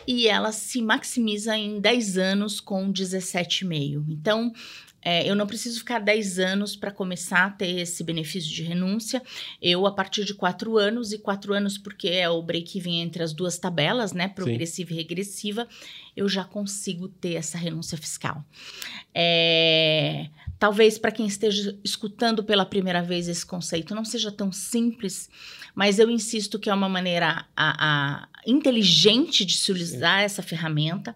e 0.08 0.28
ela 0.28 0.52
se 0.52 0.82
maximiza 0.82 1.56
em 1.56 1.80
10 1.80 2.18
anos 2.18 2.60
com 2.60 2.92
17,5%. 2.92 4.04
Então, 4.10 4.52
é, 5.04 5.28
eu 5.28 5.36
não 5.36 5.48
preciso 5.48 5.80
ficar 5.80 6.00
10 6.00 6.40
anos 6.40 6.76
para 6.76 6.92
começar 6.92 7.46
a 7.46 7.50
ter 7.50 7.80
esse 7.80 8.04
benefício 8.04 8.52
de 8.52 8.64
renúncia. 8.64 9.22
Eu, 9.62 9.86
a 9.88 9.92
partir 9.92 10.24
de 10.24 10.34
4 10.34 10.78
anos, 10.78 11.12
e 11.12 11.18
4 11.18 11.54
anos 11.54 11.78
porque 11.78 12.08
é 12.08 12.30
o 12.30 12.42
break-even 12.42 13.02
entre 13.02 13.24
as 13.24 13.34
duas 13.34 13.58
tabelas, 13.58 14.14
né? 14.14 14.28
Progressiva 14.28 14.90
Sim. 14.90 14.96
e 14.96 14.98
regressiva, 14.98 15.68
eu 16.16 16.30
já 16.30 16.44
consigo 16.44 17.08
ter 17.08 17.34
essa 17.34 17.58
renúncia 17.58 17.98
fiscal. 17.98 18.46
É, 19.14 20.28
talvez 20.60 21.00
para 21.00 21.12
quem 21.12 21.26
esteja 21.26 21.78
escutando 21.84 22.44
pela 22.44 22.66
primeira 22.66 23.02
vez 23.02 23.28
esse 23.28 23.46
conceito 23.46 23.96
não 23.96 24.06
seja 24.06 24.32
tão 24.32 24.52
simples, 24.52 25.30
mas 25.74 25.98
eu 26.00 26.10
insisto 26.10 26.60
que 26.60 26.70
é 26.70 26.74
uma 26.74 26.90
maneira 26.90 27.46
a, 27.56 28.26
a 28.26 28.28
inteligente 28.46 29.46
de 29.46 29.58
se 29.58 29.72
utilizar 29.72 30.20
Sim. 30.20 30.26
essa 30.26 30.44
ferramenta 30.44 31.16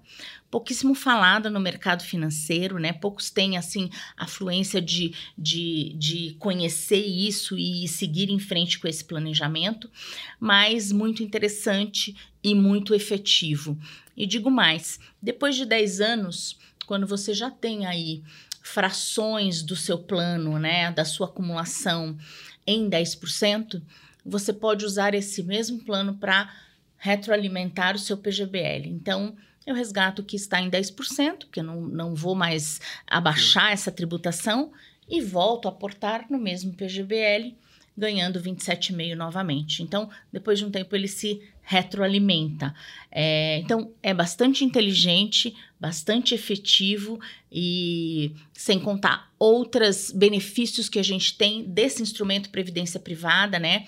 pouquíssimo 0.56 0.95
falada 0.95 1.49
no 1.49 1.60
mercado 1.60 2.01
financeiro, 2.01 2.80
né? 2.80 2.93
Poucos 2.93 3.30
têm, 3.30 3.58
assim, 3.58 3.89
a 4.16 4.26
fluência 4.26 4.82
de, 4.82 5.14
de, 5.38 5.93
de 5.97 6.38
conhecer 6.39 7.06
isso 7.06 7.58
e 7.58 7.86
seguir 7.89 8.30
em 8.30 8.39
frente 8.39 8.80
com 8.80 8.88
esse 8.88 9.03
planejamento, 9.03 9.91
mas 10.39 10.93
muito 10.93 11.22
interessante 11.22 12.16
e 12.41 12.56
muito 12.56 12.95
efetivo. 12.95 13.78
E 14.16 14.26
digo 14.26 14.49
mais, 14.49 14.97
depois 15.22 15.58
de 15.58 15.66
10 15.66 15.99
anos, 15.99 16.58
quando 16.86 17.06
você 17.06 17.34
já 17.34 17.51
tem 17.51 17.86
aí 17.86 18.24
frações 18.62 19.62
do 19.62 19.76
seu 19.76 19.97
plano, 19.97 20.58
né, 20.58 20.89
da 20.89 21.03
sua 21.03 21.28
acumulação 21.28 22.18
em 22.66 22.89
10%, 22.89 23.84
você 24.26 24.53
pode 24.53 24.86
usar 24.86 25.14
esse 25.14 25.43
mesmo 25.43 25.84
plano 25.84 26.16
para 26.16 26.49
retroalimentar 26.97 27.97
o 27.97 27.99
seu 27.99 28.16
PGBL. 28.16 28.88
Então, 28.88 29.36
eu 29.66 29.74
resgato 29.76 30.20
o 30.20 30.24
que 30.24 30.36
está 30.36 30.61
em 30.61 30.70
10%, 30.70 31.39
porque 31.39 31.59
eu 31.59 31.63
não, 31.63 31.82
não 31.82 32.16
vou 32.16 32.36
mais 32.36 32.80
abaixar 33.07 33.72
essa 33.72 33.91
tributação, 33.91 34.72
e 35.07 35.22
volto 35.22 35.68
a 35.68 35.70
aportar 35.70 36.26
no 36.30 36.38
mesmo 36.38 36.74
PGBL, 36.74 37.55
ganhando 37.97 38.41
27,5% 38.41 39.16
novamente. 39.16 39.82
Então, 39.82 40.09
depois 40.32 40.59
de 40.59 40.66
um 40.66 40.72
tempo, 40.72 40.95
ele 40.95 41.07
se 41.07 41.41
retroalimenta. 41.61 42.76
É, 43.11 43.59
então, 43.59 43.91
é 44.03 44.13
bastante 44.13 44.66
inteligente, 44.66 45.55
bastante 45.80 46.36
efetivo 46.36 47.20
e 47.51 48.36
sem 48.53 48.80
contar 48.80 49.32
outros 49.39 50.11
benefícios 50.11 50.89
que 50.89 50.99
a 50.99 51.03
gente 51.03 51.38
tem 51.38 51.63
desse 51.63 52.01
instrumento 52.01 52.49
previdência 52.49 52.99
privada, 52.99 53.57
né? 53.57 53.86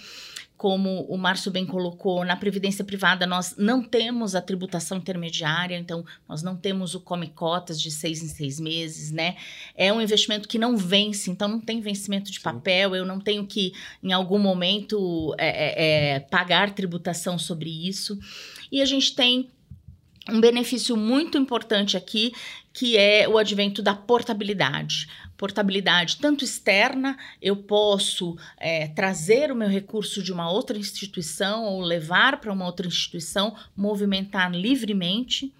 Como 0.57 1.05
o 1.07 1.17
Márcio 1.17 1.51
bem 1.51 1.65
colocou, 1.65 2.25
na 2.25 2.35
previdência 2.35 2.83
privada 2.83 3.27
nós 3.27 3.55
não 3.57 3.83
temos 3.83 4.33
a 4.33 4.41
tributação 4.41 4.97
intermediária, 4.97 5.77
então 5.77 6.03
nós 6.27 6.41
não 6.41 6.55
temos 6.55 6.95
o 6.95 6.99
come 6.99 7.27
cotas 7.27 7.79
de 7.79 7.91
seis 7.91 8.23
em 8.23 8.27
seis 8.27 8.59
meses, 8.59 9.11
né? 9.11 9.37
É 9.75 9.93
um 9.93 10.01
investimento 10.01 10.47
que 10.47 10.57
não 10.57 10.75
vence, 10.75 11.29
então 11.29 11.47
não 11.47 11.59
tem 11.59 11.79
vencimento 11.79 12.31
de 12.31 12.37
Sim. 12.37 12.43
papel, 12.43 12.95
eu 12.95 13.05
não 13.05 13.19
tenho 13.19 13.45
que, 13.45 13.71
em 14.01 14.11
algum 14.11 14.39
momento, 14.39 15.35
é, 15.37 15.47
é, 15.47 16.15
é, 16.15 16.19
pagar 16.21 16.73
tributação 16.73 17.37
sobre 17.37 17.69
isso. 17.87 18.17
E 18.71 18.81
a 18.81 18.85
gente 18.85 19.13
tem 19.13 19.51
um 20.27 20.41
benefício 20.41 20.97
muito 20.97 21.37
importante 21.37 21.95
aqui, 21.95 22.33
que 22.73 22.97
é 22.97 23.29
o 23.29 23.37
advento 23.37 23.81
da 23.81 23.93
portabilidade 23.93 25.07
portabilidade 25.37 26.17
tanto 26.17 26.43
externa, 26.43 27.17
eu 27.41 27.55
posso 27.55 28.35
é, 28.57 28.87
trazer 28.87 29.51
o 29.51 29.55
meu 29.55 29.69
recurso 29.69 30.23
de 30.23 30.33
uma 30.33 30.49
outra 30.49 30.77
instituição 30.77 31.65
ou 31.65 31.81
levar 31.81 32.41
para 32.41 32.51
uma 32.51 32.65
outra 32.65 32.87
instituição, 32.87 33.55
movimentar 33.75 34.51
livremente. 34.51 35.53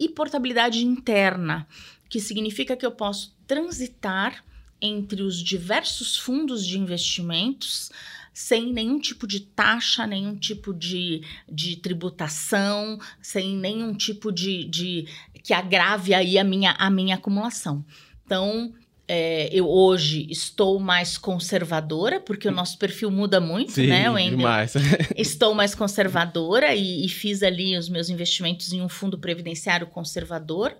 e 0.00 0.08
portabilidade 0.08 0.84
interna, 0.84 1.66
que 2.08 2.20
significa 2.20 2.76
que 2.76 2.86
eu 2.86 2.92
posso 2.92 3.36
transitar 3.48 4.44
entre 4.80 5.22
os 5.22 5.42
diversos 5.42 6.16
fundos 6.16 6.64
de 6.64 6.78
investimentos 6.78 7.90
sem 8.38 8.72
nenhum 8.72 9.00
tipo 9.00 9.26
de 9.26 9.40
taxa, 9.40 10.06
nenhum 10.06 10.36
tipo 10.36 10.72
de, 10.72 11.22
de 11.50 11.74
tributação, 11.74 13.00
sem 13.20 13.56
nenhum 13.56 13.92
tipo 13.92 14.30
de, 14.30 14.62
de 14.66 15.08
que 15.42 15.52
agrave 15.52 16.14
aí 16.14 16.38
a 16.38 16.44
minha, 16.44 16.70
a 16.78 16.88
minha 16.88 17.16
acumulação. 17.16 17.84
Então, 18.24 18.72
é, 19.08 19.48
eu 19.50 19.66
hoje 19.66 20.26
estou 20.28 20.78
mais 20.78 21.16
conservadora, 21.16 22.20
porque 22.20 22.46
o 22.46 22.52
nosso 22.52 22.76
perfil 22.76 23.10
muda 23.10 23.40
muito, 23.40 23.72
Sim, 23.72 23.86
né, 23.86 24.10
Wendel? 24.10 24.36
demais. 24.36 24.74
estou 25.16 25.54
mais 25.54 25.74
conservadora 25.74 26.74
e, 26.74 27.06
e, 27.06 27.08
fiz 27.08 27.42
ali 27.42 27.76
os 27.76 27.88
meus 27.88 28.10
investimentos 28.10 28.70
em 28.72 28.82
um 28.82 28.88
fundo 28.88 29.18
previdenciário 29.18 29.86
conservador. 29.86 30.76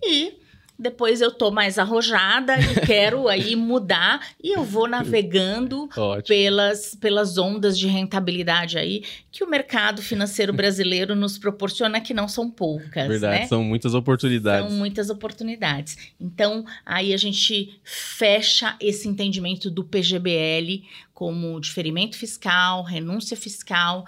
E 0.00 0.34
depois 0.82 1.20
eu 1.20 1.30
tô 1.30 1.50
mais 1.50 1.78
arrojada 1.78 2.58
e 2.58 2.84
quero 2.84 3.28
aí 3.30 3.54
mudar 3.54 4.20
e 4.42 4.56
eu 4.56 4.64
vou 4.64 4.88
navegando 4.88 5.88
pelas, 6.26 6.96
pelas 6.96 7.38
ondas 7.38 7.78
de 7.78 7.86
rentabilidade 7.86 8.76
aí 8.76 9.04
que 9.30 9.44
o 9.44 9.48
mercado 9.48 10.02
financeiro 10.02 10.52
brasileiro 10.52 11.14
nos 11.14 11.38
proporciona, 11.38 12.00
que 12.00 12.12
não 12.12 12.26
são 12.26 12.50
poucas. 12.50 13.08
Verdade, 13.08 13.40
né? 13.40 13.46
são 13.46 13.62
muitas 13.62 13.94
oportunidades. 13.94 14.68
São 14.68 14.76
muitas 14.76 15.08
oportunidades. 15.08 15.96
Então, 16.20 16.64
aí 16.84 17.14
a 17.14 17.16
gente 17.16 17.80
fecha 17.84 18.76
esse 18.80 19.08
entendimento 19.08 19.70
do 19.70 19.84
PGBL 19.84 20.82
como 21.14 21.60
diferimento 21.60 22.16
fiscal, 22.16 22.82
renúncia 22.82 23.36
fiscal 23.36 24.04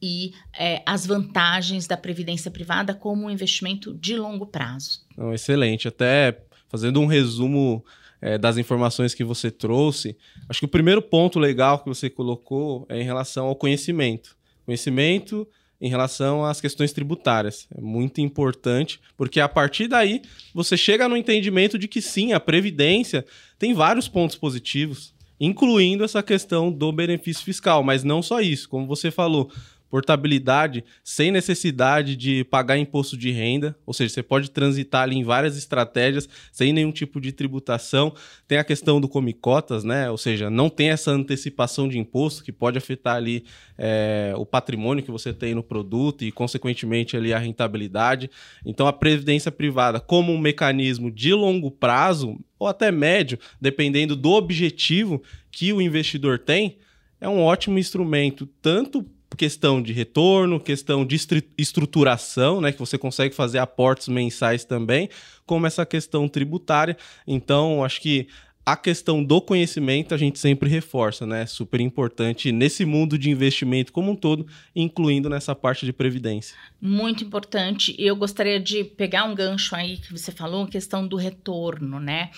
e 0.00 0.32
é, 0.58 0.82
as 0.86 1.06
vantagens 1.06 1.86
da 1.86 1.96
previdência 1.96 2.50
privada 2.50 2.94
como 2.94 3.26
um 3.26 3.30
investimento 3.30 3.94
de 3.94 4.16
longo 4.16 4.46
prazo. 4.46 5.00
Excelente. 5.32 5.88
Até 5.88 6.40
fazendo 6.68 7.00
um 7.00 7.06
resumo 7.06 7.84
é, 8.20 8.36
das 8.38 8.56
informações 8.56 9.14
que 9.14 9.24
você 9.24 9.50
trouxe, 9.50 10.16
acho 10.48 10.60
que 10.60 10.66
o 10.66 10.68
primeiro 10.68 11.00
ponto 11.00 11.38
legal 11.38 11.78
que 11.78 11.88
você 11.88 12.10
colocou 12.10 12.86
é 12.88 13.00
em 13.00 13.04
relação 13.04 13.46
ao 13.46 13.56
conhecimento. 13.56 14.36
Conhecimento 14.64 15.46
em 15.80 15.88
relação 15.88 16.44
às 16.44 16.60
questões 16.60 16.92
tributárias. 16.92 17.66
É 17.76 17.80
muito 17.80 18.20
importante, 18.20 19.00
porque 19.16 19.40
a 19.40 19.48
partir 19.48 19.86
daí 19.86 20.22
você 20.52 20.76
chega 20.76 21.08
no 21.08 21.16
entendimento 21.16 21.78
de 21.78 21.86
que 21.86 22.02
sim, 22.02 22.32
a 22.32 22.40
Previdência 22.40 23.24
tem 23.58 23.72
vários 23.74 24.08
pontos 24.08 24.36
positivos, 24.36 25.14
incluindo 25.38 26.02
essa 26.02 26.22
questão 26.22 26.70
do 26.70 26.90
benefício 26.90 27.44
fiscal, 27.44 27.82
mas 27.84 28.02
não 28.02 28.20
só 28.20 28.40
isso, 28.40 28.68
como 28.68 28.86
você 28.86 29.10
falou 29.10 29.50
portabilidade 29.90 30.84
sem 31.02 31.30
necessidade 31.30 32.16
de 32.16 32.44
pagar 32.44 32.78
imposto 32.78 33.16
de 33.16 33.30
renda, 33.30 33.76
ou 33.86 33.94
seja, 33.94 34.14
você 34.14 34.22
pode 34.22 34.50
transitar 34.50 35.02
ali 35.02 35.16
em 35.16 35.24
várias 35.24 35.56
estratégias 35.56 36.28
sem 36.52 36.72
nenhum 36.72 36.92
tipo 36.92 37.20
de 37.20 37.32
tributação. 37.32 38.14
Tem 38.46 38.58
a 38.58 38.64
questão 38.64 39.00
do 39.00 39.08
come 39.08 39.32
cotas, 39.32 39.84
né? 39.84 40.10
Ou 40.10 40.18
seja, 40.18 40.50
não 40.50 40.68
tem 40.68 40.90
essa 40.90 41.10
antecipação 41.10 41.88
de 41.88 41.98
imposto 41.98 42.44
que 42.44 42.52
pode 42.52 42.78
afetar 42.78 43.16
ali 43.16 43.44
é, 43.76 44.34
o 44.36 44.44
patrimônio 44.44 45.02
que 45.02 45.10
você 45.10 45.32
tem 45.32 45.54
no 45.54 45.62
produto 45.62 46.24
e, 46.24 46.32
consequentemente, 46.32 47.16
ali 47.16 47.32
a 47.32 47.38
rentabilidade. 47.38 48.30
Então, 48.64 48.86
a 48.86 48.92
previdência 48.92 49.50
privada, 49.50 50.00
como 50.00 50.32
um 50.32 50.38
mecanismo 50.38 51.10
de 51.10 51.32
longo 51.32 51.70
prazo 51.70 52.38
ou 52.58 52.66
até 52.66 52.90
médio, 52.90 53.38
dependendo 53.60 54.16
do 54.16 54.30
objetivo 54.30 55.22
que 55.50 55.72
o 55.72 55.80
investidor 55.80 56.38
tem, 56.38 56.78
é 57.20 57.28
um 57.28 57.40
ótimo 57.40 57.78
instrumento 57.78 58.46
tanto 58.60 59.04
questão 59.36 59.82
de 59.82 59.92
retorno, 59.92 60.58
questão 60.58 61.04
de 61.04 61.16
estruturação, 61.56 62.60
né, 62.60 62.72
que 62.72 62.78
você 62.78 62.96
consegue 62.96 63.34
fazer 63.34 63.58
aportes 63.58 64.08
mensais 64.08 64.64
também, 64.64 65.08
como 65.46 65.66
essa 65.66 65.84
questão 65.84 66.28
tributária. 66.28 66.96
Então, 67.26 67.84
acho 67.84 68.00
que 68.00 68.28
a 68.68 68.76
questão 68.76 69.24
do 69.24 69.40
conhecimento 69.40 70.14
a 70.14 70.18
gente 70.18 70.38
sempre 70.38 70.68
reforça, 70.68 71.24
né? 71.24 71.46
Super 71.46 71.80
importante 71.80 72.52
nesse 72.52 72.84
mundo 72.84 73.16
de 73.16 73.30
investimento 73.30 73.90
como 73.90 74.12
um 74.12 74.14
todo, 74.14 74.46
incluindo 74.76 75.30
nessa 75.30 75.54
parte 75.54 75.86
de 75.86 75.92
previdência. 75.92 76.54
Muito 76.78 77.24
importante. 77.24 77.96
Eu 77.98 78.14
gostaria 78.14 78.60
de 78.60 78.84
pegar 78.84 79.24
um 79.24 79.34
gancho 79.34 79.74
aí 79.74 79.96
que 79.96 80.12
você 80.12 80.30
falou, 80.30 80.64
a 80.64 80.68
questão 80.68 81.08
do 81.08 81.16
retorno, 81.16 81.98
né? 81.98 82.30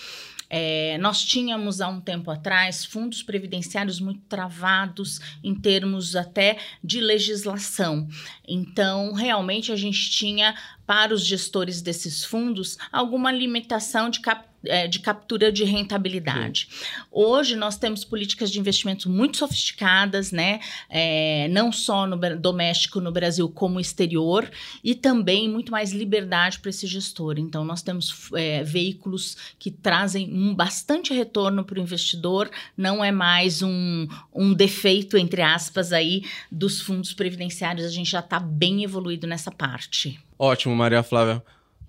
É, 0.53 0.97
nós 0.97 1.23
tínhamos 1.23 1.79
há 1.79 1.87
um 1.87 2.01
tempo 2.01 2.29
atrás 2.29 2.83
fundos 2.83 3.23
previdenciários 3.23 4.01
muito 4.01 4.19
travados 4.27 5.21
em 5.41 5.55
termos 5.55 6.13
até 6.13 6.57
de 6.83 6.99
legislação. 6.99 8.05
Então, 8.45 9.13
realmente 9.13 9.71
a 9.71 9.77
gente 9.77 10.11
tinha 10.11 10.53
para 10.91 11.13
os 11.13 11.25
gestores 11.25 11.81
desses 11.81 12.25
fundos 12.25 12.77
alguma 12.91 13.31
limitação 13.31 14.09
de 14.09 14.19
cap 14.19 14.51
é, 14.63 14.87
de 14.87 14.99
captura 14.99 15.51
de 15.51 15.63
rentabilidade. 15.63 16.67
Sim. 16.69 16.85
Hoje 17.11 17.55
nós 17.55 17.77
temos 17.77 18.03
políticas 18.05 18.51
de 18.51 18.59
investimentos 18.59 19.07
muito 19.07 19.37
sofisticadas, 19.37 20.31
né? 20.31 20.59
É, 20.87 21.47
não 21.47 21.71
só 21.71 22.05
no 22.05 22.15
doméstico 22.37 23.01
no 23.01 23.11
Brasil 23.11 23.49
como 23.49 23.79
exterior, 23.79 24.51
e 24.83 24.93
também 24.93 25.49
muito 25.49 25.71
mais 25.71 25.93
liberdade 25.93 26.59
para 26.59 26.69
esse 26.69 26.85
gestor. 26.85 27.39
Então, 27.39 27.65
nós 27.65 27.81
temos 27.81 28.29
é, 28.35 28.63
veículos 28.63 29.35
que 29.57 29.71
trazem 29.71 30.31
um 30.31 30.53
bastante 30.53 31.11
retorno 31.11 31.63
para 31.63 31.79
o 31.79 31.81
investidor, 31.81 32.47
não 32.77 33.03
é 33.03 33.11
mais 33.11 33.63
um, 33.63 34.07
um 34.31 34.53
defeito, 34.53 35.17
entre 35.17 35.41
aspas, 35.41 35.91
aí 35.91 36.23
dos 36.51 36.79
fundos 36.81 37.13
previdenciários. 37.13 37.87
A 37.87 37.89
gente 37.89 38.11
já 38.11 38.19
está 38.19 38.39
bem 38.39 38.83
evoluído 38.83 39.25
nessa 39.25 39.49
parte. 39.49 40.19
Ótimo, 40.43 40.75
Maria 40.75 41.03
Flávia 41.03 41.43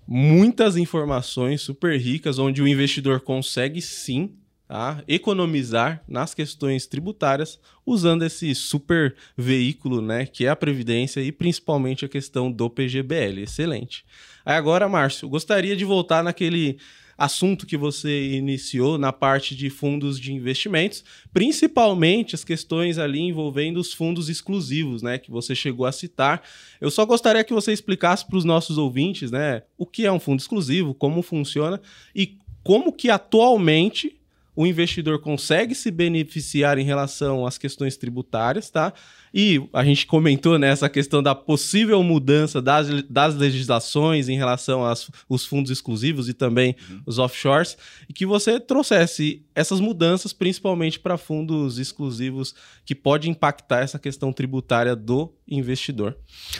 muitas 0.07 0.77
informações 0.77 1.61
super 1.61 1.99
ricas, 1.99 2.39
onde 2.39 2.61
o 2.61 2.67
investidor 2.67 3.21
consegue 3.21 3.81
sim 3.81 4.35
tá, 4.67 5.03
economizar 5.07 6.03
nas 6.07 6.33
questões 6.33 6.85
tributárias 6.85 7.59
usando 7.85 8.23
esse 8.23 8.53
super 8.53 9.15
veículo 9.37 10.01
né, 10.01 10.25
que 10.25 10.45
é 10.45 10.49
a 10.49 10.55
Previdência 10.55 11.21
e 11.21 11.31
principalmente 11.31 12.05
a 12.05 12.09
questão 12.09 12.51
do 12.51 12.69
PGBL. 12.69 13.41
Excelente. 13.41 14.05
Aí 14.45 14.55
agora, 14.55 14.89
Márcio, 14.89 15.29
gostaria 15.29 15.75
de 15.75 15.85
voltar 15.85 16.23
naquele 16.23 16.77
assunto 17.17 17.65
que 17.65 17.77
você 17.77 18.31
iniciou 18.31 18.97
na 18.97 19.11
parte 19.11 19.55
de 19.55 19.69
fundos 19.69 20.19
de 20.19 20.33
investimentos, 20.33 21.03
principalmente 21.33 22.35
as 22.35 22.43
questões 22.43 22.97
ali 22.97 23.19
envolvendo 23.19 23.77
os 23.77 23.93
fundos 23.93 24.29
exclusivos, 24.29 25.01
né, 25.01 25.17
que 25.17 25.31
você 25.31 25.55
chegou 25.55 25.85
a 25.85 25.91
citar. 25.91 26.41
Eu 26.81 26.91
só 26.91 27.05
gostaria 27.05 27.43
que 27.43 27.53
você 27.53 27.71
explicasse 27.71 28.25
para 28.25 28.37
os 28.37 28.45
nossos 28.45 28.77
ouvintes, 28.77 29.31
né, 29.31 29.63
o 29.77 29.85
que 29.85 30.05
é 30.05 30.11
um 30.11 30.19
fundo 30.19 30.39
exclusivo, 30.39 30.93
como 30.93 31.21
funciona 31.21 31.81
e 32.15 32.37
como 32.63 32.91
que 32.91 33.09
atualmente 33.09 34.15
o 34.55 34.65
investidor 34.65 35.19
consegue 35.19 35.73
se 35.73 35.89
beneficiar 35.89 36.77
em 36.77 36.83
relação 36.83 37.45
às 37.45 37.57
questões 37.57 37.97
tributárias, 37.97 38.69
tá? 38.69 38.93
E 39.33 39.67
a 39.73 39.83
gente 39.83 40.05
comentou 40.05 40.59
nessa 40.59 40.85
né, 40.85 40.89
questão 40.89 41.23
da 41.23 41.33
possível 41.33 42.03
mudança 42.03 42.61
das, 42.61 42.87
das 43.09 43.35
legislações 43.35 44.29
em 44.29 44.37
relação 44.37 44.85
aos 44.85 45.09
os 45.27 45.43
fundos 45.43 45.71
exclusivos 45.71 46.29
e 46.29 46.33
também 46.33 46.75
uhum. 46.87 47.01
os 47.07 47.17
offshores, 47.17 47.75
e 48.07 48.13
que 48.13 48.27
você 48.27 48.59
trouxesse 48.59 49.43
essas 49.55 49.79
mudanças 49.79 50.33
principalmente 50.33 50.99
para 50.99 51.17
fundos 51.17 51.79
exclusivos 51.79 52.53
que 52.85 52.93
pode 52.93 53.27
impactar 53.27 53.79
essa 53.79 53.97
questão 53.97 54.31
tributária 54.31 54.95
do 54.95 55.33
investidor. 55.47 56.15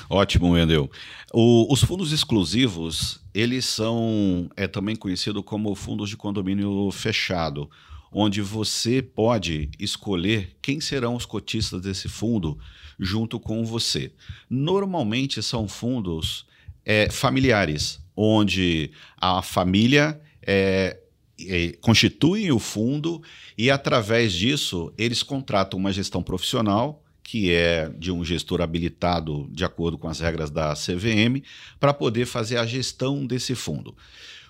Ótimo, 0.09 0.51
Wendel. 0.51 0.89
Os 1.31 1.83
fundos 1.83 2.11
exclusivos, 2.11 3.21
eles 3.33 3.65
são 3.65 4.49
é 4.57 4.67
também 4.67 4.95
conhecido 4.95 5.43
como 5.43 5.75
fundos 5.75 6.09
de 6.09 6.17
condomínio 6.17 6.89
fechado 6.91 7.69
onde 8.13 8.41
você 8.41 9.01
pode 9.01 9.69
escolher 9.79 10.55
quem 10.61 10.79
serão 10.79 11.15
os 11.15 11.25
cotistas 11.25 11.81
desse 11.81 12.07
fundo 12.07 12.57
junto 12.99 13.39
com 13.39 13.65
você. 13.65 14.11
Normalmente 14.49 15.41
são 15.41 15.67
fundos 15.67 16.45
é, 16.85 17.09
familiares, 17.09 17.99
onde 18.15 18.91
a 19.17 19.41
família 19.41 20.21
é, 20.41 20.99
é, 21.41 21.73
constitui 21.81 22.51
o 22.51 22.59
fundo 22.59 23.21
e, 23.57 23.71
através 23.71 24.33
disso, 24.33 24.93
eles 24.97 25.23
contratam 25.23 25.79
uma 25.79 25.91
gestão 25.91 26.21
profissional 26.21 27.03
que 27.23 27.53
é 27.53 27.89
de 27.97 28.11
um 28.11 28.23
gestor 28.23 28.61
habilitado 28.61 29.47
de 29.49 29.63
acordo 29.63 29.97
com 29.97 30.09
as 30.09 30.19
regras 30.19 30.51
da 30.51 30.73
CVM, 30.73 31.41
para 31.79 31.93
poder 31.93 32.25
fazer 32.25 32.57
a 32.57 32.65
gestão 32.65 33.25
desse 33.25 33.55
fundo. 33.55 33.95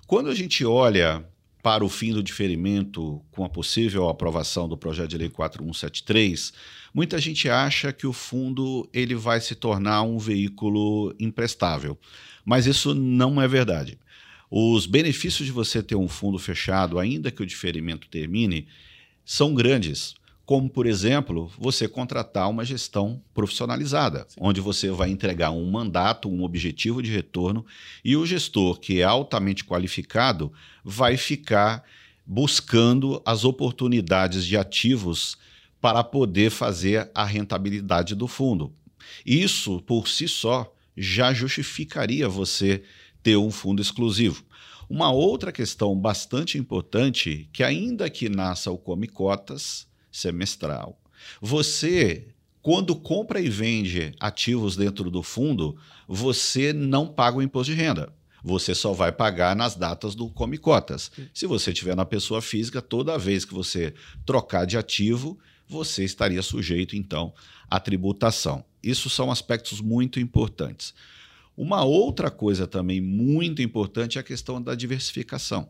Quando 0.07 0.29
a 0.29 0.35
gente 0.35 0.65
olha 0.65 1.23
para 1.63 1.85
o 1.85 1.89
fim 1.89 2.11
do 2.11 2.21
diferimento 2.21 3.21
com 3.31 3.45
a 3.45 3.49
possível 3.49 4.09
aprovação 4.09 4.67
do 4.67 4.77
projeto 4.77 5.11
de 5.11 5.17
lei 5.17 5.29
4173, 5.29 6.51
muita 6.93 7.17
gente 7.17 7.49
acha 7.49 7.93
que 7.93 8.05
o 8.05 8.11
fundo 8.11 8.87
ele 8.93 9.15
vai 9.15 9.39
se 9.39 9.55
tornar 9.55 10.01
um 10.03 10.19
veículo 10.19 11.15
imprestável, 11.17 11.97
mas 12.43 12.67
isso 12.67 12.93
não 12.93 13.41
é 13.41 13.47
verdade. 13.47 13.97
Os 14.51 14.85
benefícios 14.85 15.45
de 15.45 15.53
você 15.53 15.81
ter 15.81 15.95
um 15.95 16.09
fundo 16.09 16.37
fechado, 16.37 16.99
ainda 16.99 17.31
que 17.31 17.41
o 17.41 17.45
diferimento 17.45 18.09
termine, 18.09 18.67
são 19.23 19.55
grandes. 19.55 20.15
Como, 20.45 20.69
por 20.69 20.85
exemplo, 20.85 21.49
você 21.57 21.87
contratar 21.87 22.49
uma 22.49 22.65
gestão 22.65 23.21
profissionalizada, 23.33 24.25
Sim. 24.27 24.39
onde 24.41 24.59
você 24.59 24.89
vai 24.89 25.09
entregar 25.09 25.51
um 25.51 25.69
mandato, 25.71 26.29
um 26.29 26.43
objetivo 26.43 27.01
de 27.01 27.11
retorno, 27.11 27.65
e 28.03 28.17
o 28.17 28.25
gestor, 28.25 28.79
que 28.79 28.99
é 28.99 29.03
altamente 29.03 29.63
qualificado, 29.63 30.51
vai 30.83 31.15
ficar 31.15 31.83
buscando 32.25 33.21
as 33.25 33.45
oportunidades 33.45 34.45
de 34.45 34.57
ativos 34.57 35.37
para 35.79 36.03
poder 36.03 36.49
fazer 36.49 37.09
a 37.15 37.25
rentabilidade 37.25 38.13
do 38.15 38.27
fundo. 38.27 38.73
Isso, 39.25 39.81
por 39.81 40.07
si 40.07 40.27
só, 40.27 40.73
já 40.95 41.33
justificaria 41.33 42.27
você 42.27 42.83
ter 43.21 43.37
um 43.37 43.51
fundo 43.51 43.81
exclusivo. 43.81 44.43
Uma 44.89 45.11
outra 45.11 45.51
questão 45.51 45.97
bastante 45.97 46.57
importante, 46.57 47.49
que 47.53 47.63
ainda 47.63 48.09
que 48.09 48.27
nasça 48.29 48.69
o 48.71 48.77
Come 48.77 49.07
Cotas 49.07 49.87
semestral, 50.13 50.97
você, 51.41 52.27
quando 52.61 52.95
compra 52.95 53.41
e 53.41 53.49
vende 53.49 54.13
ativos 54.19 54.77
dentro 54.77 55.09
do 55.09 55.21
fundo, 55.21 55.75
você 56.07 56.71
não 56.71 57.07
paga 57.07 57.37
o 57.37 57.41
imposto 57.41 57.73
de 57.73 57.77
renda. 57.77 58.13
Você 58.43 58.75
só 58.75 58.91
vai 58.91 59.11
pagar 59.11 59.55
nas 59.55 59.75
datas 59.75 60.15
do 60.15 60.29
Come 60.29 60.57
Cotas. 60.57 61.11
Se 61.33 61.47
você 61.47 61.71
tiver 61.71 61.95
na 61.95 62.05
pessoa 62.05 62.41
física, 62.41 62.81
toda 62.81 63.17
vez 63.17 63.45
que 63.45 63.53
você 63.53 63.93
trocar 64.25 64.65
de 64.65 64.77
ativo, 64.77 65.39
você 65.67 66.03
estaria 66.03 66.41
sujeito, 66.41 66.95
então, 66.95 67.33
à 67.69 67.79
tributação. 67.79 68.63
Isso 68.83 69.09
são 69.09 69.31
aspectos 69.31 69.79
muito 69.79 70.19
importantes. 70.19 70.93
Uma 71.55 71.83
outra 71.85 72.29
coisa 72.29 72.67
também 72.67 72.99
muito 72.99 73.61
importante 73.61 74.17
é 74.17 74.21
a 74.21 74.23
questão 74.23 74.61
da 74.61 74.75
diversificação. 74.75 75.69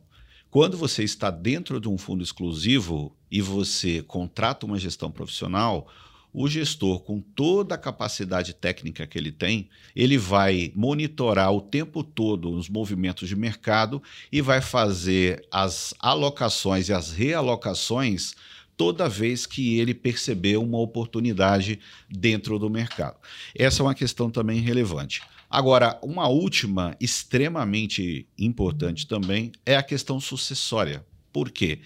Quando 0.49 0.77
você 0.77 1.03
está 1.03 1.29
dentro 1.29 1.79
de 1.79 1.89
um 1.89 1.97
fundo 1.97 2.23
exclusivo 2.23 3.15
e 3.33 3.41
você 3.41 4.03
contrata 4.03 4.63
uma 4.63 4.77
gestão 4.77 5.09
profissional, 5.09 5.87
o 6.31 6.47
gestor, 6.47 6.99
com 6.99 7.19
toda 7.19 7.73
a 7.73 7.79
capacidade 7.79 8.53
técnica 8.53 9.07
que 9.07 9.17
ele 9.17 9.31
tem, 9.31 9.69
ele 9.95 10.19
vai 10.19 10.71
monitorar 10.75 11.51
o 11.51 11.59
tempo 11.59 12.03
todo 12.03 12.51
os 12.51 12.69
movimentos 12.69 13.27
de 13.27 13.35
mercado 13.35 14.01
e 14.31 14.39
vai 14.39 14.61
fazer 14.61 15.43
as 15.51 15.95
alocações 15.99 16.89
e 16.89 16.93
as 16.93 17.11
realocações 17.11 18.35
toda 18.77 19.09
vez 19.09 19.47
que 19.47 19.79
ele 19.79 19.95
perceber 19.95 20.57
uma 20.57 20.77
oportunidade 20.77 21.79
dentro 22.07 22.59
do 22.59 22.69
mercado. 22.69 23.17
Essa 23.55 23.81
é 23.81 23.83
uma 23.83 23.95
questão 23.95 24.29
também 24.29 24.59
relevante. 24.59 25.23
Agora, 25.49 25.99
uma 26.03 26.27
última 26.27 26.95
extremamente 26.99 28.27
importante 28.37 29.07
também 29.07 29.51
é 29.65 29.75
a 29.75 29.83
questão 29.83 30.19
sucessória. 30.19 31.03
Por 31.31 31.49
quê? 31.49 31.79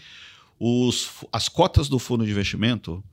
Os, 0.60 1.10
as 1.32 1.48
cotas 1.48 1.88
do 1.88 2.00
fundo 2.00 2.26
de 2.26 2.32
investimento, 2.32 3.04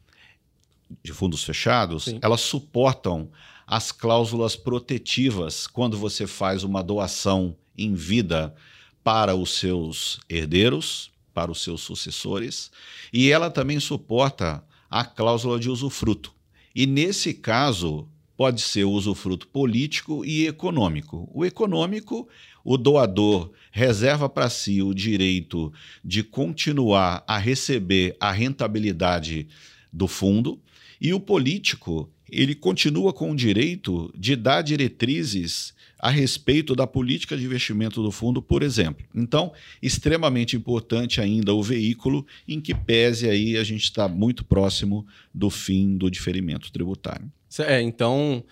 de 1.02 1.12
fundos 1.12 1.44
fechados, 1.44 2.04
Sim. 2.04 2.18
elas 2.22 2.40
suportam 2.40 3.30
as 3.66 3.90
cláusulas 3.90 4.56
protetivas 4.56 5.66
quando 5.66 5.96
você 5.96 6.26
faz 6.26 6.64
uma 6.64 6.82
doação 6.82 7.56
em 7.76 7.94
vida 7.94 8.54
para 9.02 9.34
os 9.34 9.58
seus 9.58 10.20
herdeiros, 10.28 11.10
para 11.32 11.50
os 11.50 11.62
seus 11.62 11.82
sucessores, 11.82 12.70
e 13.12 13.30
ela 13.30 13.50
também 13.50 13.80
suporta 13.80 14.64
a 14.88 15.04
cláusula 15.04 15.58
de 15.58 15.68
usufruto. 15.68 16.32
E 16.74 16.86
nesse 16.86 17.34
caso, 17.34 18.08
pode 18.36 18.60
ser 18.60 18.84
usufruto 18.84 19.46
político 19.48 20.24
e 20.24 20.46
econômico. 20.46 21.28
O 21.32 21.44
econômico, 21.44 22.28
o 22.64 22.76
doador 22.76 23.50
reserva 23.70 24.28
para 24.28 24.50
si 24.50 24.82
o 24.82 24.94
direito 24.94 25.72
de 26.04 26.22
continuar 26.22 27.22
a 27.26 27.38
receber 27.38 28.16
a 28.18 28.32
rentabilidade 28.32 29.46
do 29.92 30.08
fundo, 30.08 30.60
e 31.00 31.12
o 31.12 31.20
político, 31.20 32.10
ele 32.30 32.54
continua 32.54 33.12
com 33.12 33.30
o 33.30 33.36
direito 33.36 34.12
de 34.16 34.34
dar 34.34 34.62
diretrizes 34.62 35.74
a 35.98 36.10
respeito 36.10 36.74
da 36.74 36.86
política 36.86 37.36
de 37.36 37.44
investimento 37.44 38.02
do 38.02 38.10
fundo, 38.10 38.42
por 38.42 38.62
exemplo. 38.62 39.06
Então, 39.14 39.52
extremamente 39.80 40.56
importante 40.56 41.20
ainda 41.20 41.54
o 41.54 41.62
veículo 41.62 42.26
em 42.46 42.60
que 42.60 42.74
pese 42.74 43.28
aí 43.28 43.56
a 43.56 43.64
gente 43.64 43.84
está 43.84 44.08
muito 44.08 44.44
próximo 44.44 45.06
do 45.32 45.48
fim 45.48 45.96
do 45.96 46.10
diferimento 46.10 46.72
tributário. 46.72 47.30
É, 47.62 47.80
então, 47.80 48.42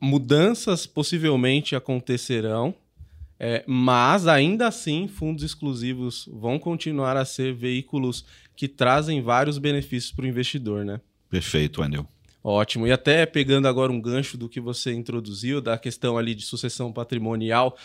mudanças 0.00 0.86
possivelmente 0.86 1.74
acontecerão, 1.74 2.74
é, 3.38 3.64
mas 3.66 4.26
ainda 4.26 4.68
assim, 4.68 5.08
fundos 5.08 5.42
exclusivos 5.42 6.28
vão 6.32 6.58
continuar 6.58 7.16
a 7.16 7.24
ser 7.24 7.52
veículos 7.52 8.24
que 8.56 8.68
trazem 8.68 9.20
vários 9.20 9.58
benefícios 9.58 10.12
para 10.12 10.24
o 10.24 10.28
investidor, 10.28 10.84
né? 10.84 11.00
Perfeito, 11.28 11.82
Anel. 11.82 12.06
Ótimo. 12.42 12.86
E 12.86 12.92
até 12.92 13.24
pegando 13.24 13.66
agora 13.66 13.90
um 13.90 14.00
gancho 14.00 14.36
do 14.36 14.48
que 14.48 14.60
você 14.60 14.92
introduziu, 14.92 15.60
da 15.60 15.78
questão 15.78 16.18
ali 16.18 16.34
de 16.34 16.44
sucessão 16.44 16.92
patrimonial, 16.92 17.76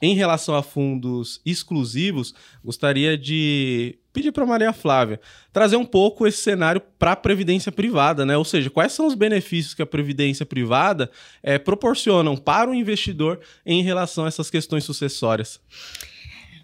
em 0.00 0.14
relação 0.14 0.54
a 0.54 0.62
fundos 0.62 1.40
exclusivos, 1.44 2.34
gostaria 2.64 3.18
de 3.18 3.98
pedir 4.14 4.32
para 4.32 4.46
Maria 4.46 4.72
Flávia 4.72 5.20
trazer 5.52 5.76
um 5.76 5.84
pouco 5.84 6.26
esse 6.26 6.38
cenário 6.38 6.80
para 6.98 7.12
a 7.12 7.16
previdência 7.16 7.70
privada, 7.70 8.24
né? 8.24 8.36
Ou 8.36 8.44
seja, 8.44 8.70
quais 8.70 8.92
são 8.92 9.06
os 9.06 9.14
benefícios 9.14 9.74
que 9.74 9.82
a 9.82 9.86
previdência 9.86 10.46
privada 10.46 11.10
é, 11.42 11.58
proporcionam 11.58 12.36
para 12.36 12.70
o 12.70 12.74
investidor 12.74 13.40
em 13.66 13.82
relação 13.82 14.24
a 14.24 14.28
essas 14.28 14.48
questões 14.48 14.84
sucessórias? 14.84 15.60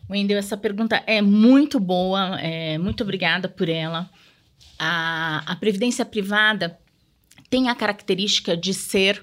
Wendel, 0.09 0.39
essa 0.39 0.57
pergunta 0.57 1.03
é 1.07 1.21
muito 1.21 1.79
boa, 1.79 2.41
é, 2.41 2.79
muito 2.79 3.03
obrigada 3.03 3.49
por 3.49 3.69
ela. 3.69 4.09
A, 4.79 5.43
a 5.45 5.57
previdência 5.57 6.05
privada 6.05 6.79
tem 7.49 7.69
a 7.69 7.75
característica 7.75 8.57
de 8.57 8.73
ser 8.73 9.23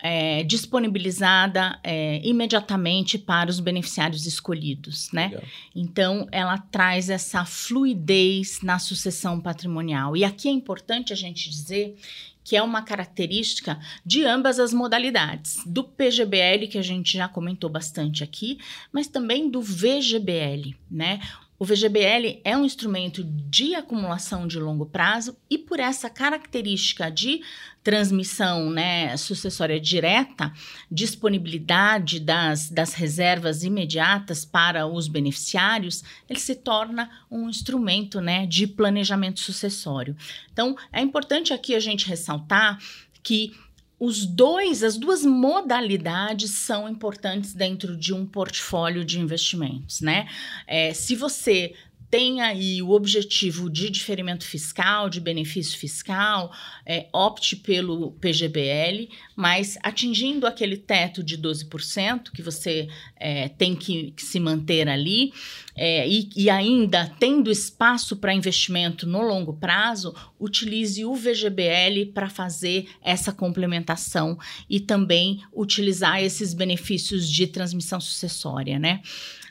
é, 0.00 0.44
disponibilizada 0.44 1.78
é, 1.82 2.20
imediatamente 2.26 3.18
para 3.18 3.50
os 3.50 3.60
beneficiários 3.60 4.26
escolhidos, 4.26 5.10
né? 5.12 5.28
Legal. 5.28 5.42
Então, 5.74 6.28
ela 6.30 6.58
traz 6.58 7.10
essa 7.10 7.44
fluidez 7.44 8.60
na 8.62 8.78
sucessão 8.78 9.40
patrimonial. 9.40 10.16
E 10.16 10.24
aqui 10.24 10.48
é 10.48 10.52
importante 10.52 11.12
a 11.12 11.16
gente 11.16 11.50
dizer 11.50 11.96
que 12.44 12.56
é 12.56 12.62
uma 12.62 12.80
característica 12.80 13.78
de 14.06 14.24
ambas 14.24 14.58
as 14.58 14.72
modalidades, 14.72 15.58
do 15.66 15.84
PGBL, 15.84 16.66
que 16.70 16.78
a 16.78 16.82
gente 16.82 17.12
já 17.12 17.28
comentou 17.28 17.68
bastante 17.68 18.24
aqui, 18.24 18.58
mas 18.90 19.06
também 19.06 19.50
do 19.50 19.60
VGBL, 19.60 20.74
né? 20.90 21.20
O 21.58 21.64
VGBL 21.64 22.40
é 22.44 22.56
um 22.56 22.64
instrumento 22.64 23.24
de 23.24 23.74
acumulação 23.74 24.46
de 24.46 24.60
longo 24.60 24.86
prazo 24.86 25.36
e 25.50 25.58
por 25.58 25.80
essa 25.80 26.08
característica 26.08 27.10
de 27.10 27.42
transmissão 27.88 28.68
né, 28.68 29.16
sucessória 29.16 29.80
direta, 29.80 30.52
disponibilidade 30.90 32.20
das, 32.20 32.68
das 32.68 32.92
reservas 32.92 33.64
imediatas 33.64 34.44
para 34.44 34.86
os 34.86 35.08
beneficiários, 35.08 36.04
ele 36.28 36.38
se 36.38 36.54
torna 36.54 37.08
um 37.30 37.48
instrumento 37.48 38.20
né, 38.20 38.44
de 38.44 38.66
planejamento 38.66 39.40
sucessório. 39.40 40.14
Então, 40.52 40.76
é 40.92 41.00
importante 41.00 41.54
aqui 41.54 41.74
a 41.74 41.80
gente 41.80 42.06
ressaltar 42.06 42.78
que 43.22 43.54
os 43.98 44.26
dois, 44.26 44.82
as 44.82 44.98
duas 44.98 45.24
modalidades 45.24 46.50
são 46.50 46.86
importantes 46.90 47.54
dentro 47.54 47.96
de 47.96 48.12
um 48.12 48.26
portfólio 48.26 49.02
de 49.02 49.18
investimentos, 49.18 50.02
né? 50.02 50.28
É, 50.66 50.92
se 50.92 51.16
você 51.16 51.74
tem 52.10 52.40
aí 52.40 52.82
o 52.82 52.90
objetivo 52.90 53.68
de 53.68 53.90
diferimento 53.90 54.44
fiscal, 54.44 55.10
de 55.10 55.20
benefício 55.20 55.78
fiscal, 55.78 56.52
é, 56.86 57.06
opte 57.12 57.54
pelo 57.54 58.12
PGBL, 58.12 59.08
mas 59.36 59.78
atingindo 59.82 60.46
aquele 60.46 60.76
teto 60.76 61.22
de 61.22 61.36
12% 61.36 62.30
que 62.32 62.42
você 62.42 62.88
é, 63.16 63.48
tem 63.48 63.76
que, 63.76 64.12
que, 64.12 64.22
se 64.22 64.40
manter 64.40 64.88
ali, 64.88 65.32
é, 65.76 66.08
e, 66.08 66.30
e, 66.34 66.50
ainda 66.50 67.12
tendo 67.20 67.50
espaço 67.50 68.16
para 68.16 68.34
investimento 68.34 69.06
no 69.06 69.22
longo 69.22 69.52
prazo, 69.52 70.14
utilize 70.40 71.04
o 71.04 71.14
VGBL 71.14 72.10
para 72.12 72.28
fazer 72.28 72.88
essa 73.02 73.32
complementação 73.32 74.36
e 74.68 74.80
também 74.80 75.40
utilizar 75.54 76.22
esses 76.22 76.52
benefícios 76.52 77.30
de 77.30 77.46
transmissão 77.46 78.00
sucessória, 78.00 78.78
né? 78.78 79.02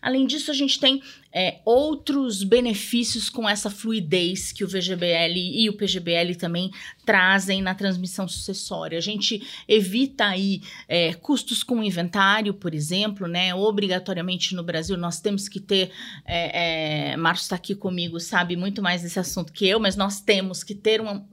Além 0.01 0.26
disso, 0.28 0.51
a 0.51 0.53
gente 0.53 0.80
tem 0.80 1.01
é, 1.34 1.59
outros 1.65 2.43
benefícios 2.43 3.30
com 3.30 3.49
essa 3.49 3.69
fluidez 3.69 4.51
que 4.51 4.63
o 4.63 4.67
VGBL 4.67 5.36
e 5.36 5.69
o 5.69 5.73
PGBL 5.73 6.36
também 6.36 6.71
trazem 7.05 7.61
na 7.61 7.73
transmissão 7.73 8.28
sucessória. 8.28 8.97
A 8.97 9.01
gente 9.01 9.45
evita 9.67 10.25
aí 10.25 10.61
é, 10.88 11.13
custos 11.13 11.63
com 11.63 11.84
inventário, 11.84 12.53
por 12.53 12.73
exemplo, 12.73 13.28
né? 13.28 13.55
Obrigatoriamente 13.55 14.55
no 14.55 14.63
Brasil 14.63 14.97
nós 14.97 15.19
temos 15.19 15.47
que 15.49 15.59
ter. 15.59 15.91
É, 16.25 17.11
é, 17.11 17.17
Márcio 17.17 17.43
está 17.43 17.55
aqui 17.55 17.75
comigo, 17.75 18.19
sabe 18.19 18.55
muito 18.55 18.82
mais 18.82 19.01
desse 19.01 19.19
assunto 19.19 19.51
que 19.53 19.67
eu, 19.67 19.80
mas 19.80 19.95
nós 19.95 20.19
temos 20.19 20.63
que 20.63 20.75
ter 20.75 21.01
um, 21.01 21.25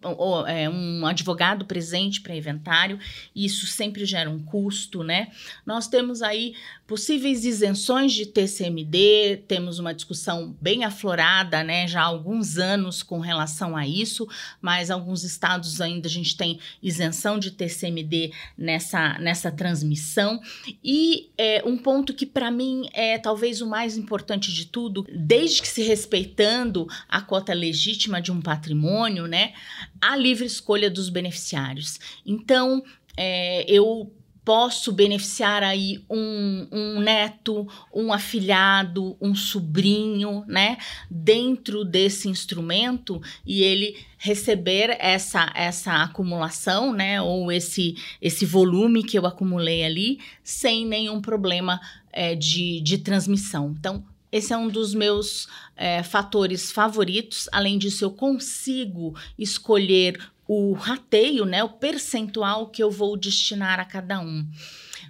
é, 0.46 0.68
um 0.68 1.06
advogado 1.06 1.64
presente 1.64 2.20
para 2.20 2.34
inventário, 2.34 2.98
e 3.34 3.44
isso 3.44 3.66
sempre 3.66 4.04
gera 4.04 4.30
um 4.30 4.38
custo, 4.38 5.02
né? 5.02 5.28
Nós 5.66 5.88
temos 5.88 6.22
aí 6.22 6.54
possíveis 6.86 7.44
isenções 7.44 8.12
de 8.12 8.26
TC 8.26 8.64
TCMD, 8.64 9.44
temos 9.48 9.78
uma 9.84 9.94
discussão 9.94 10.56
bem 10.60 10.84
aflorada, 10.84 11.62
né, 11.62 11.86
já 11.86 12.00
há 12.00 12.04
alguns 12.04 12.56
anos 12.56 13.02
com 13.02 13.20
relação 13.20 13.76
a 13.76 13.86
isso, 13.86 14.26
mas 14.60 14.90
alguns 14.90 15.24
estados 15.24 15.80
ainda 15.80 16.08
a 16.08 16.10
gente 16.10 16.36
tem 16.36 16.58
isenção 16.82 17.38
de 17.38 17.50
TCMD 17.50 18.32
nessa, 18.56 19.18
nessa 19.18 19.52
transmissão. 19.52 20.40
E 20.82 21.30
é, 21.36 21.62
um 21.66 21.76
ponto 21.76 22.14
que 22.14 22.24
para 22.24 22.50
mim 22.50 22.88
é 22.92 23.18
talvez 23.18 23.60
o 23.60 23.66
mais 23.66 23.96
importante 23.96 24.52
de 24.52 24.66
tudo, 24.66 25.06
desde 25.14 25.60
que 25.60 25.68
se 25.68 25.82
respeitando 25.82 26.86
a 27.08 27.20
cota 27.20 27.52
legítima 27.52 28.20
de 28.20 28.32
um 28.32 28.40
patrimônio, 28.40 29.26
né, 29.26 29.52
a 30.00 30.16
livre 30.16 30.46
escolha 30.46 30.90
dos 30.90 31.08
beneficiários. 31.08 31.98
Então, 32.24 32.82
é, 33.16 33.64
eu 33.70 34.12
posso 34.44 34.92
beneficiar 34.92 35.62
aí 35.62 36.04
um, 36.08 36.68
um 36.70 37.00
neto, 37.00 37.66
um 37.92 38.12
afilhado, 38.12 39.16
um 39.20 39.34
sobrinho, 39.34 40.44
né, 40.46 40.76
dentro 41.10 41.84
desse 41.84 42.28
instrumento 42.28 43.22
e 43.46 43.62
ele 43.62 43.96
receber 44.18 44.96
essa 45.00 45.50
essa 45.54 46.02
acumulação, 46.02 46.92
né, 46.92 47.22
ou 47.22 47.50
esse 47.50 47.96
esse 48.20 48.44
volume 48.44 49.02
que 49.02 49.18
eu 49.18 49.26
acumulei 49.26 49.84
ali 49.84 50.18
sem 50.42 50.86
nenhum 50.86 51.20
problema 51.20 51.80
é, 52.12 52.34
de, 52.34 52.80
de 52.80 52.98
transmissão. 52.98 53.74
Então 53.78 54.04
esse 54.34 54.52
é 54.52 54.56
um 54.56 54.66
dos 54.66 54.92
meus 54.94 55.46
é, 55.76 56.02
fatores 56.02 56.72
favoritos. 56.72 57.48
Além 57.52 57.78
disso, 57.78 58.04
eu 58.04 58.10
consigo 58.10 59.14
escolher 59.38 60.18
o 60.46 60.72
rateio, 60.72 61.44
né, 61.44 61.64
o 61.64 61.70
percentual 61.70 62.68
que 62.68 62.82
eu 62.82 62.90
vou 62.90 63.16
destinar 63.16 63.80
a 63.80 63.84
cada 63.84 64.20
um. 64.20 64.46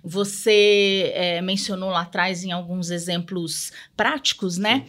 Você 0.03 1.13
é, 1.15 1.41
mencionou 1.41 1.91
lá 1.91 2.03
atrás 2.03 2.45
em 2.45 2.53
alguns 2.53 2.91
exemplos 2.91 3.73
práticos, 3.97 4.59
né? 4.59 4.87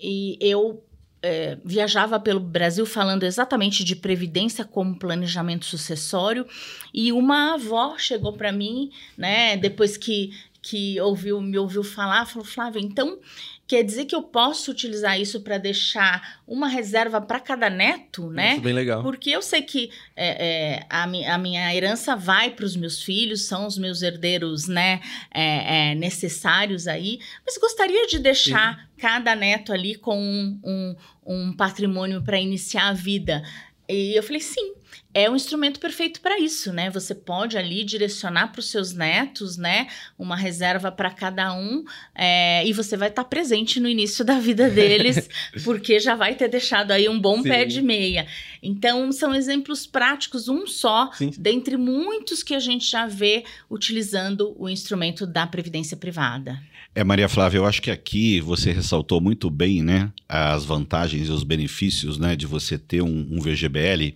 E 0.00 0.38
eu 0.40 0.82
é, 1.22 1.58
viajava 1.64 2.18
pelo 2.18 2.40
Brasil 2.40 2.84
falando 2.84 3.22
exatamente 3.22 3.84
de 3.84 3.94
previdência 3.96 4.64
como 4.64 4.98
planejamento 4.98 5.64
sucessório 5.64 6.46
e 6.92 7.12
uma 7.12 7.54
avó 7.54 7.96
chegou 7.98 8.32
para 8.32 8.52
mim, 8.52 8.90
né? 9.16 9.56
Depois 9.56 9.96
que 9.96 10.30
que 10.64 10.98
ouviu 10.98 11.42
me 11.42 11.58
ouviu 11.58 11.84
falar, 11.84 12.24
falou 12.24 12.46
Flávia, 12.46 12.80
então 12.80 13.18
Quer 13.66 13.82
dizer 13.82 14.04
que 14.04 14.14
eu 14.14 14.22
posso 14.22 14.70
utilizar 14.70 15.18
isso 15.18 15.40
para 15.40 15.56
deixar 15.56 16.40
uma 16.46 16.68
reserva 16.68 17.18
para 17.18 17.40
cada 17.40 17.70
neto, 17.70 18.28
né? 18.30 18.52
Isso, 18.52 18.60
bem 18.60 18.74
legal. 18.74 19.02
Porque 19.02 19.30
eu 19.30 19.40
sei 19.40 19.62
que 19.62 19.90
é, 20.14 20.80
é, 20.80 20.86
a, 20.90 21.06
mi, 21.06 21.24
a, 21.24 21.38
minha 21.38 21.74
herança 21.74 22.14
vai 22.14 22.50
para 22.50 22.66
os 22.66 22.76
meus 22.76 23.02
filhos, 23.02 23.46
são 23.46 23.66
os 23.66 23.78
meus 23.78 24.02
herdeiros, 24.02 24.68
né? 24.68 25.00
É, 25.32 25.92
é 25.92 25.94
necessários 25.94 26.86
aí. 26.86 27.18
Mas 27.44 27.56
gostaria 27.56 28.06
de 28.06 28.18
deixar 28.18 28.76
Sim. 28.76 28.86
cada 28.98 29.34
neto 29.34 29.72
ali 29.72 29.94
com 29.94 30.20
um, 30.20 30.60
um, 30.62 30.96
um 31.24 31.52
patrimônio 31.56 32.22
para 32.22 32.38
iniciar 32.38 32.88
a 32.88 32.92
vida. 32.92 33.42
E 33.88 34.16
eu 34.16 34.22
falei, 34.22 34.40
sim, 34.40 34.74
é 35.12 35.30
um 35.30 35.36
instrumento 35.36 35.78
perfeito 35.78 36.20
para 36.20 36.40
isso, 36.40 36.72
né? 36.72 36.90
Você 36.90 37.14
pode 37.14 37.56
ali 37.56 37.84
direcionar 37.84 38.48
para 38.48 38.60
os 38.60 38.70
seus 38.70 38.92
netos, 38.92 39.56
né? 39.56 39.86
Uma 40.18 40.36
reserva 40.36 40.90
para 40.90 41.10
cada 41.10 41.54
um, 41.54 41.84
é, 42.14 42.66
e 42.66 42.72
você 42.72 42.96
vai 42.96 43.08
estar 43.08 43.22
tá 43.22 43.28
presente 43.28 43.78
no 43.78 43.88
início 43.88 44.24
da 44.24 44.38
vida 44.38 44.68
deles, 44.70 45.28
porque 45.62 46.00
já 46.00 46.14
vai 46.16 46.34
ter 46.34 46.48
deixado 46.48 46.90
aí 46.90 47.08
um 47.08 47.20
bom 47.20 47.42
Sim. 47.42 47.48
pé 47.48 47.64
de 47.64 47.82
meia. 47.82 48.26
Então, 48.62 49.12
são 49.12 49.34
exemplos 49.34 49.86
práticos, 49.86 50.48
um 50.48 50.66
só, 50.66 51.12
Sim. 51.12 51.30
dentre 51.38 51.76
muitos 51.76 52.42
que 52.42 52.54
a 52.54 52.60
gente 52.60 52.90
já 52.90 53.06
vê 53.06 53.44
utilizando 53.70 54.54
o 54.58 54.68
instrumento 54.68 55.26
da 55.26 55.46
previdência 55.46 55.96
privada. 55.96 56.60
É, 56.96 57.02
Maria 57.02 57.28
Flávia, 57.28 57.58
eu 57.58 57.66
acho 57.66 57.82
que 57.82 57.90
aqui 57.90 58.40
você 58.40 58.70
ressaltou 58.70 59.20
muito 59.20 59.50
bem, 59.50 59.82
né, 59.82 60.12
as 60.28 60.64
vantagens 60.64 61.28
e 61.28 61.32
os 61.32 61.42
benefícios, 61.42 62.18
né, 62.18 62.36
de 62.36 62.46
você 62.46 62.78
ter 62.78 63.02
um, 63.02 63.26
um 63.32 63.40
VGBL. 63.40 64.14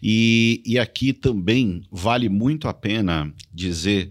E, 0.00 0.62
e 0.64 0.78
aqui 0.78 1.12
também 1.12 1.82
vale 1.90 2.28
muito 2.28 2.68
a 2.68 2.72
pena 2.72 3.32
dizer 3.52 4.10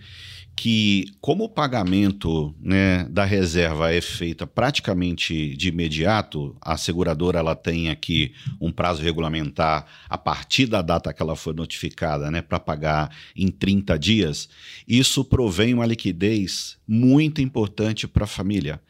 que, 0.60 1.06
como 1.22 1.46
o 1.46 1.50
pagamento 1.50 2.54
né, 2.60 3.06
da 3.06 3.24
reserva 3.24 3.94
é 3.94 4.02
feita 4.02 4.46
praticamente 4.46 5.56
de 5.56 5.70
imediato, 5.70 6.54
a 6.60 6.76
seguradora 6.76 7.40
ela 7.40 7.56
tem 7.56 7.90
aqui 7.90 8.34
um 8.60 8.70
prazo 8.70 9.02
regulamentar 9.02 9.86
a 10.10 10.18
partir 10.18 10.66
da 10.66 10.82
data 10.82 11.14
que 11.14 11.22
ela 11.22 11.38
foi 11.38 11.54
notificada 11.54 12.30
né, 12.30 12.42
para 12.42 12.60
pagar 12.60 13.10
em 13.34 13.48
30 13.48 13.98
dias, 13.98 14.50
isso 14.86 15.24
provém 15.24 15.74
uma 15.74 15.86
liquidez 15.86 16.78
muito 16.86 17.40
importante 17.40 18.06
para 18.06 18.26
a 18.26 18.28
família, 18.28 18.82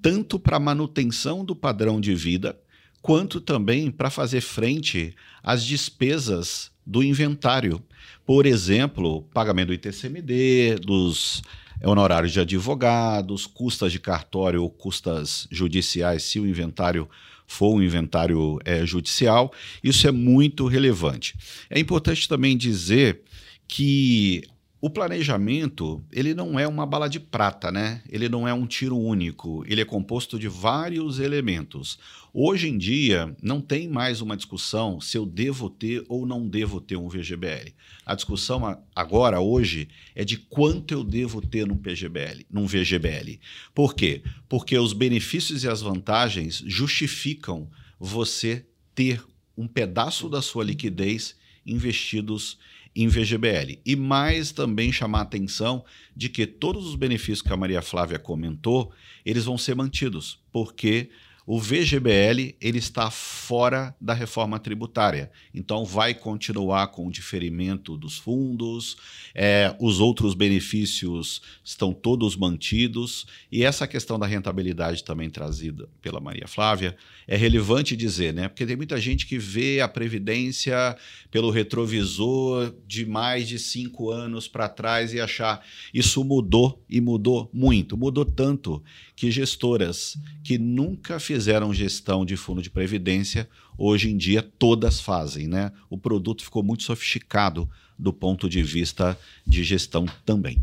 tanto 0.00 0.38
para 0.38 0.58
a 0.58 0.60
manutenção 0.60 1.44
do 1.44 1.56
padrão 1.56 2.00
de 2.00 2.14
vida, 2.14 2.56
quanto 3.00 3.40
também 3.40 3.90
para 3.90 4.08
fazer 4.08 4.40
frente 4.40 5.16
às 5.42 5.64
despesas 5.64 6.70
do 6.86 7.02
inventário. 7.02 7.82
Por 8.24 8.46
exemplo, 8.46 9.22
pagamento 9.34 9.68
do 9.68 9.74
ITCMD, 9.74 10.76
dos 10.80 11.42
honorários 11.84 12.32
de 12.32 12.40
advogados, 12.40 13.46
custas 13.46 13.90
de 13.90 13.98
cartório 13.98 14.62
ou 14.62 14.70
custas 14.70 15.48
judiciais, 15.50 16.22
se 16.22 16.38
o 16.38 16.46
inventário 16.46 17.08
for 17.46 17.74
um 17.74 17.82
inventário 17.82 18.58
é, 18.64 18.84
judicial. 18.86 19.52
Isso 19.82 20.06
é 20.06 20.12
muito 20.12 20.66
relevante. 20.66 21.36
É 21.68 21.78
importante 21.78 22.28
também 22.28 22.56
dizer 22.56 23.22
que 23.68 24.42
o 24.80 24.90
planejamento, 24.90 26.02
ele 26.10 26.34
não 26.34 26.58
é 26.58 26.66
uma 26.66 26.84
bala 26.84 27.08
de 27.08 27.20
prata, 27.20 27.70
né? 27.70 28.02
Ele 28.08 28.28
não 28.28 28.48
é 28.48 28.52
um 28.52 28.66
tiro 28.66 28.98
único, 28.98 29.64
ele 29.68 29.80
é 29.80 29.84
composto 29.84 30.38
de 30.38 30.48
vários 30.48 31.20
elementos. 31.20 31.98
Hoje 32.34 32.66
em 32.66 32.78
dia, 32.78 33.36
não 33.42 33.60
tem 33.60 33.86
mais 33.86 34.22
uma 34.22 34.38
discussão 34.38 34.98
se 35.02 35.18
eu 35.18 35.26
devo 35.26 35.68
ter 35.68 36.02
ou 36.08 36.24
não 36.24 36.48
devo 36.48 36.80
ter 36.80 36.96
um 36.96 37.06
VGBL. 37.06 37.74
A 38.06 38.14
discussão 38.14 38.82
agora, 38.96 39.38
hoje, 39.38 39.86
é 40.14 40.24
de 40.24 40.38
quanto 40.38 40.94
eu 40.94 41.04
devo 41.04 41.42
ter 41.42 41.66
num 41.66 41.76
PGBL, 41.76 42.46
num 42.50 42.66
VGBL. 42.66 43.38
Por 43.74 43.94
quê? 43.94 44.22
Porque 44.48 44.78
os 44.78 44.94
benefícios 44.94 45.62
e 45.62 45.68
as 45.68 45.82
vantagens 45.82 46.64
justificam 46.66 47.68
você 48.00 48.64
ter 48.94 49.22
um 49.54 49.68
pedaço 49.68 50.26
da 50.26 50.40
sua 50.40 50.64
liquidez 50.64 51.36
investidos 51.66 52.58
em 52.96 53.08
VGBL. 53.08 53.78
E 53.84 53.94
mais 53.94 54.52
também 54.52 54.90
chamar 54.90 55.18
a 55.18 55.22
atenção 55.22 55.84
de 56.16 56.30
que 56.30 56.46
todos 56.46 56.86
os 56.86 56.94
benefícios 56.94 57.42
que 57.42 57.52
a 57.52 57.58
Maria 57.58 57.82
Flávia 57.82 58.18
comentou, 58.18 58.90
eles 59.22 59.44
vão 59.44 59.58
ser 59.58 59.74
mantidos, 59.74 60.40
porque 60.50 61.10
o 61.46 61.60
VGBL 61.60 62.54
ele 62.60 62.78
está 62.78 63.10
fora 63.10 63.94
da 64.00 64.14
reforma 64.14 64.58
tributária, 64.58 65.30
então 65.52 65.84
vai 65.84 66.14
continuar 66.14 66.88
com 66.88 67.06
o 67.06 67.10
diferimento 67.10 67.96
dos 67.96 68.16
fundos, 68.16 68.96
é, 69.34 69.74
os 69.80 69.98
outros 69.98 70.34
benefícios 70.34 71.42
estão 71.64 71.92
todos 71.92 72.36
mantidos, 72.36 73.26
e 73.50 73.64
essa 73.64 73.86
questão 73.86 74.18
da 74.18 74.26
rentabilidade 74.26 75.02
também 75.02 75.28
trazida 75.28 75.88
pela 76.00 76.20
Maria 76.20 76.46
Flávia 76.46 76.96
é 77.26 77.36
relevante 77.36 77.96
dizer, 77.96 78.32
né? 78.32 78.48
Porque 78.48 78.66
tem 78.66 78.76
muita 78.76 79.00
gente 79.00 79.26
que 79.26 79.38
vê 79.38 79.80
a 79.80 79.88
Previdência 79.88 80.96
pelo 81.30 81.50
retrovisor 81.50 82.72
de 82.86 83.04
mais 83.04 83.48
de 83.48 83.58
cinco 83.58 84.10
anos 84.10 84.46
para 84.46 84.68
trás 84.68 85.12
e 85.12 85.20
achar 85.20 85.64
isso 85.92 86.24
mudou 86.24 86.82
e 86.88 87.00
mudou 87.00 87.50
muito, 87.52 87.96
mudou 87.96 88.24
tanto 88.24 88.82
que 89.14 89.30
gestoras 89.30 90.16
que 90.42 90.58
nunca 90.58 91.18
fizeram 91.18 91.31
gestão 91.72 92.24
de 92.24 92.36
fundo 92.36 92.62
de 92.62 92.70
previdência, 92.70 93.48
hoje 93.76 94.10
em 94.10 94.16
dia 94.16 94.42
todas 94.42 95.00
fazem, 95.00 95.46
né? 95.46 95.72
O 95.88 95.98
produto 95.98 96.42
ficou 96.42 96.62
muito 96.62 96.82
sofisticado 96.82 97.68
do 97.98 98.12
ponto 98.12 98.48
de 98.48 98.62
vista 98.62 99.18
de 99.46 99.62
gestão 99.62 100.06
também. 100.24 100.62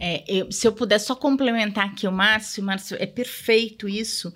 É, 0.00 0.22
eu, 0.28 0.52
se 0.52 0.66
eu 0.66 0.72
puder 0.72 1.00
só 1.00 1.16
complementar 1.16 1.86
aqui 1.86 2.06
o 2.06 2.12
Márcio, 2.12 2.62
Márcio, 2.62 2.96
é 3.00 3.06
perfeito 3.06 3.88
isso. 3.88 4.32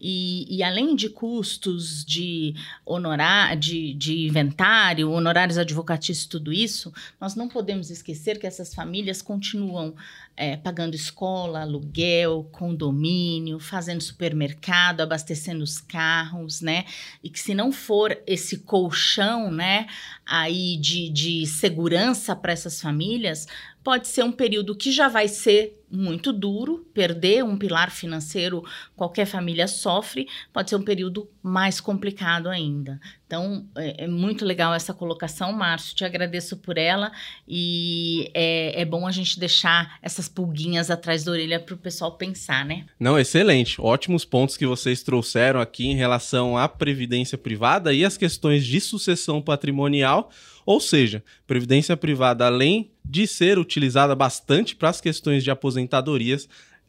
E, 0.00 0.58
e 0.58 0.62
além 0.62 0.94
de 0.94 1.08
custos 1.08 2.04
de 2.04 2.54
honorar, 2.84 3.56
de, 3.56 3.94
de 3.94 4.26
inventário, 4.26 5.10
honorários 5.10 5.56
advocatícios, 5.56 6.26
tudo 6.26 6.52
isso, 6.52 6.92
nós 7.20 7.34
não 7.34 7.48
podemos 7.48 7.90
esquecer 7.90 8.38
que 8.38 8.46
essas 8.46 8.74
famílias 8.74 9.22
continuam 9.22 9.94
é, 10.36 10.56
pagando 10.56 10.94
escola, 10.94 11.60
aluguel, 11.60 12.48
condomínio, 12.50 13.58
fazendo 13.60 14.02
supermercado, 14.02 15.00
abastecendo 15.00 15.62
os 15.62 15.80
carros, 15.80 16.60
né? 16.60 16.84
E 17.22 17.30
que 17.30 17.38
se 17.38 17.54
não 17.54 17.70
for 17.70 18.20
esse 18.26 18.58
colchão, 18.58 19.50
né, 19.50 19.86
aí 20.26 20.76
de, 20.76 21.08
de 21.08 21.46
segurança 21.46 22.34
para 22.34 22.52
essas 22.52 22.80
famílias, 22.80 23.46
pode 23.84 24.08
ser 24.08 24.24
um 24.24 24.32
período 24.32 24.74
que 24.74 24.90
já 24.90 25.06
vai 25.08 25.28
ser 25.28 25.78
muito 25.94 26.32
duro, 26.32 26.84
perder 26.92 27.44
um 27.44 27.56
pilar 27.56 27.90
financeiro, 27.90 28.64
qualquer 28.96 29.26
família 29.26 29.68
sofre, 29.68 30.26
pode 30.52 30.70
ser 30.70 30.76
um 30.76 30.82
período 30.82 31.28
mais 31.40 31.80
complicado 31.80 32.48
ainda. 32.48 33.00
Então, 33.26 33.66
é, 33.76 34.04
é 34.04 34.08
muito 34.08 34.44
legal 34.44 34.74
essa 34.74 34.92
colocação, 34.92 35.52
Márcio, 35.52 35.94
te 35.94 36.04
agradeço 36.04 36.56
por 36.56 36.76
ela 36.78 37.12
e 37.46 38.30
é, 38.34 38.80
é 38.80 38.84
bom 38.84 39.06
a 39.06 39.12
gente 39.12 39.38
deixar 39.38 39.98
essas 40.02 40.28
pulguinhas 40.28 40.90
atrás 40.90 41.22
da 41.22 41.30
orelha 41.30 41.60
para 41.60 41.74
o 41.74 41.78
pessoal 41.78 42.16
pensar, 42.16 42.64
né? 42.64 42.86
Não, 42.98 43.18
excelente. 43.18 43.80
Ótimos 43.80 44.24
pontos 44.24 44.56
que 44.56 44.66
vocês 44.66 45.02
trouxeram 45.02 45.60
aqui 45.60 45.86
em 45.86 45.94
relação 45.94 46.56
à 46.56 46.68
previdência 46.68 47.38
privada 47.38 47.92
e 47.92 48.04
as 48.04 48.16
questões 48.16 48.64
de 48.64 48.80
sucessão 48.80 49.40
patrimonial. 49.40 50.30
Ou 50.66 50.80
seja, 50.80 51.22
previdência 51.46 51.96
privada, 51.96 52.46
além 52.46 52.90
de 53.04 53.26
ser 53.26 53.58
utilizada 53.58 54.14
bastante 54.14 54.74
para 54.74 54.88
as 54.88 55.00
questões 55.00 55.44
de 55.44 55.50
aposentadorias, 55.50 56.48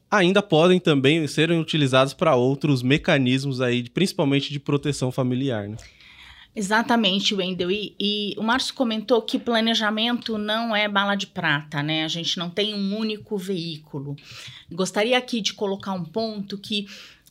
ainda 0.10 0.42
podem 0.42 0.80
também 0.80 1.26
serem 1.28 1.60
utilizadas 1.60 2.14
para 2.14 2.36
outros 2.36 2.82
mecanismos 2.82 3.62
aí, 3.62 3.90
principalmente 3.90 4.52
de 4.52 4.60
proteção 4.60 5.12
familiar. 5.12 5.68
Né? 5.68 5.78
Exatamente, 6.56 7.36
Wendel. 7.36 7.70
E, 7.70 7.96
e, 8.00 8.34
o 8.38 8.44
Márcio 8.44 8.74
comentou 8.74 9.22
que 9.22 9.38
planejamento 9.38 10.38
não 10.38 10.74
é 10.74 10.88
bala 10.88 11.16
de 11.16 11.28
prata, 11.28 11.84
né? 11.84 12.06
A 12.06 12.08
gente 12.08 12.40
não 12.40 12.50
tem 12.50 12.74
um 12.74 12.98
único 12.98 13.38
veículo. 13.38 14.16
Gostaria 14.72 15.18
aqui 15.18 15.42
de 15.42 15.54
colocar 15.54 15.92
um 15.92 16.06
ponto 16.06 16.58
que 16.58 16.88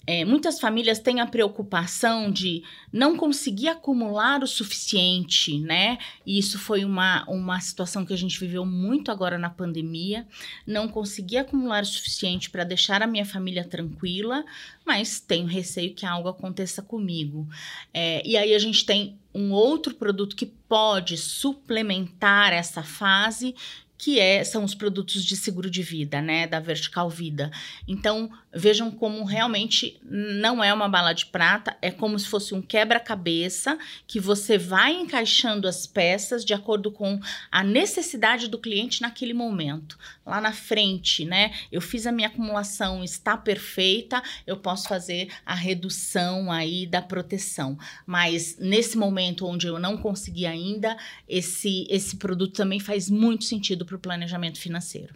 é, 0.07 0.25
muitas 0.25 0.61
famílias 0.61 0.99
têm 0.99 1.21
a 1.21 1.27
preocupação 1.27 2.31
de 2.31 2.63
não 2.93 3.17
conseguir 3.17 3.69
acumular 3.69 4.43
o 4.43 4.47
suficiente, 4.47 5.59
né? 5.61 5.99
E 6.27 6.39
isso 6.39 6.59
foi 6.59 6.85
uma, 6.85 7.25
uma 7.29 7.59
situação 7.61 8.05
que 8.05 8.13
a 8.13 8.17
gente 8.17 8.39
viveu 8.39 8.67
muito 8.67 9.11
agora 9.11 9.39
na 9.39 9.49
pandemia. 9.49 10.27
Não 10.67 10.89
conseguir 10.89 11.39
acumular 11.39 11.83
o 11.83 11.87
suficiente 11.87 12.51
para 12.51 12.65
deixar 12.65 13.03
a 13.03 13.07
minha 13.07 13.25
família 13.25 13.65
tranquila, 13.65 14.45
mas 14.85 15.21
tenho 15.21 15.47
receio 15.47 15.95
que 15.95 16.05
algo 16.05 16.29
aconteça 16.29 16.83
comigo. 16.83 17.49
É, 17.93 18.23
e 18.27 18.37
aí 18.37 18.55
a 18.55 18.59
gente 18.59 18.85
tem 18.85 19.19
um 19.35 19.51
outro 19.51 19.95
produto 19.95 20.37
que 20.37 20.47
pode 20.47 21.17
suplementar 21.17 22.53
essa 22.53 22.83
fase, 22.83 23.55
que 23.97 24.19
é, 24.19 24.43
são 24.45 24.65
os 24.65 24.75
produtos 24.75 25.25
de 25.25 25.37
seguro 25.37 25.71
de 25.71 25.83
vida, 25.83 26.21
né, 26.21 26.47
da 26.47 26.61
Vertical 26.61 27.09
Vida. 27.09 27.51
Então, 27.87 28.31
vejam 28.53 28.91
como 28.91 29.25
realmente 29.25 30.01
não 30.05 30.63
é 30.63 30.73
uma 30.73 30.89
bala 30.89 31.13
de 31.13 31.27
prata, 31.27 31.77
é 31.81 31.91
como 31.91 32.19
se 32.19 32.29
fosse 32.29 32.55
um 32.55 32.61
quebra-cabeça 32.63 33.79
que 34.07 34.21
você 34.21 34.59
vai 34.59 34.93
encaixando 34.95 35.69
as 35.69 35.87
peças 35.87 36.45
de 36.45 36.53
acordo 36.53 36.91
com 36.91 37.21
a 37.51 37.63
necessidade 37.63 38.49
do 38.49 38.59
cliente 38.59 39.01
naquele 39.01 39.33
momento. 39.33 39.99
Lá 40.27 40.41
na 40.41 40.53
frente, 40.53 41.25
né, 41.25 41.53
eu 41.71 41.81
fiz 41.81 42.07
a 42.07 42.13
minha 42.13 42.29
acumulação, 42.29 43.05
está 43.05 43.37
perfeita, 43.37 44.23
eu 44.47 44.57
posso 44.57 44.89
fazer 44.89 45.29
a 45.45 45.55
redução 45.55 46.51
aí 46.51 46.87
da 46.87 47.03
proteção. 47.03 47.79
Mas 48.07 48.57
nesse 48.59 48.97
momento 48.97 49.47
onde 49.47 49.67
eu 49.67 49.79
não 49.79 49.99
consegui 49.99 50.47
ainda, 50.47 50.97
esse 51.29 51.87
esse 51.91 52.17
produto 52.17 52.55
também 52.55 52.81
faz 52.81 53.11
muito 53.11 53.45
sentido 53.45 53.85
para 53.85 53.97
o 53.97 53.99
planejamento 53.99 54.59
financeiro. 54.59 55.15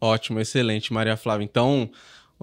Ótimo, 0.00 0.40
excelente, 0.40 0.92
Maria 0.92 1.16
Flávia. 1.16 1.44
Então, 1.44 1.90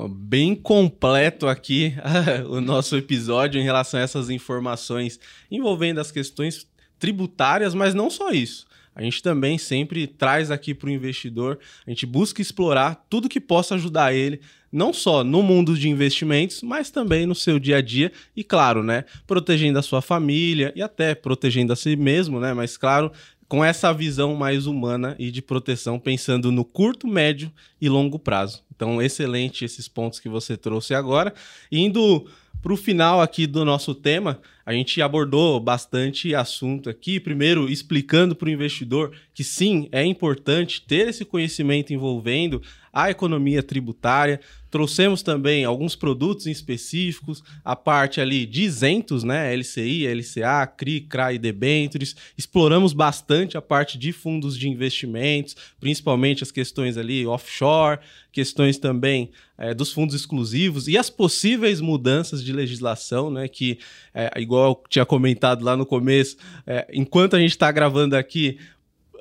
bem 0.09 0.53
completo 0.53 1.47
aqui 1.47 1.93
o 2.49 2.59
nosso 2.59 2.97
episódio 2.97 3.59
em 3.59 3.63
relação 3.63 3.99
a 3.99 4.03
essas 4.03 4.29
informações 4.29 5.19
envolvendo 5.49 5.99
as 5.99 6.11
questões 6.11 6.67
tributárias, 6.99 7.73
mas 7.73 7.93
não 7.93 8.09
só 8.09 8.31
isso. 8.31 8.67
A 8.95 9.03
gente 9.03 9.21
também 9.21 9.57
sempre 9.57 10.07
traz 10.07 10.49
aqui 10.49 10.73
para 10.73 10.87
o 10.87 10.91
investidor, 10.91 11.59
a 11.85 11.89
gente 11.89 12.05
busca 12.05 12.41
explorar 12.41 13.05
tudo 13.09 13.27
que 13.27 13.41
possa 13.41 13.75
ajudar 13.75 14.13
ele, 14.13 14.39
não 14.71 14.93
só 14.93 15.23
no 15.23 15.43
mundo 15.43 15.77
de 15.77 15.89
investimentos, 15.89 16.61
mas 16.61 16.89
também 16.89 17.25
no 17.25 17.35
seu 17.35 17.59
dia 17.59 17.77
a 17.77 17.81
dia 17.81 18.11
e, 18.35 18.43
claro, 18.43 18.83
né, 18.83 19.03
protegendo 19.27 19.79
a 19.79 19.81
sua 19.81 20.01
família 20.01 20.71
e 20.75 20.81
até 20.81 21.13
protegendo 21.13 21.73
a 21.73 21.75
si 21.75 21.95
mesmo, 21.95 22.39
né, 22.39 22.53
mas, 22.53 22.77
claro, 22.77 23.11
com 23.47 23.63
essa 23.63 23.93
visão 23.93 24.35
mais 24.35 24.65
humana 24.65 25.15
e 25.19 25.29
de 25.29 25.41
proteção, 25.41 25.99
pensando 25.99 26.51
no 26.51 26.65
curto, 26.65 27.07
médio 27.07 27.51
e 27.79 27.87
longo 27.87 28.17
prazo. 28.17 28.63
Então, 28.75 29.01
excelente 29.01 29.63
esses 29.63 29.87
pontos 29.87 30.19
que 30.19 30.27
você 30.27 30.57
trouxe 30.57 30.93
agora. 30.93 31.33
Indo 31.71 32.25
para 32.61 32.73
o 32.73 32.77
final 32.77 33.21
aqui 33.21 33.45
do 33.45 33.63
nosso 33.63 33.93
tema, 33.93 34.41
a 34.65 34.73
gente 34.73 34.99
abordou 35.01 35.59
bastante 35.59 36.33
assunto 36.33 36.89
aqui. 36.89 37.19
Primeiro, 37.19 37.69
explicando 37.69 38.35
para 38.35 38.47
o 38.47 38.51
investidor 38.51 39.11
que 39.33 39.43
sim, 39.43 39.87
é 39.91 40.03
importante 40.03 40.81
ter 40.81 41.07
esse 41.07 41.23
conhecimento 41.23 41.93
envolvendo 41.93 42.61
a 42.95 43.11
economia 43.11 43.61
tributária. 43.61 44.39
Trouxemos 44.71 45.21
também 45.21 45.65
alguns 45.65 45.95
produtos 45.95 46.47
específicos, 46.47 47.43
a 47.63 47.75
parte 47.75 48.19
ali 48.21 48.45
de 48.45 48.63
isentos, 48.63 49.23
né? 49.23 49.53
LCI, 49.53 50.07
LCA, 50.07 50.67
CRI, 50.67 51.01
CRA 51.01 51.33
e 51.33 51.37
debêntures. 51.37 52.15
Exploramos 52.37 52.93
bastante 52.93 53.57
a 53.57 53.61
parte 53.61 53.97
de 53.97 54.13
fundos 54.13 54.57
de 54.57 54.69
investimentos, 54.69 55.55
principalmente 55.79 56.43
as 56.43 56.51
questões 56.51 56.97
ali 56.97 57.25
offshore, 57.25 57.99
questões 58.31 58.77
também 58.77 59.31
é, 59.57 59.73
dos 59.73 59.93
fundos 59.93 60.15
exclusivos 60.15 60.87
e 60.87 60.97
as 60.97 61.09
possíveis 61.09 61.79
mudanças 61.79 62.43
de 62.43 62.51
legislação, 62.51 63.29
né? 63.29 63.47
Que, 63.47 63.79
é, 64.13 64.29
igual 64.37 64.71
eu 64.71 64.89
tinha 64.89 65.05
comentado 65.05 65.63
lá 65.63 65.77
no 65.77 65.85
começo, 65.85 66.35
é, 66.67 66.87
enquanto 66.93 67.35
a 67.35 67.39
gente 67.39 67.51
está 67.51 67.71
gravando 67.71 68.15
aqui, 68.15 68.57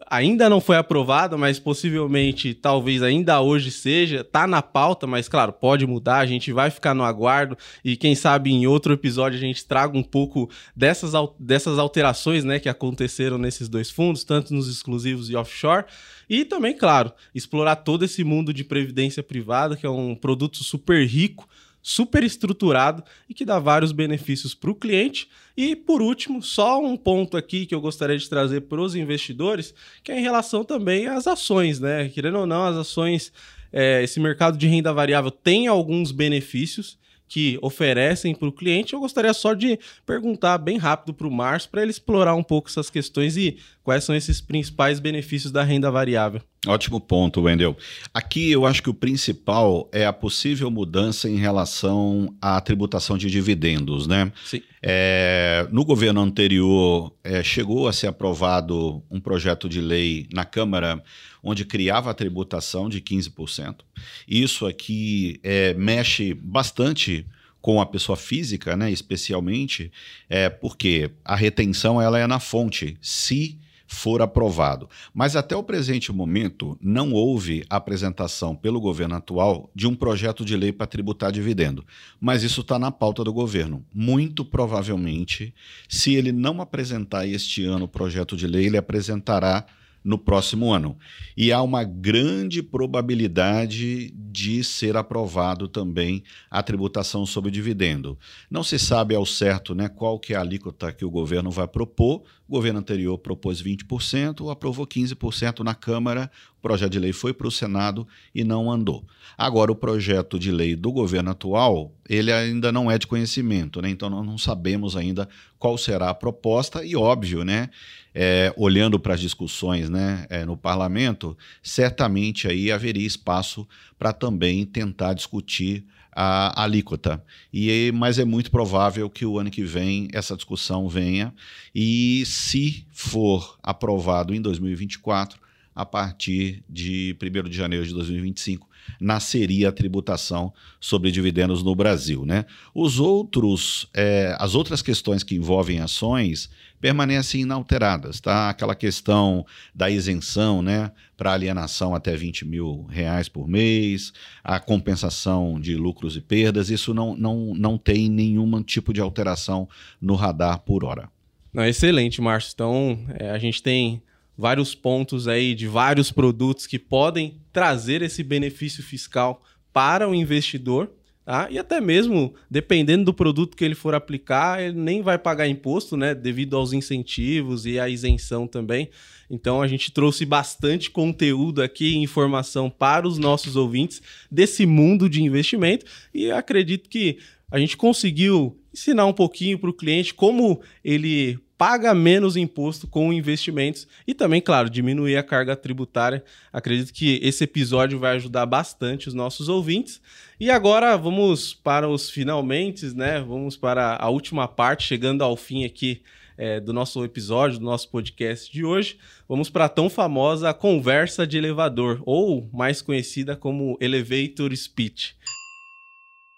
ainda 0.09 0.49
não 0.49 0.61
foi 0.61 0.77
aprovada, 0.77 1.37
mas 1.37 1.59
possivelmente, 1.59 2.55
talvez 2.55 3.03
ainda 3.03 3.41
hoje 3.41 3.71
seja, 3.71 4.25
tá 4.25 4.47
na 4.47 4.63
pauta, 4.63 5.07
mas 5.07 5.29
claro, 5.29 5.53
pode 5.53 5.87
mudar, 5.87 6.19
a 6.19 6.27
gente 6.27 6.53
vai 6.53 6.71
ficar 6.71 6.95
no 6.95 7.03
aguardo. 7.05 7.57
E 7.85 7.97
quem 7.97 8.15
sabe 8.15 8.51
em 8.51 8.67
outro 8.67 8.93
episódio 8.93 9.39
a 9.39 9.41
gente 9.41 9.65
traga 9.65 9.97
um 9.97 10.03
pouco 10.03 10.51
dessas, 10.75 11.13
dessas 11.39 11.79
alterações, 11.79 12.45
né, 12.45 12.59
que 12.59 12.69
aconteceram 12.69 13.39
nesses 13.39 13.69
dois 13.69 13.91
fundos, 13.91 14.25
tanto 14.25 14.55
nos 14.55 14.69
exclusivos 14.69 15.31
e 15.31 15.37
offshore, 15.37 15.85
e 16.29 16.45
também, 16.45 16.77
claro, 16.77 17.13
explorar 17.35 17.77
todo 17.77 18.05
esse 18.05 18.25
mundo 18.25 18.53
de 18.53 18.65
previdência 18.65 19.23
privada, 19.23 19.77
que 19.77 19.87
é 19.87 19.91
um 19.91 20.15
produto 20.15 20.65
super 20.65 21.07
rico, 21.07 21.49
super 21.87 22.25
estruturado 22.25 23.05
e 23.29 23.35
que 23.35 23.45
dá 23.45 23.59
vários 23.59 23.93
benefícios 23.93 24.55
para 24.55 24.71
o 24.71 24.75
cliente. 24.75 25.29
E 25.55 25.77
por 25.77 26.01
último, 26.01 26.43
só 26.43 26.83
um 26.83 26.97
ponto 26.97 27.37
aqui 27.37 27.67
que 27.67 27.75
eu 27.75 27.81
gostaria 27.81 28.17
de 28.17 28.27
trazer 28.27 28.63
para 28.63 28.81
os 28.81 28.97
investidores, 28.97 29.75
que 30.03 30.11
é 30.11 30.19
em 30.19 30.23
relação 30.23 30.65
também 30.65 31.07
às 31.07 31.27
ações, 31.27 31.79
né? 31.79 32.09
Querendo 32.09 32.39
ou 32.39 32.47
não, 32.47 32.65
as 32.65 32.77
ações, 32.77 33.31
é, 33.71 34.03
esse 34.03 34.19
mercado 34.19 34.57
de 34.57 34.67
renda 34.67 34.95
variável 34.95 35.31
tem 35.31 35.67
alguns 35.67 36.11
benefícios 36.11 36.99
que 37.35 37.59
oferecem 37.61 38.33
para 38.33 38.47
o 38.47 38.53
cliente, 38.53 38.95
eu 38.95 39.01
gostaria 39.01 39.35
só 39.35 39.55
de 39.55 39.77
perguntar 40.07 40.57
bem 40.57 40.79
rápido 40.79 41.13
para 41.13 41.27
o 41.27 41.31
Márcio 41.33 41.69
para 41.69 41.83
ele 41.83 41.91
explorar 41.91 42.37
um 42.37 42.45
pouco 42.45 42.69
essas 42.69 42.89
questões 42.89 43.37
e 43.37 43.57
quais 43.83 44.05
são 44.05 44.15
esses 44.15 44.41
principais 44.41 45.01
benefícios 45.01 45.51
da 45.51 45.65
renda 45.65 45.91
variável. 45.91 46.41
Ótimo 46.65 47.01
ponto, 47.01 47.43
Wendel. 47.43 47.77
Aqui 48.15 48.53
eu 48.53 48.65
acho 48.65 48.81
que 48.81 48.89
o 48.89 48.95
principal 48.95 49.89
é 49.91 50.07
a 50.07 50.13
possível 50.13 50.71
mudança 50.71 51.29
em 51.29 51.35
relação 51.35 52.33
à 52.41 52.61
tributação 52.61 53.19
de 53.19 53.29
dividendos, 53.29 54.07
né? 54.07 54.31
Sim. 54.45 54.63
É, 54.81 55.67
no 55.73 55.85
governo 55.85 56.21
anterior 56.21 57.13
é, 57.25 57.43
chegou 57.43 57.89
a 57.89 57.93
ser 57.93 58.07
aprovado 58.07 59.03
um 59.11 59.19
projeto 59.19 59.69
de 59.69 59.81
lei 59.81 60.29
na 60.33 60.45
Câmara 60.45 61.03
onde 61.45 61.65
criava 61.65 62.11
a 62.11 62.15
tributação 62.15 62.89
de 62.89 63.01
15%. 63.01 63.81
Isso 64.27 64.67
aqui 64.67 65.39
é, 65.43 65.75
mexe 65.75 66.33
bastante 66.33 67.27
com 67.61 67.81
a 67.81 67.87
pessoa 67.87 68.17
física, 68.17 68.77
né, 68.77 68.91
especialmente, 68.91 69.93
é, 70.29 70.49
porque 70.49 71.11
a 71.25 71.37
retenção 71.37 72.01
ela 72.01 72.19
é 72.19 72.27
na 72.27 72.41
fonte, 72.41 72.97
se 73.01 73.59
for 73.87 74.21
aprovado. 74.21 74.89
Mas 75.13 75.37
até 75.37 75.55
o 75.57 75.63
presente 75.63 76.13
momento 76.13 76.77
não 76.81 77.13
houve 77.13 77.65
apresentação 77.71 78.55
pelo 78.55 78.81
governo 78.81 79.15
atual 79.15 79.71
de 79.75 79.87
um 79.87 79.95
projeto 79.95 80.45
de 80.45 80.57
lei 80.57 80.73
para 80.73 80.87
tributar 80.87 81.31
dividendo. 81.31 81.85
Mas 82.21 82.43
isso 82.43 82.61
está 82.61 82.79
na 82.79 82.91
pauta 82.91 83.23
do 83.23 83.33
governo. 83.33 83.85
Muito 83.95 84.45
provavelmente, 84.45 85.55
se 85.89 86.15
ele 86.15 86.33
não 86.33 86.61
apresentar 86.61 87.27
este 87.27 87.65
ano 87.65 87.85
o 87.85 87.89
projeto 87.89 88.37
de 88.37 88.47
lei, 88.47 88.67
ele 88.67 88.77
apresentará 88.77 89.65
no 90.05 90.19
próximo 90.19 90.73
ano. 90.73 90.99
E 91.35 91.51
há 91.51 91.63
uma 91.63 91.83
grande 91.83 92.63
probabilidade 92.63 94.11
de 94.11 94.63
ser 94.63 94.97
aprovado 94.97 95.67
também 95.67 96.23
a 96.51 96.63
tributação 96.63 97.25
sobre 97.25 97.51
dividendo. 97.51 98.19
Não 98.51 98.63
se 98.63 98.79
sabe 98.79 99.15
ao 99.15 99.25
certo 99.25 99.75
né, 99.75 99.89
qual 99.89 100.19
que 100.19 100.35
é 100.35 100.37
a 100.37 100.41
alíquota 100.41 100.93
que 100.93 101.05
o 101.05 101.11
governo 101.11 101.51
vai 101.51 101.67
propor, 101.67 102.23
O 102.47 102.53
governo 102.53 102.79
anterior 102.79 103.17
propôs 103.17 103.63
20%, 103.63 104.53
aprovou 104.53 104.87
15% 104.87 105.61
na 105.61 105.75
Câmara, 105.75 106.31
o 106.59 106.61
projeto 106.61 106.93
de 106.93 106.99
lei 106.99 107.13
foi 107.13 107.33
para 107.33 107.49
o 107.49 107.51
Senado 107.51 108.07
e 108.35 108.45
não 108.45 108.71
andou. 108.71 109.03
Agora, 109.37 109.73
o 109.73 109.75
projeto 109.75 110.39
de 110.39 110.51
lei 110.51 110.77
do 110.77 110.93
governo 110.93 111.31
atual, 111.31 111.95
ele 112.07 112.31
ainda 112.31 112.71
não 112.71 112.91
é 112.91 112.99
de 112.99 113.07
conhecimento, 113.07 113.81
né? 113.81 113.89
então 113.89 114.11
nós 114.11 114.27
não 114.27 114.37
sabemos 114.37 114.95
ainda 114.95 115.27
qual 115.59 115.79
será 115.79 116.11
a 116.11 116.15
proposta 116.15 116.85
e, 116.85 116.95
óbvio, 116.95 117.45
né? 117.45 117.71
É, 118.17 118.55
olhando 118.57 119.01
para 119.01 119.15
as 119.15 119.21
discussões 119.21 119.91
né, 119.91 120.25
é, 120.31 120.45
no 120.45 120.57
parlamento, 120.57 121.37
certamente 121.61 122.47
aí 122.47 122.71
haveria 122.71 123.05
espaço 123.05 123.67
para 123.99 124.13
também 124.13 124.65
tentar 124.65 125.15
discutir 125.15 125.85
a 126.15 126.63
alíquota. 126.63 127.23
E, 127.53 127.91
mas 127.95 128.19
é 128.19 128.25
muito 128.25 128.51
provável 128.51 129.11
que 129.11 129.27
o 129.27 129.39
ano 129.39 129.51
que 129.51 129.65
vem 129.65 130.09
essa 130.13 130.37
discussão 130.37 130.89
venha 130.89 131.35
e, 131.75 132.25
se 132.27 132.87
for 132.93 133.59
aprovado 133.63 134.35
em 134.35 134.41
2024, 134.41 135.41
a 135.75 135.85
partir 135.85 136.63
de 136.69 137.17
1 137.21 137.49
de 137.49 137.57
janeiro 137.57 137.85
de 137.85 137.93
2025, 137.93 138.69
nasceria 139.01 139.69
a 139.69 139.73
tributação 139.73 140.53
sobre 140.81 141.11
dividendos 141.11 141.63
no 141.63 141.75
Brasil. 141.75 142.25
Né? 142.25 142.45
Os 142.75 142.99
outros, 142.99 143.89
é, 143.95 144.37
as 144.39 144.55
outras 144.55 144.83
questões 144.83 145.23
que 145.23 145.35
envolvem 145.35 145.81
ações 145.81 146.51
permanecem 146.81 147.43
inalteradas. 147.43 148.21
Tá? 148.21 148.51
Aquela 148.51 148.75
questão 148.75 149.47
da 149.75 149.89
isenção 149.89 150.61
né, 150.61 150.91
para 151.17 151.33
alienação 151.33 151.95
até 151.95 152.15
20 152.15 152.45
mil 152.45 152.85
reais 152.91 153.29
por 153.29 153.49
mês, 153.49 154.13
a 154.43 154.61
compensação 154.61 155.59
de 155.59 155.77
lucros 155.77 156.17
e 156.17 156.21
perdas, 156.21 156.69
isso 156.69 156.93
não, 156.93 157.17
não, 157.17 157.55
não 157.55 157.79
tem 157.79 158.11
nenhum 158.11 158.63
tipo 158.63 158.93
de 158.93 159.01
alteração 159.01 159.69
no 160.01 160.15
radar 160.15 160.61
por 160.61 160.85
hora. 160.85 161.09
Não, 161.55 161.65
excelente, 161.65 162.21
Márcio. 162.21 162.51
Então, 162.53 162.99
é, 163.19 163.31
a 163.31 163.39
gente 163.39 163.63
tem 163.63 164.03
vários 164.37 164.75
pontos 164.75 165.29
aí 165.29 165.55
de 165.55 165.67
vários 165.67 166.11
produtos 166.11 166.67
que 166.67 166.79
podem 166.79 167.41
trazer 167.53 168.03
esse 168.03 168.23
benefício 168.23 168.83
fiscal 168.83 169.43
para 169.73 170.09
o 170.09 170.15
investidor. 170.15 170.91
Tá? 171.25 171.49
E 171.51 171.59
até 171.59 171.81
mesmo, 171.81 172.35
dependendo 172.51 173.07
do 173.07 173.15
produto 173.15 173.57
que 173.57 173.65
ele 173.65 173.75
for 173.75 173.95
aplicar, 173.95 174.63
ele 174.63 174.79
nem 174.79 175.01
vai 175.01 175.17
pagar 175.17 175.49
imposto, 175.49 175.97
né? 175.97 176.15
Devido 176.15 176.55
aos 176.55 176.75
incentivos 176.75 177.65
e 177.65 177.81
à 177.81 177.89
isenção 177.89 178.47
também. 178.47 178.91
Então 179.31 179.63
a 179.63 179.67
gente 179.67 179.91
trouxe 179.91 180.27
bastante 180.27 180.91
conteúdo 180.91 181.63
aqui, 181.63 181.97
informação 181.97 182.69
para 182.69 183.09
os 183.09 183.17
nossos 183.17 183.57
ouvintes 183.57 184.03
desse 184.31 184.67
mundo 184.67 185.09
de 185.09 185.23
investimento. 185.23 185.87
E 186.13 186.31
acredito 186.31 186.91
que 186.91 187.19
a 187.55 187.59
gente 187.61 187.77
conseguiu 187.77 188.59
ensinar 188.73 189.07
um 189.07 189.13
pouquinho 189.13 189.57
para 189.57 189.71
o 189.71 189.73
cliente 189.73 190.13
como 190.13 190.61
ele 190.85 191.39
paga 191.57 191.95
menos 191.95 192.37
imposto 192.37 192.89
com 192.89 193.13
investimentos 193.13 193.87
e 194.05 194.13
também, 194.13 194.41
claro, 194.41 194.69
diminuir 194.69 195.17
a 195.17 195.23
carga 195.23 195.55
tributária. 195.55 196.25
Acredito 196.53 196.93
que 196.93 197.21
esse 197.23 197.45
episódio 197.45 197.97
vai 197.97 198.17
ajudar 198.17 198.45
bastante 198.45 199.07
os 199.07 199.15
nossos 199.15 199.49
ouvintes. 199.49 200.01
E 200.41 200.51
agora 200.51 200.97
vamos 200.97 201.55
para 201.55 201.89
os 201.89 202.11
finalmente, 202.11 202.87
né? 202.93 203.21
Vamos 203.21 203.57
para 203.57 203.99
a 204.01 204.09
última 204.09 204.49
parte, 204.49 204.83
chegando 204.83 205.23
ao 205.23 205.37
fim 205.37 205.65
aqui 205.65 206.03
é, 206.37 206.59
do 206.59 206.73
nosso 206.73 207.05
episódio, 207.05 207.61
do 207.61 207.65
nosso 207.65 207.89
podcast 207.89 208.53
de 208.53 208.65
hoje. 208.65 208.99
Vamos 209.29 209.49
para 209.49 209.67
a 209.67 209.69
tão 209.69 209.89
famosa 209.89 210.53
conversa 210.53 211.25
de 211.25 211.39
elevador, 211.39 212.03
ou 212.05 212.51
mais 212.53 212.83
conhecida 212.83 213.37
como 213.37 213.79
elevator 213.81 214.53
speech. 214.57 215.15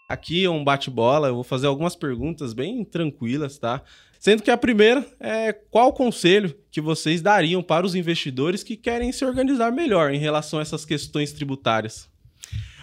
Aqui 0.09 0.45
é 0.45 0.51
um 0.51 0.63
bate-bola, 0.63 1.29
eu 1.29 1.35
vou 1.35 1.43
fazer 1.43 1.67
algumas 1.67 1.97
perguntas 1.97 2.53
bem 2.53 2.85
tranquilas, 2.85 3.59
tá? 3.59 3.83
Sendo 4.21 4.43
que 4.43 4.51
a 4.53 4.57
primeira 4.57 5.05
é 5.19 5.53
qual 5.53 5.93
conselho 5.93 6.55
que 6.71 6.81
vocês 6.81 7.21
dariam 7.21 7.61
para 7.61 7.85
os 7.85 7.97
investidores 7.97 8.63
que 8.63 8.77
querem 8.77 9.11
se 9.11 9.25
organizar 9.25 9.73
melhor 9.73 10.13
em 10.13 10.19
relação 10.19 10.61
a 10.61 10.63
essas 10.63 10.85
questões 10.85 11.33
tributárias? 11.33 12.09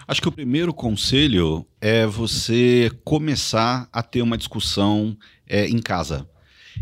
Acho 0.05 0.21
que 0.21 0.28
o 0.28 0.34
primeiro 0.34 0.74
conselho 0.74 1.65
é 1.80 2.05
você 2.05 2.91
começar 3.05 3.88
a 3.91 4.03
ter 4.03 4.21
uma 4.21 4.38
discussão 4.38 5.17
é, 5.47 5.65
em 5.65 5.80
casa. 5.80 6.28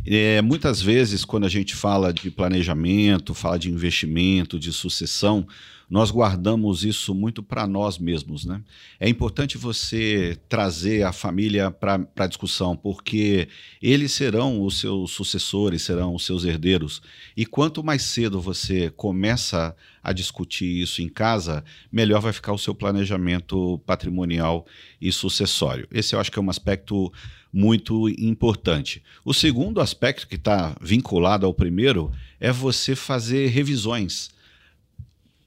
É, 0.05 0.41
muitas 0.41 0.81
vezes, 0.81 1.23
quando 1.23 1.45
a 1.45 1.49
gente 1.49 1.75
fala 1.75 2.11
de 2.11 2.31
planejamento, 2.31 3.35
fala 3.35 3.59
de 3.59 3.69
investimento, 3.69 4.57
de 4.57 4.73
sucessão, 4.73 5.45
nós 5.91 6.09
guardamos 6.09 6.85
isso 6.85 7.13
muito 7.13 7.43
para 7.43 7.67
nós 7.67 7.99
mesmos. 7.99 8.45
Né? 8.45 8.63
É 8.97 9.09
importante 9.09 9.57
você 9.57 10.39
trazer 10.47 11.03
a 11.03 11.11
família 11.11 11.69
para 11.69 12.07
a 12.15 12.27
discussão, 12.27 12.77
porque 12.77 13.49
eles 13.81 14.13
serão 14.13 14.63
os 14.63 14.79
seus 14.79 15.11
sucessores, 15.11 15.81
serão 15.81 16.15
os 16.15 16.25
seus 16.25 16.45
herdeiros. 16.45 17.01
E 17.35 17.45
quanto 17.45 17.83
mais 17.83 18.03
cedo 18.03 18.39
você 18.39 18.89
começa 18.89 19.75
a 20.01 20.13
discutir 20.13 20.81
isso 20.81 21.01
em 21.01 21.09
casa, 21.09 21.61
melhor 21.91 22.21
vai 22.21 22.31
ficar 22.31 22.53
o 22.53 22.57
seu 22.57 22.73
planejamento 22.73 23.77
patrimonial 23.85 24.65
e 25.01 25.11
sucessório. 25.11 25.89
Esse 25.91 26.15
eu 26.15 26.21
acho 26.21 26.31
que 26.31 26.39
é 26.39 26.41
um 26.41 26.49
aspecto 26.49 27.11
muito 27.51 28.07
importante. 28.07 29.03
O 29.25 29.33
segundo 29.33 29.81
aspecto 29.81 30.25
que 30.25 30.35
está 30.35 30.73
vinculado 30.79 31.45
ao 31.45 31.53
primeiro 31.53 32.13
é 32.39 32.49
você 32.49 32.95
fazer 32.95 33.47
revisões 33.47 34.31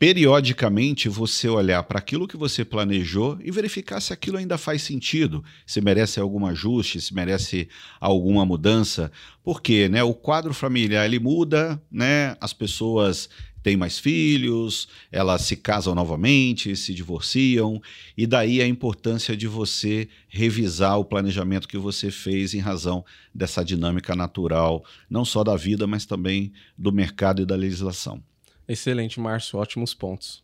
periodicamente 0.04 1.08
você 1.08 1.48
olhar 1.48 1.82
para 1.84 1.98
aquilo 1.98 2.28
que 2.28 2.36
você 2.36 2.62
planejou 2.62 3.38
e 3.42 3.50
verificar 3.50 4.02
se 4.02 4.12
aquilo 4.12 4.36
ainda 4.36 4.58
faz 4.58 4.82
sentido, 4.82 5.42
se 5.64 5.80
merece 5.80 6.20
algum 6.20 6.44
ajuste, 6.44 7.00
se 7.00 7.14
merece 7.14 7.70
alguma 7.98 8.44
mudança, 8.44 9.10
porque 9.42 9.88
né, 9.88 10.02
o 10.02 10.12
quadro 10.12 10.52
familiar 10.52 11.06
ele 11.06 11.18
muda, 11.18 11.82
né, 11.90 12.36
as 12.38 12.52
pessoas 12.52 13.30
têm 13.62 13.78
mais 13.78 13.98
filhos, 13.98 14.88
elas 15.10 15.40
se 15.40 15.56
casam 15.56 15.94
novamente, 15.94 16.76
se 16.76 16.92
divorciam, 16.92 17.80
e 18.14 18.26
daí 18.26 18.60
a 18.60 18.68
importância 18.68 19.34
de 19.34 19.48
você 19.48 20.06
revisar 20.28 20.98
o 20.98 21.04
planejamento 21.06 21.66
que 21.66 21.78
você 21.78 22.10
fez 22.10 22.52
em 22.52 22.60
razão 22.60 23.02
dessa 23.34 23.64
dinâmica 23.64 24.14
natural, 24.14 24.84
não 25.08 25.24
só 25.24 25.42
da 25.42 25.56
vida, 25.56 25.86
mas 25.86 26.04
também 26.04 26.52
do 26.76 26.92
mercado 26.92 27.40
e 27.40 27.46
da 27.46 27.56
legislação. 27.56 28.22
Excelente, 28.68 29.20
Márcio, 29.20 29.58
ótimos 29.58 29.94
pontos. 29.94 30.42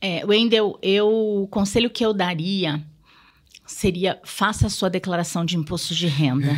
É, 0.00 0.24
Wendel, 0.24 0.78
eu, 0.82 1.08
o 1.08 1.48
conselho 1.48 1.90
que 1.90 2.04
eu 2.04 2.12
daria 2.12 2.82
seria 3.66 4.20
faça 4.24 4.68
a 4.68 4.70
sua 4.70 4.88
declaração 4.88 5.44
de 5.44 5.56
imposto 5.56 5.94
de 5.94 6.06
renda. 6.06 6.48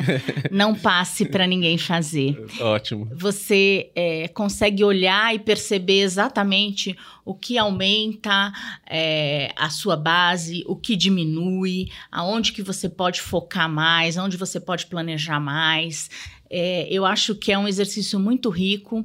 Não 0.50 0.74
passe 0.74 1.26
para 1.26 1.46
ninguém 1.46 1.76
fazer. 1.76 2.42
Ótimo. 2.60 3.08
Você 3.14 3.90
é, 3.94 4.28
consegue 4.28 4.82
olhar 4.82 5.34
e 5.34 5.38
perceber 5.38 6.00
exatamente 6.00 6.96
o 7.24 7.34
que 7.34 7.58
aumenta 7.58 8.52
é, 8.88 9.52
a 9.56 9.68
sua 9.68 9.96
base, 9.96 10.64
o 10.66 10.74
que 10.74 10.96
diminui, 10.96 11.90
aonde 12.10 12.52
que 12.52 12.62
você 12.62 12.88
pode 12.88 13.20
focar 13.20 13.68
mais, 13.68 14.16
aonde 14.16 14.36
você 14.36 14.58
pode 14.58 14.86
planejar 14.86 15.38
mais. 15.38 16.08
É, 16.48 16.86
eu 16.90 17.04
acho 17.04 17.34
que 17.34 17.52
é 17.52 17.58
um 17.58 17.68
exercício 17.68 18.18
muito 18.18 18.48
rico 18.48 19.04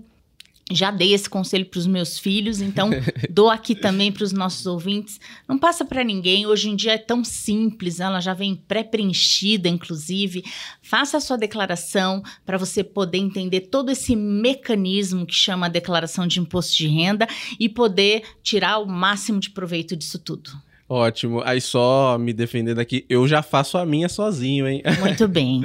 já 0.70 0.92
dei 0.92 1.14
esse 1.14 1.30
conselho 1.30 1.66
para 1.66 1.80
os 1.80 1.88
meus 1.88 2.20
filhos, 2.20 2.62
então 2.62 2.90
dou 3.30 3.50
aqui 3.50 3.74
também 3.76 4.12
para 4.12 4.24
os 4.24 4.32
nossos 4.32 4.66
ouvintes. 4.66 5.20
Não 5.48 5.58
passa 5.58 5.84
para 5.84 6.04
ninguém, 6.04 6.46
hoje 6.46 6.70
em 6.70 6.76
dia 6.76 6.94
é 6.94 6.98
tão 6.98 7.24
simples, 7.24 8.00
ela 8.00 8.20
já 8.20 8.34
vem 8.34 8.56
pré-preenchida, 8.56 9.68
inclusive. 9.68 10.44
Faça 10.82 11.18
a 11.18 11.22
sua 11.22 11.38
declaração 11.38 12.22
para 12.46 12.58
você 12.58 12.84
poder 12.84 13.18
entender 13.18 13.62
todo 13.62 13.92
esse 13.92 14.16
mecanismo 14.16 15.26
que 15.26 15.36
chama 15.36 15.66
a 15.66 15.70
declaração 15.70 16.28
de 16.28 16.40
imposto 16.40 16.78
de 16.78 16.88
renda 16.88 17.28
e 17.60 17.68
poder 17.68 18.24
tirar 18.44 18.80
o 18.80 18.86
máximo 18.86 19.40
de 19.40 19.50
proveito 19.50 19.96
disso 19.96 20.20
tudo. 20.20 20.52
Ótimo. 20.90 21.44
Aí 21.46 21.62
só 21.62 22.18
me 22.18 22.34
defendendo 22.34 22.80
aqui, 22.80 23.06
eu 23.08 23.28
já 23.28 23.44
faço 23.44 23.78
a 23.78 23.86
minha 23.86 24.10
sozinho, 24.10 24.68
hein? 24.68 24.82
Muito 25.00 25.28
bem. 25.28 25.62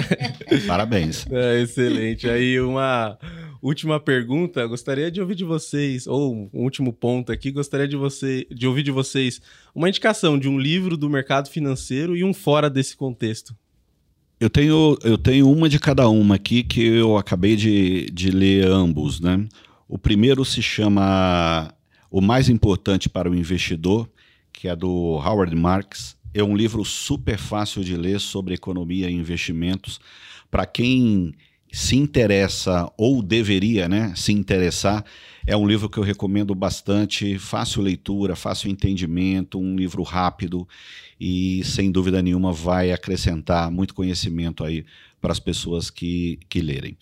Parabéns. 0.66 1.26
É, 1.30 1.60
excelente. 1.60 2.26
Aí 2.26 2.58
uma 2.58 3.18
última 3.66 3.98
pergunta, 3.98 4.66
gostaria 4.66 5.10
de 5.10 5.22
ouvir 5.22 5.34
de 5.34 5.44
vocês, 5.44 6.06
ou 6.06 6.34
um 6.52 6.62
último 6.62 6.92
ponto 6.92 7.32
aqui, 7.32 7.50
gostaria 7.50 7.88
de, 7.88 7.96
você, 7.96 8.46
de 8.50 8.66
ouvir 8.66 8.82
de 8.82 8.90
vocês 8.90 9.40
uma 9.74 9.88
indicação 9.88 10.38
de 10.38 10.46
um 10.46 10.58
livro 10.58 10.98
do 10.98 11.08
mercado 11.08 11.48
financeiro 11.48 12.14
e 12.14 12.22
um 12.22 12.34
fora 12.34 12.68
desse 12.68 12.94
contexto. 12.94 13.56
Eu 14.38 14.50
tenho, 14.50 14.98
eu 15.02 15.16
tenho 15.16 15.50
uma 15.50 15.66
de 15.66 15.78
cada 15.78 16.06
uma 16.10 16.34
aqui 16.34 16.62
que 16.62 16.84
eu 16.84 17.16
acabei 17.16 17.56
de, 17.56 18.04
de 18.10 18.30
ler 18.30 18.66
ambos. 18.66 19.18
Né? 19.18 19.48
O 19.88 19.96
primeiro 19.96 20.44
se 20.44 20.60
chama 20.60 21.72
O 22.10 22.20
Mais 22.20 22.50
Importante 22.50 23.08
para 23.08 23.30
o 23.30 23.34
Investidor, 23.34 24.06
que 24.52 24.68
é 24.68 24.76
do 24.76 25.16
Howard 25.24 25.56
Marks. 25.56 26.16
É 26.34 26.44
um 26.44 26.54
livro 26.54 26.84
super 26.84 27.38
fácil 27.38 27.82
de 27.82 27.96
ler 27.96 28.20
sobre 28.20 28.52
economia 28.52 29.08
e 29.08 29.14
investimentos. 29.14 29.98
Para 30.50 30.66
quem 30.66 31.32
se 31.74 31.96
interessa 31.96 32.88
ou 32.96 33.20
deveria 33.20 33.88
né, 33.88 34.12
se 34.14 34.32
interessar, 34.32 35.04
é 35.44 35.56
um 35.56 35.66
livro 35.66 35.90
que 35.90 35.98
eu 35.98 36.04
recomendo 36.04 36.54
bastante, 36.54 37.36
fácil 37.36 37.82
leitura, 37.82 38.36
fácil 38.36 38.70
entendimento, 38.70 39.58
um 39.58 39.74
livro 39.74 40.04
rápido 40.04 40.68
e 41.20 41.64
sem 41.64 41.90
dúvida 41.90 42.22
nenhuma 42.22 42.52
vai 42.52 42.92
acrescentar 42.92 43.72
muito 43.72 43.92
conhecimento 43.92 44.62
aí 44.62 44.84
para 45.20 45.32
as 45.32 45.40
pessoas 45.40 45.90
que, 45.90 46.38
que 46.48 46.60
lerem. 46.60 46.96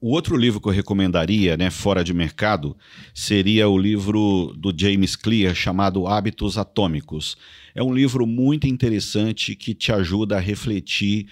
O 0.00 0.10
outro 0.10 0.36
livro 0.36 0.60
que 0.60 0.68
eu 0.68 0.72
recomendaria, 0.72 1.56
né, 1.56 1.68
fora 1.68 2.04
de 2.04 2.14
mercado, 2.14 2.76
seria 3.12 3.68
o 3.68 3.76
livro 3.76 4.54
do 4.56 4.72
James 4.76 5.16
Clear 5.16 5.52
chamado 5.52 6.06
Hábitos 6.06 6.56
Atômicos. 6.56 7.36
É 7.74 7.82
um 7.82 7.92
livro 7.92 8.24
muito 8.24 8.68
interessante 8.68 9.56
que 9.56 9.74
te 9.74 9.90
ajuda 9.90 10.36
a 10.36 10.40
refletir 10.40 11.26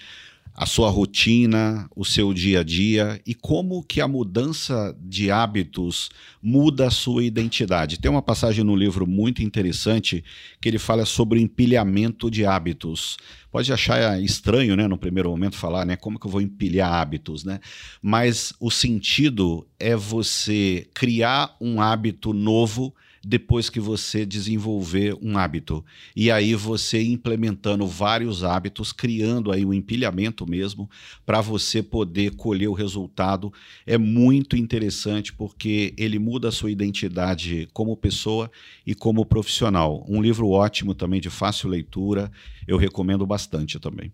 a 0.53 0.65
sua 0.65 0.89
rotina, 0.89 1.89
o 1.95 2.03
seu 2.03 2.33
dia 2.33 2.59
a 2.59 2.63
dia 2.63 3.21
e 3.25 3.33
como 3.33 3.83
que 3.83 4.01
a 4.01 4.07
mudança 4.07 4.95
de 5.01 5.31
hábitos 5.31 6.09
muda 6.41 6.87
a 6.87 6.91
sua 6.91 7.23
identidade. 7.23 7.99
Tem 7.99 8.11
uma 8.11 8.21
passagem 8.21 8.63
no 8.63 8.75
livro 8.75 9.07
muito 9.07 9.41
interessante 9.41 10.23
que 10.59 10.67
ele 10.67 10.77
fala 10.77 11.05
sobre 11.05 11.39
o 11.39 11.41
empilhamento 11.41 12.29
de 12.29 12.45
hábitos. 12.45 13.17
Pode 13.51 13.71
achar 13.71 14.21
estranho, 14.21 14.75
né, 14.75 14.87
no 14.87 14.97
primeiro 14.97 15.29
momento 15.29 15.55
falar, 15.55 15.85
né, 15.85 15.95
como 15.95 16.19
que 16.19 16.27
eu 16.27 16.31
vou 16.31 16.41
empilhar 16.41 16.93
hábitos, 16.93 17.43
né? 17.43 17.59
Mas 18.01 18.53
o 18.59 18.69
sentido 18.69 19.67
é 19.79 19.95
você 19.95 20.87
criar 20.93 21.55
um 21.59 21.81
hábito 21.81 22.33
novo 22.33 22.93
depois 23.23 23.69
que 23.69 23.79
você 23.79 24.25
desenvolver 24.25 25.15
um 25.21 25.37
hábito. 25.37 25.85
E 26.15 26.31
aí 26.31 26.55
você 26.55 27.03
implementando 27.03 27.85
vários 27.85 28.43
hábitos, 28.43 28.91
criando 28.91 29.51
aí 29.51 29.63
um 29.63 29.73
empilhamento 29.73 30.49
mesmo, 30.49 30.89
para 31.25 31.39
você 31.39 31.83
poder 31.83 32.35
colher 32.35 32.67
o 32.67 32.73
resultado. 32.73 33.53
É 33.85 33.97
muito 33.97 34.57
interessante 34.57 35.31
porque 35.31 35.93
ele 35.97 36.17
muda 36.17 36.49
a 36.49 36.51
sua 36.51 36.71
identidade 36.71 37.69
como 37.73 37.95
pessoa 37.95 38.49
e 38.85 38.95
como 38.95 39.25
profissional. 39.25 40.03
Um 40.09 40.21
livro 40.21 40.49
ótimo 40.49 40.95
também, 40.95 41.21
de 41.21 41.29
fácil 41.29 41.69
leitura, 41.69 42.31
eu 42.67 42.77
recomendo 42.77 43.25
bastante 43.25 43.79
também. 43.79 44.11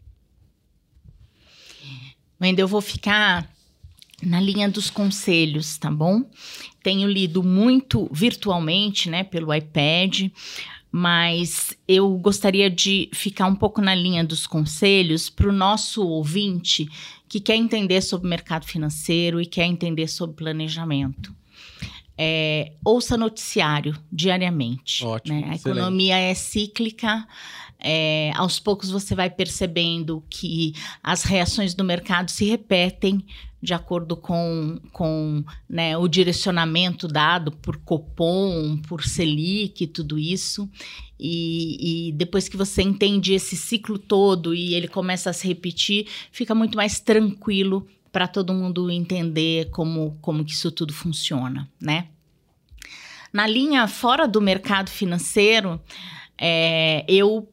Wendel, 2.40 2.66
eu 2.66 2.68
vou 2.68 2.82
ficar 2.82 3.50
na 4.22 4.40
linha 4.40 4.70
dos 4.70 4.90
conselhos, 4.90 5.78
tá 5.78 5.92
bom? 5.92 6.24
Tenho 6.88 7.06
lido 7.06 7.44
muito 7.44 8.08
virtualmente, 8.14 9.10
né, 9.10 9.22
pelo 9.22 9.54
iPad, 9.54 10.32
mas 10.90 11.78
eu 11.86 12.18
gostaria 12.18 12.70
de 12.70 13.10
ficar 13.14 13.46
um 13.46 13.56
pouco 13.56 13.82
na 13.82 13.94
linha 13.94 14.24
dos 14.24 14.48
conselhos 14.48 15.30
para 15.30 15.50
o 15.50 15.52
nosso 15.52 16.08
ouvinte 16.08 16.88
que 17.28 17.42
quer 17.42 17.58
entender 17.58 18.00
sobre 18.00 18.30
mercado 18.30 18.66
financeiro 18.66 19.42
e 19.42 19.46
quer 19.46 19.66
entender 19.66 20.08
sobre 20.08 20.38
planejamento. 20.38 21.36
É, 22.18 22.72
ouça 22.86 23.18
noticiário 23.18 23.94
diariamente. 24.10 25.04
Ótimo, 25.04 25.42
né? 25.42 25.50
A 25.50 25.56
economia 25.56 26.18
é 26.18 26.34
cíclica. 26.34 27.28
É, 27.80 28.32
aos 28.36 28.60
poucos 28.60 28.90
você 28.90 29.14
vai 29.14 29.30
percebendo 29.30 30.24
que 30.30 30.74
as 31.04 31.24
reações 31.24 31.76
do 31.76 31.84
mercado 31.84 32.32
se 32.32 32.46
repetem 32.46 33.24
de 33.62 33.74
acordo 33.74 34.16
com, 34.16 34.80
com 34.92 35.44
né, 35.68 35.98
o 35.98 36.08
direcionamento 36.08 37.08
dado 37.08 37.52
por 37.52 37.78
Copom, 37.78 38.78
por 38.88 39.04
Selic, 39.04 39.88
tudo 39.88 40.18
isso. 40.18 40.70
E, 41.20 42.10
e, 42.10 42.12
depois 42.12 42.48
que 42.48 42.56
você 42.56 42.84
entende 42.84 43.34
esse 43.34 43.56
ciclo 43.56 43.98
todo 43.98 44.54
e 44.54 44.76
ele 44.76 44.88
começa 44.88 45.32
a 45.32 45.34
se 45.34 45.48
repetir, 45.48 46.08
fica 46.32 46.54
muito 46.54 46.78
mais 46.78 47.00
tranquilo 47.00 47.88
para 48.12 48.28
todo 48.28 48.54
mundo 48.54 48.92
entender 48.92 49.70
como, 49.72 50.18
como 50.22 50.46
que 50.46 50.52
isso 50.52 50.72
tudo 50.72 50.94
funciona, 50.94 51.68
né? 51.82 52.08
Na 53.34 53.46
linha 53.46 53.88
fora 53.88 54.28
do 54.28 54.40
mercado 54.40 54.90
financeiro, 54.90 55.82
é, 56.38 57.04
eu 57.08 57.48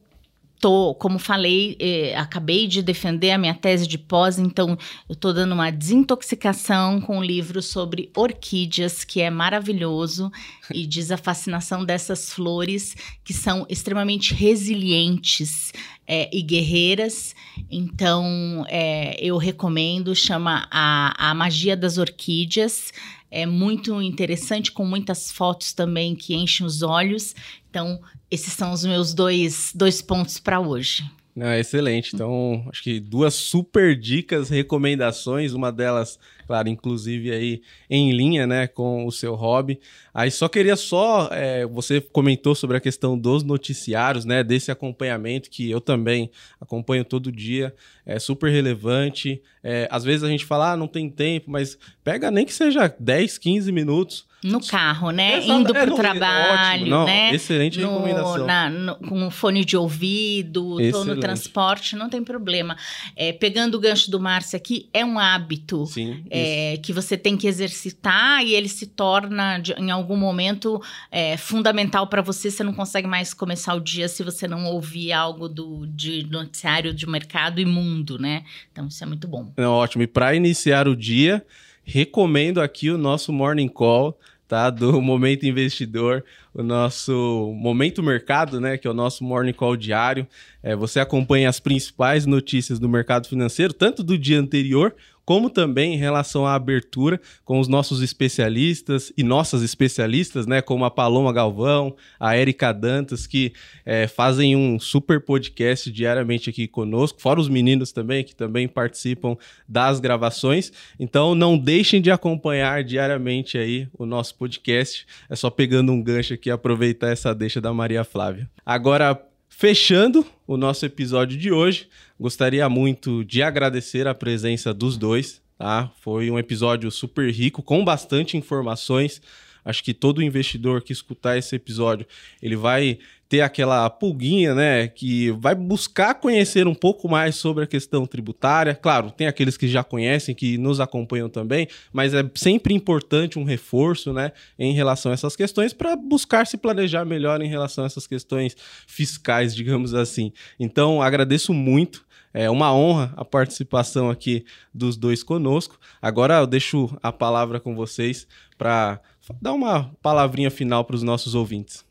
tô, 0.59 0.95
como 0.95 1.19
falei, 1.19 1.75
eh, 1.79 2.15
acabei 2.15 2.67
de 2.67 2.81
defender 2.81 3.31
a 3.31 3.37
minha 3.37 3.53
tese 3.53 3.87
de 3.87 3.97
pós, 3.97 4.39
então 4.39 4.77
eu 5.07 5.13
estou 5.13 5.33
dando 5.33 5.53
uma 5.53 5.71
desintoxicação 5.71 7.01
com 7.01 7.17
um 7.17 7.23
livro 7.23 7.61
sobre 7.61 8.09
orquídeas, 8.15 9.03
que 9.03 9.21
é 9.21 9.29
maravilhoso 9.29 10.31
e 10.73 10.85
diz 10.87 11.11
a 11.11 11.17
fascinação 11.17 11.85
dessas 11.85 12.31
flores 12.31 12.95
que 13.23 13.33
são 13.33 13.65
extremamente 13.69 14.33
resilientes 14.33 15.71
é, 16.07 16.29
e 16.35 16.41
guerreiras. 16.41 17.35
Então, 17.69 18.65
é, 18.67 19.17
eu 19.19 19.37
recomendo, 19.37 20.15
chama 20.15 20.67
a, 20.71 21.29
a 21.29 21.33
Magia 21.33 21.75
das 21.75 21.97
Orquídeas. 21.97 22.91
É 23.29 23.45
muito 23.45 24.01
interessante, 24.01 24.71
com 24.71 24.85
muitas 24.85 25.31
fotos 25.31 25.73
também 25.73 26.15
que 26.15 26.35
enchem 26.35 26.65
os 26.65 26.81
olhos. 26.81 27.35
Então, 27.69 27.99
esses 28.29 28.53
são 28.53 28.71
os 28.71 28.85
meus 28.85 29.13
dois, 29.13 29.71
dois 29.75 30.01
pontos 30.01 30.39
para 30.39 30.59
hoje. 30.59 31.03
Ah, 31.37 31.59
excelente. 31.59 32.15
Então, 32.15 32.65
acho 32.69 32.81
que 32.81 32.97
duas 32.97 33.33
super 33.33 33.93
dicas, 33.93 34.47
recomendações, 34.47 35.51
uma 35.51 35.69
delas, 35.69 36.17
claro, 36.47 36.69
inclusive 36.69 37.29
aí 37.29 37.61
em 37.89 38.13
linha, 38.13 38.47
né, 38.47 38.67
com 38.67 39.05
o 39.05 39.11
seu 39.11 39.35
hobby. 39.35 39.77
Aí 40.13 40.31
só 40.31 40.47
queria 40.47 40.77
só, 40.77 41.27
é, 41.33 41.65
você 41.65 41.99
comentou 41.99 42.55
sobre 42.55 42.77
a 42.77 42.79
questão 42.79 43.17
dos 43.17 43.43
noticiários, 43.43 44.23
né, 44.23 44.45
desse 44.45 44.71
acompanhamento 44.71 45.49
que 45.49 45.69
eu 45.69 45.81
também 45.81 46.31
acompanho 46.59 47.03
todo 47.03 47.29
dia, 47.29 47.75
é 48.05 48.17
super 48.17 48.49
relevante. 48.49 49.41
É, 49.61 49.89
às 49.91 50.05
vezes 50.05 50.23
a 50.23 50.29
gente 50.29 50.45
fala, 50.45 50.71
ah, 50.71 50.77
não 50.77 50.87
tem 50.87 51.09
tempo, 51.09 51.51
mas 51.51 51.77
pega 52.01 52.31
nem 52.31 52.45
que 52.45 52.53
seja 52.53 52.87
10, 52.97 53.37
15 53.37 53.73
minutos 53.73 54.25
no 54.45 54.61
carro, 54.61 55.09
né? 55.09 55.37
Exato. 55.37 55.59
Indo 55.59 55.73
para 55.73 55.89
o 55.89 55.93
é, 55.93 55.97
trabalho, 55.97 56.85
não, 56.85 57.05
né? 57.05 57.33
Excelente 57.33 57.79
no, 57.79 57.89
recomendação. 57.89 58.45
Na, 58.45 58.69
no, 58.69 58.95
com 58.97 59.31
fone 59.31 59.65
de 59.65 59.75
ouvido, 59.75 60.79
estou 60.79 61.03
no 61.03 61.19
transporte, 61.19 61.95
não 61.95 62.09
tem 62.09 62.23
problema. 62.23 62.77
É, 63.15 63.33
pegando 63.33 63.75
o 63.75 63.79
gancho 63.79 64.11
do 64.11 64.19
Márcio 64.19 64.55
aqui, 64.55 64.87
é 64.93 65.03
um 65.03 65.17
hábito 65.17 65.87
Sim, 65.87 66.23
é, 66.29 66.77
que 66.77 66.93
você 66.93 67.17
tem 67.17 67.35
que 67.35 67.47
exercitar 67.47 68.45
e 68.45 68.53
ele 68.53 68.69
se 68.69 68.85
torna, 68.85 69.57
de, 69.57 69.73
em 69.73 69.89
algum 69.89 70.15
momento, 70.15 70.79
é, 71.11 71.35
fundamental 71.37 72.05
para 72.05 72.21
você. 72.21 72.51
Você 72.51 72.63
não 72.63 72.73
consegue 72.73 73.07
mais 73.07 73.33
começar 73.33 73.73
o 73.73 73.79
dia 73.79 74.07
se 74.07 74.21
você 74.21 74.47
não 74.47 74.65
ouvir 74.65 75.11
algo 75.11 75.49
do, 75.49 75.87
de 75.87 76.23
noticiário 76.29 76.93
de 76.93 77.09
mercado 77.09 77.59
e 77.59 77.65
mundo, 77.65 78.19
né? 78.19 78.43
Então, 78.71 78.87
isso 78.87 79.03
é 79.03 79.07
muito 79.07 79.27
bom. 79.27 79.51
É 79.57 79.65
ótimo. 79.65 80.03
E 80.03 80.07
para 80.07 80.35
iniciar 80.35 80.87
o 80.87 80.95
dia, 80.95 81.43
recomendo 81.83 82.61
aqui 82.61 82.91
o 82.91 82.97
nosso 82.97 83.33
Morning 83.33 83.67
Call 83.67 84.15
tá? 84.47 84.69
Do 84.69 84.99
Momento 85.01 85.45
Investidor, 85.45 86.23
o 86.53 86.63
nosso 86.63 87.53
Momento 87.55 88.01
Mercado, 88.01 88.59
né? 88.59 88.77
Que 88.77 88.87
é 88.87 88.91
o 88.91 88.93
nosso 88.93 89.23
Morning 89.23 89.53
Call 89.53 89.75
diário. 89.75 90.27
É, 90.61 90.75
você 90.75 90.99
acompanha 90.99 91.49
as 91.49 91.59
principais 91.59 92.25
notícias 92.25 92.79
do 92.79 92.89
mercado 92.89 93.27
financeiro, 93.27 93.73
tanto 93.73 94.03
do 94.03 94.17
dia 94.17 94.39
anterior 94.39 94.95
como 95.25 95.49
também 95.49 95.95
em 95.95 95.97
relação 95.97 96.45
à 96.45 96.53
abertura 96.53 97.19
com 97.43 97.59
os 97.59 97.67
nossos 97.67 98.01
especialistas 98.01 99.11
e 99.17 99.23
nossas 99.23 99.63
especialistas, 99.63 100.45
né, 100.45 100.61
como 100.61 100.85
a 100.85 100.91
Paloma 100.91 101.33
Galvão, 101.33 101.95
a 102.19 102.37
Erika 102.37 102.71
Dantas, 102.71 103.25
que 103.25 103.51
é, 103.85 104.07
fazem 104.07 104.55
um 104.55 104.79
super 104.79 105.19
podcast 105.19 105.91
diariamente 105.91 106.49
aqui 106.49 106.67
conosco, 106.67 107.21
fora 107.21 107.39
os 107.39 107.49
meninos 107.49 107.91
também, 107.91 108.23
que 108.23 108.35
também 108.35 108.67
participam 108.67 109.35
das 109.67 109.99
gravações. 109.99 110.71
Então 110.99 111.33
não 111.33 111.57
deixem 111.57 112.01
de 112.01 112.11
acompanhar 112.11 112.83
diariamente 112.83 113.57
aí 113.57 113.87
o 113.97 114.05
nosso 114.05 114.35
podcast. 114.35 115.07
É 115.29 115.35
só 115.35 115.49
pegando 115.49 115.91
um 115.91 116.01
gancho 116.01 116.35
aqui 116.35 116.51
aproveitar 116.51 117.09
essa 117.09 117.33
deixa 117.33 117.59
da 117.59 117.73
Maria 117.73 118.03
Flávia. 118.03 118.49
Agora, 118.63 119.19
Fechando 119.57 120.25
o 120.45 120.57
nosso 120.57 120.85
episódio 120.85 121.37
de 121.37 121.49
hoje, 121.49 121.87
gostaria 122.19 122.67
muito 122.69 123.23
de 123.23 123.43
agradecer 123.43 124.07
a 124.07 124.13
presença 124.13 124.73
dos 124.73 124.97
dois, 124.97 125.41
tá? 125.57 125.91
Foi 126.01 126.29
um 126.29 126.39
episódio 126.39 126.89
super 126.91 127.31
rico, 127.31 127.61
com 127.61 127.83
bastante 127.83 128.37
informações. 128.37 129.21
Acho 129.63 129.83
que 129.83 129.93
todo 129.93 130.21
investidor 130.21 130.81
que 130.81 130.93
escutar 130.93 131.37
esse 131.37 131.55
episódio, 131.55 132.05
ele 132.41 132.55
vai 132.55 132.99
ter 133.27 133.41
aquela 133.41 133.89
pulguinha, 133.89 134.53
né, 134.53 134.87
que 134.87 135.31
vai 135.31 135.55
buscar 135.55 136.13
conhecer 136.15 136.67
um 136.67 136.75
pouco 136.75 137.09
mais 137.09 137.35
sobre 137.35 137.63
a 137.63 137.67
questão 137.67 138.05
tributária. 138.05 138.75
Claro, 138.75 139.09
tem 139.09 139.25
aqueles 139.25 139.57
que 139.57 139.67
já 139.67 139.83
conhecem, 139.83 140.35
que 140.35 140.57
nos 140.57 140.79
acompanham 140.79 141.27
também, 141.27 141.67
mas 141.91 142.13
é 142.13 142.23
sempre 142.35 142.73
importante 142.73 143.39
um 143.39 143.43
reforço, 143.43 144.13
né, 144.13 144.31
em 144.59 144.73
relação 144.73 145.11
a 145.11 145.15
essas 145.15 145.35
questões 145.35 145.73
para 145.73 145.95
buscar 145.95 146.45
se 146.45 146.57
planejar 146.57 147.03
melhor 147.03 147.41
em 147.41 147.47
relação 147.47 147.83
a 147.83 147.87
essas 147.87 148.05
questões 148.05 148.55
fiscais, 148.85 149.55
digamos 149.55 149.93
assim. 149.93 150.31
Então, 150.59 151.01
agradeço 151.01 151.53
muito. 151.53 152.05
É 152.33 152.49
uma 152.49 152.75
honra 152.75 153.13
a 153.15 153.23
participação 153.23 154.09
aqui 154.09 154.43
dos 154.73 154.97
dois 154.97 155.23
conosco. 155.23 155.79
Agora 156.01 156.39
eu 156.39 156.45
deixo 156.45 156.93
a 157.01 157.09
palavra 157.09 157.61
com 157.61 157.73
vocês 157.73 158.27
para 158.57 158.99
dar 159.41 159.53
uma 159.53 159.89
palavrinha 160.01 160.51
final 160.51 160.83
para 160.83 160.97
os 160.97 161.01
nossos 161.01 161.33
ouvintes. 161.33 161.84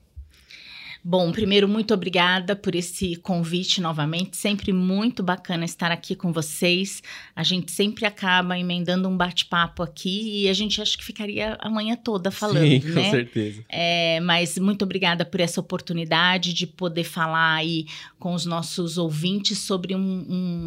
Bom, 1.07 1.31
primeiro, 1.33 1.69
muito 1.69 1.93
obrigada 1.93 2.57
por 2.57 2.75
esse 2.75 3.17
convite 3.17 3.79
novamente. 3.79 4.39
Sempre 4.39 4.73
muito 4.73 5.23
bacana 5.23 5.67
estar 5.67 5.93
aqui 5.93 6.15
com 6.15 6.33
vocês. 6.33 7.03
A 7.37 7.43
gente 7.43 7.71
sempre 7.73 8.07
acaba 8.07 8.59
emendando 8.59 9.07
um 9.07 9.15
bate-papo 9.15 9.83
aqui 9.83 10.45
e 10.45 10.49
a 10.49 10.55
gente 10.55 10.81
acha 10.81 10.97
que 10.97 11.05
ficaria 11.05 11.59
a 11.61 11.69
manhã 11.69 11.95
toda 11.95 12.31
falando, 12.31 12.67
Sim, 12.67 12.79
né? 12.89 13.05
com 13.05 13.11
certeza. 13.11 13.65
É, 13.69 14.19
mas 14.21 14.59
muito 14.59 14.83
obrigada 14.83 15.27
por 15.27 15.41
essa 15.41 15.61
oportunidade 15.61 16.55
de 16.55 16.67
poder 16.67 17.05
falar 17.05 17.57
aí 17.57 17.85
com 18.19 18.33
os 18.33 18.47
nossos 18.47 18.97
ouvintes 18.97 19.59
sobre 19.59 19.95
um, 19.95 20.01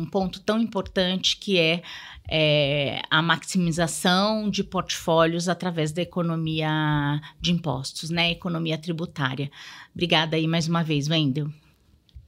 um 0.03 0.05
ponto 0.11 0.39
tão 0.41 0.61
importante 0.61 1.37
que 1.37 1.57
é, 1.57 1.81
é, 2.29 3.01
a 3.09 3.21
maximização 3.21 4.49
de 4.49 4.63
portfólios 4.63 5.47
através 5.47 5.91
da 5.91 6.01
economia 6.01 7.21
de 7.39 7.51
impostos, 7.51 8.09
né? 8.09 8.31
Economia 8.31 8.77
tributária. 8.77 9.49
Obrigada 9.93 10.35
aí 10.35 10.47
mais 10.47 10.67
uma 10.67 10.83
vez, 10.83 11.09
Wendel. 11.09 11.49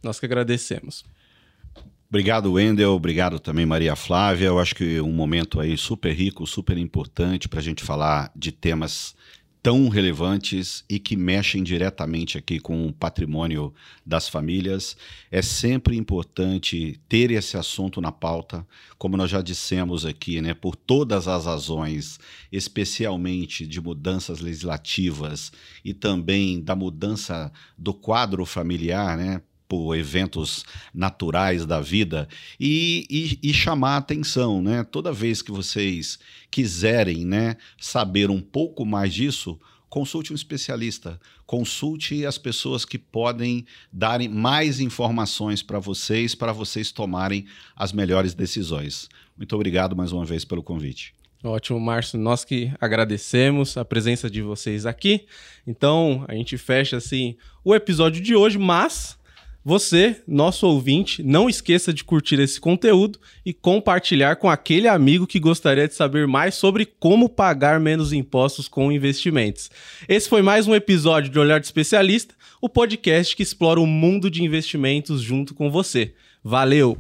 Nós 0.02 0.20
que 0.20 0.26
agradecemos. 0.26 1.04
Obrigado, 2.10 2.54
Wendel. 2.54 2.94
Obrigado 2.94 3.40
também, 3.40 3.66
Maria 3.66 3.96
Flávia. 3.96 4.48
Eu 4.48 4.58
acho 4.58 4.74
que 4.74 5.00
um 5.00 5.12
momento 5.12 5.60
aí 5.60 5.78
super 5.78 6.12
rico, 6.12 6.48
super 6.48 6.78
importante 6.78 7.48
para 7.48 7.60
a 7.60 7.64
gente 7.64 7.84
falar 7.84 8.32
de 8.36 8.52
temas 8.52 9.16
tão 9.61 9.90
relevantes 9.90 10.84
e 10.90 10.99
que 10.99 11.15
mexem 11.15 11.64
diretamente 11.64 12.38
aqui 12.38 12.60
com 12.60 12.88
o 12.88 12.94
patrimônio 12.94 13.73
das 14.06 14.30
famílias. 14.30 14.95
É 15.30 15.41
sempre 15.41 15.98
importante 15.98 16.99
ter 17.10 17.31
esse 17.31 17.57
assunto 17.57 17.99
na 17.99 18.11
pauta, 18.11 18.65
como 18.98 19.18
nós 19.18 19.30
já 19.30 19.41
dissemos 19.41 20.06
aqui, 20.06 20.41
né, 20.41 20.53
por 20.53 20.76
todas 20.76 21.27
as 21.27 21.45
razões, 21.45 22.19
especialmente 22.52 23.68
de 23.68 23.81
mudanças 23.81 24.40
legislativas 24.40 25.52
e 25.84 25.94
também 25.94 26.61
da 26.61 26.76
mudança 26.76 27.52
do 27.77 27.94
quadro 27.94 28.45
familiar, 28.45 29.18
né, 29.18 29.41
por 29.70 29.96
eventos 29.96 30.66
naturais 30.91 31.64
da 31.64 31.80
vida 31.80 32.28
e, 32.60 33.06
e, 33.08 33.50
e, 33.50 33.54
chamar 33.54 33.91
a 33.91 33.98
atenção, 33.98 34.64
né? 34.64 34.84
Toda 34.84 35.14
vez 35.14 35.44
que 35.44 35.52
vocês 35.52 36.18
quiserem, 36.50 37.24
né, 37.24 37.56
saber 37.80 38.32
um 38.32 38.41
pouco 38.41 38.84
mais 38.84 39.14
disso, 39.14 39.60
consulte 39.88 40.34
um 40.34 40.36
especialista, 40.36 41.20
consulte 41.46 42.26
as 42.26 42.40
pessoas 42.40 42.84
que 42.84 42.98
podem 42.98 43.64
dar 43.94 44.20
mais 44.28 44.80
informações 44.80 45.62
para 45.62 45.78
vocês, 45.78 46.34
para 46.34 46.52
vocês 46.52 46.91
tomarem 46.91 47.46
as 47.76 47.94
melhores 47.94 48.34
decisões. 48.34 49.08
Muito 49.38 49.56
obrigado 49.56 49.96
mais 49.96 50.12
uma 50.12 50.26
vez 50.26 50.44
pelo 50.44 50.64
convite. 50.64 51.14
Ótimo, 51.44 51.80
Márcio. 51.80 52.20
Nós 52.20 52.44
que 52.44 52.74
agradecemos 52.82 53.78
a 53.78 53.86
presença 53.86 54.30
de 54.30 54.41
vocês 54.41 54.86
aqui. 54.88 55.26
Então, 55.66 56.26
a 56.28 56.34
gente 56.34 56.58
fecha 56.58 56.98
assim 56.98 57.38
o 57.64 57.74
episódio 57.74 58.22
de 58.22 58.36
hoje, 58.36 58.58
mas 58.58 59.19
você, 59.70 60.16
nosso 60.28 60.66
ouvinte, 60.66 61.22
não 61.22 61.48
esqueça 61.48 61.94
de 61.94 62.04
curtir 62.04 62.40
esse 62.40 62.60
conteúdo 62.60 63.20
e 63.46 63.54
compartilhar 63.54 64.36
com 64.38 64.50
aquele 64.50 64.88
amigo 64.88 65.28
que 65.28 65.40
gostaria 65.40 65.88
de 65.88 65.94
saber 65.94 66.26
mais 66.26 66.56
sobre 66.56 66.88
como 66.88 67.30
pagar 67.30 67.80
menos 67.80 68.12
impostos 68.12 68.68
com 68.68 68.91
investimentos. 68.91 69.70
Esse 70.08 70.28
foi 70.28 70.41
mais 70.41 70.66
um 70.66 70.74
episódio 70.74 71.30
de 71.30 71.38
Olhar 71.38 71.60
de 71.60 71.68
Especialista, 71.68 72.34
o 72.60 72.68
podcast 72.68 73.36
que 73.36 73.44
explora 73.44 73.80
o 73.80 73.86
mundo 73.86 74.32
de 74.32 74.44
investimentos 74.44 75.22
junto 75.22 75.54
com 75.54 75.70
você. 75.70 76.16
Valeu! 76.44 76.98